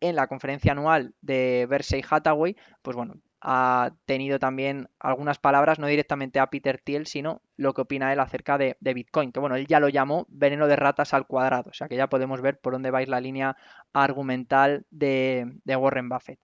en 0.00 0.16
la 0.16 0.26
conferencia 0.26 0.72
anual 0.72 1.14
de 1.20 1.66
Berkshire 1.70 2.04
Hathaway, 2.10 2.56
pues 2.82 2.96
bueno, 2.96 3.14
ha 3.40 3.92
tenido 4.04 4.38
también 4.38 4.88
algunas 4.98 5.38
palabras, 5.38 5.78
no 5.78 5.86
directamente 5.86 6.38
a 6.38 6.48
Peter 6.48 6.78
Thiel, 6.78 7.06
sino 7.06 7.42
lo 7.56 7.72
que 7.74 7.82
opina 7.82 8.12
él 8.12 8.20
acerca 8.20 8.58
de, 8.58 8.76
Bitcoin, 8.80 9.32
que 9.32 9.40
bueno, 9.40 9.56
él 9.56 9.66
ya 9.66 9.80
lo 9.80 9.88
llamó 9.88 10.26
veneno 10.28 10.66
de 10.66 10.76
ratas 10.76 11.14
al 11.14 11.26
cuadrado, 11.26 11.70
o 11.70 11.74
sea 11.74 11.88
que 11.88 11.96
ya 11.96 12.08
podemos 12.08 12.40
ver 12.42 12.58
por 12.60 12.72
dónde 12.72 12.90
va 12.90 12.98
a 12.98 13.02
ir 13.02 13.08
la 13.08 13.20
línea 13.20 13.56
argumental 13.92 14.86
de, 14.90 15.46
Warren 15.66 16.08
Buffett. 16.08 16.40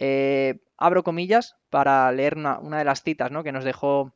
Eh, 0.00 0.60
abro 0.76 1.02
comillas 1.02 1.56
para 1.70 2.10
leer 2.12 2.36
una, 2.36 2.58
una 2.60 2.78
de 2.78 2.84
las 2.84 3.02
citas 3.02 3.32
¿no? 3.32 3.42
que 3.42 3.50
nos 3.50 3.64
dejó 3.64 4.14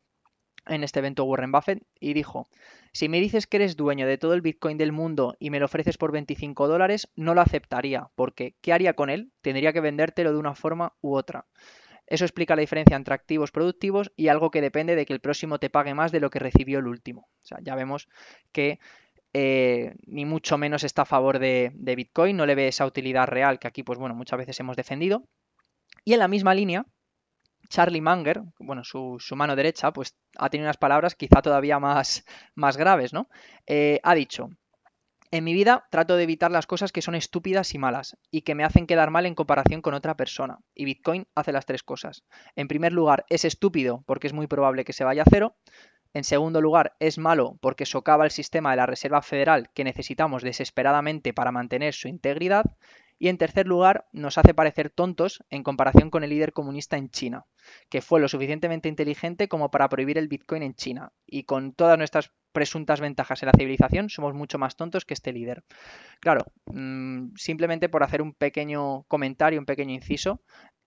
en 0.67 0.85
este 0.85 1.01
evento 1.01 1.25
Warren 1.25 1.53
Buffett 1.53 1.83
y 1.99 2.13
dijo, 2.13 2.49
si 2.93 3.09
me 3.09 3.21
dices 3.21 3.47
que 3.47 3.57
eres 3.57 3.77
dueño 3.77 4.07
de 4.07 4.19
todo 4.19 4.35
el 4.35 4.43
Bitcoin 4.43 4.79
del 4.79 4.93
mundo 4.93 5.35
y 5.39 5.51
me 5.51 5.59
lo 5.59 5.67
ofreces 5.67 5.99
por 5.99 6.13
25 6.13 6.69
dólares, 6.69 7.09
no 7.17 7.35
lo 7.35 7.41
aceptaría, 7.41 8.11
porque 8.15 8.55
¿qué 8.61 8.73
haría 8.73 8.95
con 8.95 9.11
él? 9.11 9.33
Tendría 9.41 9.73
que 9.73 9.81
vendértelo 9.81 10.33
de 10.33 10.39
una 10.39 10.55
forma 10.55 10.95
u 11.01 11.17
otra. 11.17 11.47
Eso 12.13 12.27
explica 12.27 12.55
la 12.55 12.61
diferencia 12.61 12.95
entre 12.95 13.15
activos 13.15 13.53
productivos 13.53 14.13
y 14.17 14.29
algo 14.29 14.51
que 14.51 14.61
depende 14.61 14.97
de 14.97 15.07
que 15.07 15.15
el 15.15 15.21
próximo 15.21 15.59
te 15.59 15.71
pague 15.71 15.95
más 15.95 16.13
de 16.13 16.21
lo 16.21 16.29
que 16.29 16.41
recibió 16.41 16.79
el 16.79 16.87
último. 16.87 17.31
O 17.43 17.47
sea, 17.47 17.57
ya 17.63 17.75
vemos 17.75 18.07
que 18.53 18.81
eh, 19.33 19.95
ni 20.05 20.27
mucho 20.27 20.59
menos 20.59 20.85
está 20.85 21.03
a 21.03 21.07
favor 21.07 21.39
de, 21.39 21.73
Bitcoin, 21.75 22.37
no 22.37 22.45
le 22.45 22.55
ve 22.55 22.69
esa 22.69 22.85
utilidad 22.85 23.29
real 23.29 23.59
que 23.59 23.67
aquí, 23.67 23.83
pues 23.83 23.99
bueno, 23.99 24.15
muchas 24.15 24.37
veces 24.37 24.61
hemos 24.61 24.77
defendido. 24.77 25.27
Y 26.05 26.13
en 26.13 26.19
la 26.19 26.29
misma 26.29 26.53
línea, 26.53 26.85
Charlie 27.71 28.03
Munger, 28.03 28.43
bueno, 28.59 28.85
su, 28.85 29.19
mano 29.35 29.57
derecha, 29.57 29.91
pues 29.91 30.15
ha 30.37 30.51
tenido 30.51 30.67
unas 30.67 30.77
palabras 30.77 31.15
quizá 31.15 31.41
todavía 31.41 31.79
más, 31.79 32.27
más 32.55 32.77
graves, 32.77 33.15
¿no? 33.15 33.31
Eh, 33.67 34.01
ha 34.03 34.15
dicho, 34.15 34.51
en 35.33 35.45
mi 35.45 35.55
vida 35.55 35.87
trato 35.91 36.17
de 36.17 36.25
evitar 36.25 36.51
las 36.51 36.67
cosas 36.67 36.93
que 36.93 37.01
son 37.01 37.15
estúpidas 37.15 37.75
y 37.75 37.79
malas 37.79 38.19
y 38.31 38.43
que 38.43 38.55
me 38.55 38.65
hacen 38.65 38.87
quedar 38.87 39.11
mal 39.11 39.25
en 39.25 39.35
comparación 39.35 39.81
con 39.81 39.95
otra 39.95 40.15
persona. 40.15 40.59
Y 40.75 40.85
Bitcoin 40.85 41.27
hace 41.35 41.53
las 41.53 41.65
tres 41.65 41.83
cosas. 41.83 42.23
En 42.55 42.69
primer 42.69 42.93
lugar, 42.93 43.25
es 43.31 43.47
estúpido 43.47 44.05
porque 44.07 44.27
es 44.27 44.35
muy 44.35 44.47
probable 44.47 44.85
que 44.85 44.93
se 44.93 45.05
vaya 45.05 45.23
a 45.23 45.31
cero. 45.31 45.57
En 46.13 46.25
segundo 46.25 46.61
lugar, 46.61 46.97
es 47.01 47.17
malo 47.17 47.57
porque 47.63 47.87
socava 47.87 48.27
el 48.27 48.31
sistema 48.31 48.73
de 48.73 48.77
la 48.77 48.85
Reserva 48.85 49.23
Federal 49.23 49.71
que 49.73 49.85
necesitamos 49.85 50.43
desesperadamente 50.43 51.33
para 51.33 51.51
mantener 51.51 51.95
su 51.95 52.09
integridad. 52.09 52.67
Y 53.19 53.29
en 53.29 53.39
tercer 53.39 53.67
lugar, 53.67 54.09
nos 54.13 54.37
hace 54.37 54.53
parecer 54.53 54.91
tontos 54.91 55.43
en 55.49 55.63
comparación 55.63 56.11
con 56.11 56.25
el 56.25 56.31
líder 56.31 56.53
comunista 56.53 56.99
en 56.99 57.09
China, 57.09 57.47
que 57.89 58.03
fue 58.03 58.21
lo 58.21 58.29
suficientemente 58.29 58.91
inteligente 58.91 59.49
como 59.49 59.71
para 59.71 59.89
prohibir 59.89 60.19
el 60.19 60.29
Bitcoin 60.29 60.63
en 60.63 60.75
China. 60.75 61.13
Y 61.25 61.45
con 61.45 61.73
todas 61.73 61.97
nuestras 61.97 62.33
presuntas 62.53 63.01
ventajas 63.01 63.43
en 63.43 63.49
la 63.49 63.53
civilización, 63.57 64.11
somos 64.11 64.35
mucho 64.35 64.59
más 64.59 64.77
tontos 64.77 65.05
que 65.05 65.15
este 65.15 65.33
líder. 65.33 65.65
Claro, 66.21 66.45
mm, 66.67 67.35
simplemente 67.37 67.89
por 67.89 68.03
hacer 68.03 68.23
un 68.23 68.35
pequeño 68.35 69.05
comentario, 69.05 69.59
un 69.59 69.67
pequeño 69.67 69.95
inciso, 69.95 70.43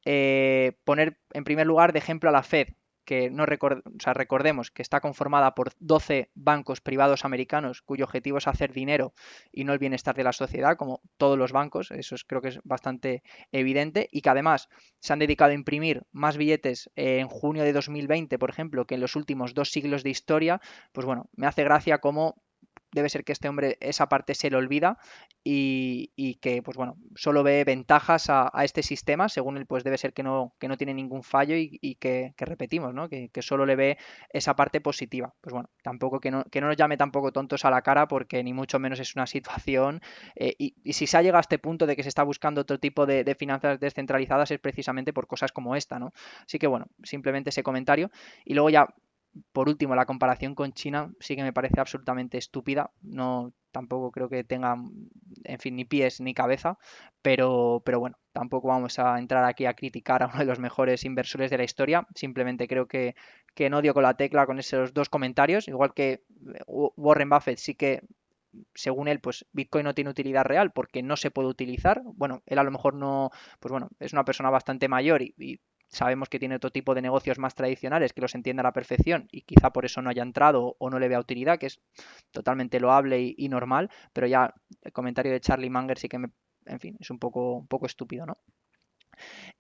eh, 0.06 0.78
poner 0.84 1.20
en 1.34 1.44
primer 1.44 1.68
lugar 1.68 1.92
de 1.94 2.00
ejemplo 2.00 2.30
a 2.30 2.34
la 2.34 2.44
Fed, 2.44 2.70
que 3.06 3.30
no 3.30 3.46
recordemos 3.46 4.72
que 4.72 4.82
está 4.82 5.00
conformada 5.00 5.56
por 5.56 5.72
12 5.80 6.32
bancos 6.36 6.82
privados 6.82 7.24
americanos 7.24 7.82
cuyo 7.82 8.06
objetivo 8.06 8.40
es 8.40 8.48
hacer 8.48 8.74
dinero 8.74 9.14
y 9.52 9.64
no 9.64 9.74
el 9.74 9.80
bienestar 9.80 10.16
de 10.16 10.24
la 10.24 10.34
sociedad, 10.34 10.76
como 10.76 11.02
todos 11.18 11.38
los 11.38 11.52
bancos, 11.52 11.92
eso 11.92 12.16
creo 12.28 12.42
que 12.42 12.50
es 12.50 12.60
bastante 12.64 13.24
evidente, 13.52 14.10
y 14.12 14.22
que 14.22 14.30
además 14.30 14.70
se 15.00 15.14
han 15.14 15.20
dedicado 15.20 15.52
a 15.52 15.56
imprimir 15.56 16.04
más 16.12 16.38
billetes 16.38 16.90
en 16.96 17.28
junio 17.28 17.64
de 17.64 17.74
2020, 17.74 18.38
por 18.40 18.50
ejemplo, 18.50 18.86
que 18.86 18.96
en 18.96 19.02
los 19.02 19.16
últimos 19.16 19.54
dos 19.54 19.70
siglos 19.72 20.04
de 20.04 20.10
historia, 20.10 20.60
pues 20.92 21.06
bueno, 21.06 21.30
me 21.36 21.48
hace 21.48 21.64
gracia 21.64 22.00
cómo 22.00 22.42
debe 22.96 23.10
ser 23.10 23.24
que 23.24 23.34
este 23.34 23.48
hombre 23.50 23.78
esa 23.82 24.10
parte 24.10 24.34
se 24.34 24.50
le 24.50 24.58
olvida 24.58 24.98
y, 25.44 26.40
que, 26.42 26.64
pues 26.64 26.76
bueno, 26.76 26.98
solo 27.16 27.44
ve 27.44 27.64
ventajas 27.64 28.30
a, 28.30 28.50
este 28.64 28.82
sistema, 28.82 29.30
según 29.30 29.58
él, 29.58 29.68
pues 29.68 29.84
debe 29.84 29.98
ser 29.98 30.14
que 30.14 30.24
no, 30.24 30.56
que 30.60 30.68
no 30.68 30.78
tiene 30.78 30.94
ningún 30.94 31.22
fallo 31.22 31.56
y, 31.56 31.96
que, 31.96 32.34
repetimos, 32.38 32.94
¿no? 32.94 33.08
Que, 33.10 33.30
solo 33.42 33.66
le 33.66 33.76
ve 33.76 33.98
esa 34.30 34.56
parte 34.56 34.82
positiva. 34.82 35.36
Pues 35.42 35.54
bueno, 35.54 35.70
tampoco 35.84 36.20
que 36.20 36.32
no, 36.32 36.46
que 36.46 36.62
no 36.62 36.68
nos 36.68 36.78
llame 36.78 36.98
tampoco 36.98 37.32
tontos 37.32 37.64
a 37.66 37.70
la 37.70 37.84
cara 37.84 38.08
porque 38.08 38.44
ni 38.44 38.54
mucho 38.54 38.80
menos 38.80 39.00
es 39.00 39.16
una 39.16 39.28
situación 39.28 40.02
eh, 40.36 40.56
y, 40.58 40.94
si 40.94 41.06
se 41.06 41.18
ha 41.18 41.22
llegado 41.22 41.38
a 41.38 41.42
este 41.42 41.60
punto 41.60 41.86
de 41.86 41.96
que 41.96 42.04
se 42.04 42.10
está 42.10 42.24
buscando 42.24 42.62
otro 42.62 42.80
tipo 42.80 43.06
de, 43.06 43.24
de 43.24 43.36
finanzas 43.36 43.80
descentralizadas 43.80 44.50
es 44.50 44.60
precisamente 44.60 45.14
por 45.14 45.28
cosas 45.28 45.52
como 45.52 45.76
esta, 45.76 46.00
¿no? 46.00 46.14
Así 46.46 46.58
que 46.58 46.68
bueno, 46.68 46.88
simplemente 47.04 47.50
ese 47.50 47.62
comentario 47.62 48.10
y 48.46 48.54
luego 48.54 48.70
ya 48.70 48.88
por 49.52 49.70
último, 49.70 49.96
la 49.96 50.06
comparación 50.06 50.56
con 50.56 50.74
China 50.74 51.12
sí 51.20 51.36
que 51.36 51.44
me 51.44 51.54
parece 51.54 51.80
absolutamente 51.80 52.38
estúpida. 52.38 52.92
No, 53.02 53.54
tampoco 53.72 54.12
creo 54.12 54.30
que 54.30 54.44
tenga, 54.44 54.78
en 55.44 55.60
fin, 55.60 55.76
ni 55.76 55.86
pies 55.86 56.22
ni 56.22 56.34
cabeza, 56.34 56.78
pero, 57.22 57.82
pero 57.86 58.00
bueno, 58.00 58.18
tampoco 58.32 58.70
vamos 58.70 58.98
a 59.00 59.20
entrar 59.20 59.44
aquí 59.44 59.66
a 59.66 59.74
criticar 59.74 60.24
a 60.24 60.28
uno 60.28 60.40
de 60.40 60.46
los 60.46 60.60
mejores 60.60 61.06
inversores 61.06 61.52
de 61.52 61.58
la 61.58 61.64
historia. 61.64 62.08
Simplemente 62.16 62.68
creo 62.68 62.88
que, 62.88 63.16
que 63.54 63.70
no 63.70 63.82
dio 63.82 63.94
con 63.94 64.04
la 64.04 64.16
tecla 64.16 64.46
con 64.46 64.60
esos 64.60 64.94
dos 64.94 65.10
comentarios, 65.10 65.68
igual 65.68 65.94
que 65.94 66.24
Warren 66.68 67.30
Buffett 67.30 67.58
sí 67.58 67.76
que 67.76 68.02
según 68.74 69.08
él, 69.08 69.20
pues 69.20 69.46
Bitcoin 69.52 69.86
no 69.86 69.94
tiene 69.94 70.10
utilidad 70.10 70.46
real 70.46 70.72
porque 70.72 71.04
no 71.04 71.18
se 71.18 71.32
puede 71.32 71.50
utilizar. 71.50 72.02
Bueno, 72.06 72.42
él 72.46 72.60
a 72.60 72.64
lo 72.64 72.72
mejor 72.72 72.94
no, 72.94 73.32
pues 73.60 73.72
bueno, 73.72 73.90
es 74.00 74.14
una 74.14 74.26
persona 74.26 74.50
bastante 74.50 74.88
mayor 74.88 75.22
y, 75.22 75.60
sabemos 75.96 76.30
que 76.30 76.40
tiene 76.40 76.56
otro 76.56 76.72
tipo 76.72 76.94
de 76.96 77.02
negocios 77.02 77.40
más 77.40 77.56
tradicionales 77.56 78.14
que 78.14 78.22
los 78.22 78.36
entiende 78.36 78.62
a 78.62 78.64
la 78.64 78.74
perfección 78.74 79.28
y 79.32 79.42
quizá 79.42 79.72
por 79.72 79.86
eso 79.86 80.02
no 80.02 80.10
haya 80.10 80.24
entrado 80.24 80.76
o 80.80 80.90
no 80.90 81.00
le 81.00 81.08
vea 81.08 81.20
utilidad, 81.20 81.58
que 81.60 81.68
es 81.68 81.82
totalmente 82.32 82.80
loable 82.80 83.22
y, 83.22 83.36
y 83.38 83.50
normal, 83.50 83.90
pero 84.14 84.28
ya 84.28 84.54
el 84.82 84.92
comentario 84.92 85.32
de 85.32 85.40
Charlie 85.42 85.70
Munger 85.70 85.98
sí 85.98 86.10
que 86.10 86.20
me, 86.20 86.30
en 86.66 86.80
fin, 86.80 86.98
es 87.00 87.10
un 87.10 87.20
poco, 87.20 87.54
un 87.58 87.68
poco 87.68 87.86
estúpido, 87.86 88.26
¿no? 88.26 88.38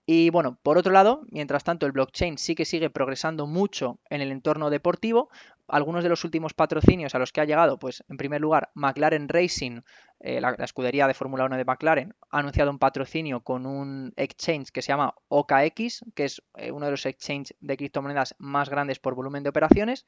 Y 0.06 0.30
bueno, 0.30 0.60
por 0.62 0.78
otro 0.78 0.91
lado, 0.93 1.24
mientras 1.32 1.64
tanto, 1.64 1.88
el 1.88 1.91
blockchain 1.91 2.38
sí 2.38 2.53
que 2.53 2.66
sigue 2.66 2.91
progresando 2.91 3.47
mucho 3.47 3.99
en 4.10 4.22
el 4.22 4.32
entorno 4.32 4.70
deportivo. 4.70 5.30
Algunos 5.68 6.03
de 6.03 6.10
los 6.10 6.24
últimos 6.24 6.53
patrocinios 6.53 7.16
a 7.16 7.20
los 7.20 7.32
que 7.32 7.41
ha 7.41 7.45
llegado, 7.45 7.80
pues 7.80 8.03
en 8.08 8.18
primer 8.18 8.39
lugar, 8.39 8.70
McLaren 8.76 9.28
Racing, 9.28 9.82
eh, 10.20 10.39
la, 10.39 10.51
escudería 10.60 11.08
de 11.08 11.16
Fórmula 11.16 11.45
1 11.45 11.58
de 11.58 11.66
McLaren, 11.66 12.14
ha 12.30 12.38
anunciado 12.38 12.70
un 12.70 12.78
patrocinio 12.78 13.39
con 13.41 13.66
un 13.66 14.14
exchange 14.16 14.70
que 14.72 14.84
se 14.84 14.89
llama 14.89 15.16
OKX, 15.30 16.06
que 16.14 16.26
es 16.26 16.43
eh, 16.56 16.72
uno 16.72 16.86
de 16.86 16.91
los 16.91 17.06
exchanges 17.08 17.56
de 17.60 17.76
criptomonedas 17.76 18.36
más 18.38 18.70
grandes 18.70 18.99
por 18.99 19.16
volumen 19.16 19.41
de 19.41 19.49
operaciones. 19.49 20.06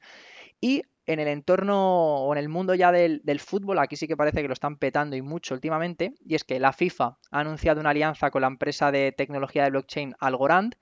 Y 0.60 0.82
en 1.08 1.20
el 1.20 1.28
entorno 1.28 2.16
o 2.16 2.32
en 2.34 2.38
el 2.38 2.50
mundo 2.50 2.74
ya 2.74 2.92
del, 2.92 3.40
fútbol, 3.40 3.78
aquí 3.78 3.96
sí 3.96 4.06
que 4.06 4.16
parece 4.16 4.42
que 4.42 4.48
lo 4.48 4.52
están 4.52 4.76
petando 4.76 5.16
y 5.16 5.22
mucho 5.22 5.54
últimamente, 5.54 6.12
y 6.22 6.34
es 6.34 6.44
que 6.44 6.60
la 6.60 6.74
FIFA 6.74 7.16
ha 7.30 7.40
anunciado 7.40 7.80
una 7.80 7.90
alianza 7.90 8.30
con 8.30 8.42
la 8.42 8.48
empresa 8.48 8.92
de 8.92 9.12
tecnología 9.12 9.64
de 9.64 9.70
blockchain 9.70 9.87
Algorand, 10.18 10.74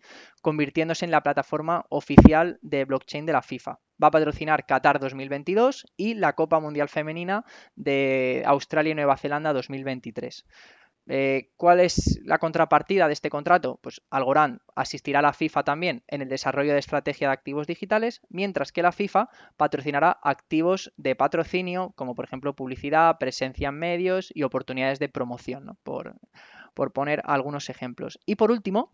convirtiéndose 0.42 1.04
en 1.04 1.10
la 1.10 1.22
plataforma 1.22 1.86
oficial 1.88 2.58
de 2.62 2.84
blockchain 2.84 3.26
de 3.26 3.32
la 3.32 3.42
FIFA. 3.42 3.78
Va 4.02 4.08
a 4.08 4.10
patrocinar 4.10 4.66
Qatar 4.66 5.00
2022 5.00 5.86
y 5.96 6.14
la 6.14 6.34
Copa 6.34 6.60
Mundial 6.60 6.88
Femenina 6.88 7.44
de 7.74 8.42
Australia 8.46 8.92
y 8.92 8.94
Nueva 8.94 9.16
Zelanda 9.16 9.52
2023. 9.52 10.44
Eh, 11.08 11.52
¿Cuál 11.56 11.78
es 11.80 12.18
la 12.24 12.38
contrapartida 12.38 13.06
de 13.06 13.12
este 13.12 13.30
contrato? 13.30 13.78
Pues 13.80 14.02
Algorand 14.10 14.58
asistirá 14.74 15.20
a 15.20 15.22
la 15.22 15.32
FIFA 15.32 15.62
también 15.62 16.02
en 16.08 16.20
el 16.20 16.28
desarrollo 16.28 16.72
de 16.72 16.80
estrategia 16.80 17.28
de 17.28 17.32
activos 17.32 17.68
digitales, 17.68 18.22
mientras 18.28 18.72
que 18.72 18.82
la 18.82 18.90
FIFA 18.90 19.28
patrocinará 19.56 20.18
activos 20.22 20.92
de 20.96 21.14
patrocinio, 21.14 21.92
como 21.94 22.16
por 22.16 22.24
ejemplo 22.24 22.56
publicidad, 22.56 23.18
presencia 23.18 23.68
en 23.68 23.78
medios 23.78 24.32
y 24.34 24.42
oportunidades 24.42 24.98
de 24.98 25.08
promoción, 25.08 25.78
por, 25.84 26.16
por 26.76 26.92
poner 26.92 27.22
algunos 27.24 27.70
ejemplos. 27.70 28.20
Y 28.26 28.36
por 28.36 28.50
último, 28.52 28.92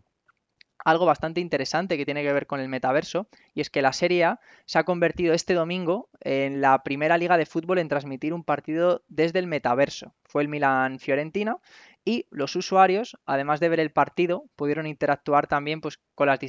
algo 0.85 1.05
bastante 1.05 1.41
interesante 1.41 1.97
que 1.97 2.05
tiene 2.05 2.23
que 2.23 2.31
ver 2.31 2.47
con 2.47 2.61
el 2.61 2.69
metaverso, 2.69 3.27
y 3.53 3.59
es 3.61 3.69
que 3.69 3.81
la 3.81 3.91
Serie 3.93 4.23
A 4.23 4.39
se 4.65 4.79
ha 4.79 4.85
convertido 4.85 5.33
este 5.33 5.53
domingo 5.53 6.09
en 6.21 6.61
la 6.61 6.81
primera 6.83 7.17
liga 7.17 7.37
de 7.37 7.45
fútbol 7.45 7.79
en 7.79 7.89
transmitir 7.89 8.33
un 8.33 8.43
partido 8.45 9.03
desde 9.09 9.39
el 9.39 9.47
metaverso. 9.47 10.15
Fue 10.23 10.41
el 10.41 10.47
Milan 10.47 10.99
Fiorentina 10.99 11.57
y 12.05 12.25
los 12.31 12.55
usuarios, 12.55 13.17
además 13.25 13.59
de 13.59 13.69
ver 13.69 13.79
el 13.79 13.91
partido, 13.91 14.45
pudieron 14.55 14.87
interactuar 14.87 15.47
también 15.47 15.79
pues, 15.79 15.99
con 16.15 16.27
las, 16.27 16.39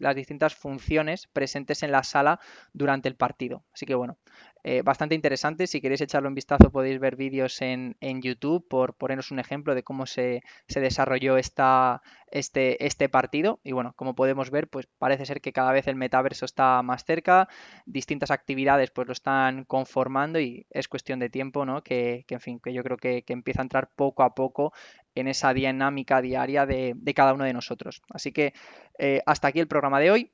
las 0.00 0.16
distintas 0.16 0.54
funciones 0.54 1.28
presentes 1.32 1.82
en 1.82 1.92
la 1.92 2.02
sala 2.02 2.40
durante 2.72 3.08
el 3.08 3.16
partido. 3.16 3.64
Así 3.72 3.86
que 3.86 3.94
bueno, 3.94 4.18
eh, 4.64 4.82
bastante 4.82 5.14
interesante. 5.16 5.66
Si 5.66 5.80
queréis 5.80 6.00
echarle 6.00 6.28
un 6.28 6.34
vistazo 6.34 6.70
podéis 6.70 7.00
ver 7.00 7.16
vídeos 7.16 7.60
en, 7.62 7.96
YouTube 8.00 8.66
por 8.68 8.94
poneros 8.94 9.32
un 9.32 9.40
ejemplo 9.40 9.74
de 9.74 9.82
cómo 9.82 10.06
se, 10.06 10.42
desarrolló 10.68 11.36
esta, 11.36 12.02
este, 12.30 12.84
este 12.86 13.08
partido. 13.08 13.60
Y 13.64 13.72
bueno, 13.72 13.92
como 13.96 14.14
podemos 14.14 14.50
ver, 14.50 14.68
pues 14.68 14.86
parece 14.98 15.26
ser 15.26 15.40
que 15.40 15.52
cada 15.52 15.72
vez 15.72 15.88
el 15.88 15.96
metaverso 15.96 16.44
está 16.44 16.80
más 16.82 17.04
cerca, 17.04 17.48
distintas 17.86 18.30
actividades 18.30 18.90
pues 18.90 19.08
lo 19.08 19.12
están 19.12 19.64
conformando 19.64 20.38
y 20.38 20.66
es 20.70 20.86
cuestión 20.86 21.18
de 21.18 21.28
tiempo, 21.28 21.64
¿no? 21.64 21.82
Que, 21.82 22.24
en 22.28 22.40
fin, 22.40 22.60
que 22.60 22.72
yo 22.72 22.84
creo 22.84 22.96
que, 22.96 23.24
empieza 23.28 23.62
a 23.62 23.64
entrar 23.64 23.90
poco 23.96 24.22
a 24.22 24.34
poco 24.34 24.72
en 25.14 25.26
esa 25.26 25.54
dinámica 25.54 26.20
diaria 26.20 26.66
de, 26.66 26.94
cada 27.14 27.34
uno 27.34 27.44
de 27.44 27.52
nosotros. 27.52 28.02
Así 28.10 28.30
que 28.30 28.52
eh, 28.98 29.22
hasta 29.26 29.48
aquí 29.48 29.58
el 29.58 29.68
programa 29.68 29.98
de 30.00 30.10
hoy. 30.10 30.30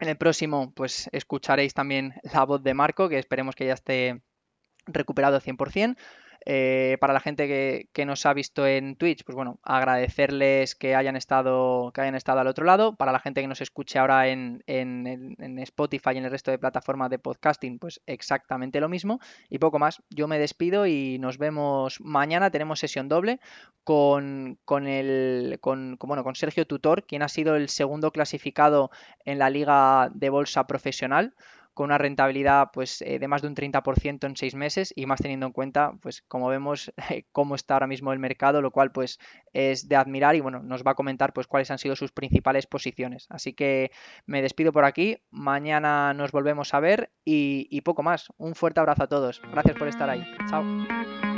En 0.00 0.08
el 0.08 0.16
próximo, 0.16 0.72
pues 0.74 1.10
escucharéis 1.12 1.74
también 1.74 2.14
la 2.32 2.44
voz 2.44 2.62
de 2.62 2.72
Marco, 2.72 3.08
que 3.10 3.18
esperemos 3.18 3.54
que 3.54 3.66
ya 3.66 3.74
esté 3.74 4.22
recuperado 4.86 5.40
100%. 5.40 5.96
Eh, 6.46 6.96
para 7.00 7.12
la 7.12 7.20
gente 7.20 7.88
que, 7.92 8.06
nos 8.06 8.24
ha 8.24 8.32
visto 8.32 8.66
en 8.66 8.96
Twitch, 8.96 9.24
pues 9.24 9.36
bueno, 9.36 9.60
agradecerles 9.62 10.74
que 10.74 10.94
hayan 10.94 11.14
estado, 11.14 11.92
que 11.92 12.00
hayan 12.00 12.14
estado 12.14 12.40
al 12.40 12.46
otro 12.46 12.64
lado. 12.64 12.96
Para 12.96 13.12
la 13.12 13.20
gente 13.20 13.42
que 13.42 13.46
nos 13.46 13.60
escuche 13.60 13.98
ahora 13.98 14.28
en, 14.28 14.62
Spotify 15.58 16.10
y 16.14 16.18
en 16.18 16.24
el 16.24 16.30
resto 16.30 16.50
de 16.50 16.58
plataformas 16.58 17.10
de 17.10 17.18
podcasting, 17.18 17.78
pues 17.78 18.00
exactamente 18.06 18.80
lo 18.80 18.88
mismo. 18.88 19.20
Y 19.48 19.58
poco 19.58 19.78
más. 19.78 20.02
Yo 20.08 20.28
me 20.28 20.38
despido 20.38 20.86
y 20.86 21.18
nos 21.18 21.36
vemos 21.36 22.00
mañana. 22.00 22.50
Tenemos 22.50 22.80
sesión 22.80 23.08
doble 23.08 23.40
con, 23.84 24.58
con 24.64 24.86
el 24.86 25.58
con, 25.60 25.98
bueno, 26.00 26.24
con 26.24 26.34
Sergio 26.36 26.66
Tutor, 26.66 27.04
quien 27.06 27.22
ha 27.22 27.28
sido 27.28 27.56
el 27.56 27.68
segundo 27.68 28.12
clasificado 28.12 28.90
en 29.24 29.38
la 29.38 29.50
liga 29.50 30.10
de 30.14 30.30
bolsa 30.30 30.66
profesional 30.66 31.34
con 31.80 31.86
una 31.86 31.96
rentabilidad 31.96 32.68
pues, 32.74 33.00
eh, 33.00 33.18
de 33.18 33.26
más 33.26 33.40
de 33.40 33.48
un 33.48 33.54
30% 33.54 34.26
en 34.26 34.36
seis 34.36 34.54
meses 34.54 34.92
y 34.94 35.06
más 35.06 35.18
teniendo 35.22 35.46
en 35.46 35.52
cuenta, 35.52 35.94
pues 36.02 36.20
como 36.28 36.46
vemos, 36.48 36.92
cómo 37.32 37.54
está 37.54 37.72
ahora 37.72 37.86
mismo 37.86 38.12
el 38.12 38.18
mercado, 38.18 38.60
lo 38.60 38.70
cual 38.70 38.92
pues 38.92 39.18
es 39.54 39.88
de 39.88 39.96
admirar 39.96 40.36
y 40.36 40.40
bueno, 40.40 40.62
nos 40.62 40.84
va 40.84 40.90
a 40.90 40.94
comentar 40.94 41.32
pues 41.32 41.46
cuáles 41.46 41.70
han 41.70 41.78
sido 41.78 41.96
sus 41.96 42.12
principales 42.12 42.66
posiciones. 42.66 43.24
Así 43.30 43.54
que 43.54 43.92
me 44.26 44.42
despido 44.42 44.74
por 44.74 44.84
aquí, 44.84 45.22
mañana 45.30 46.12
nos 46.12 46.32
volvemos 46.32 46.74
a 46.74 46.80
ver 46.80 47.12
y, 47.24 47.66
y 47.70 47.80
poco 47.80 48.02
más. 48.02 48.28
Un 48.36 48.54
fuerte 48.54 48.80
abrazo 48.80 49.04
a 49.04 49.08
todos. 49.08 49.40
Gracias 49.50 49.78
por 49.78 49.88
estar 49.88 50.10
ahí. 50.10 50.22
Chao. 50.50 51.29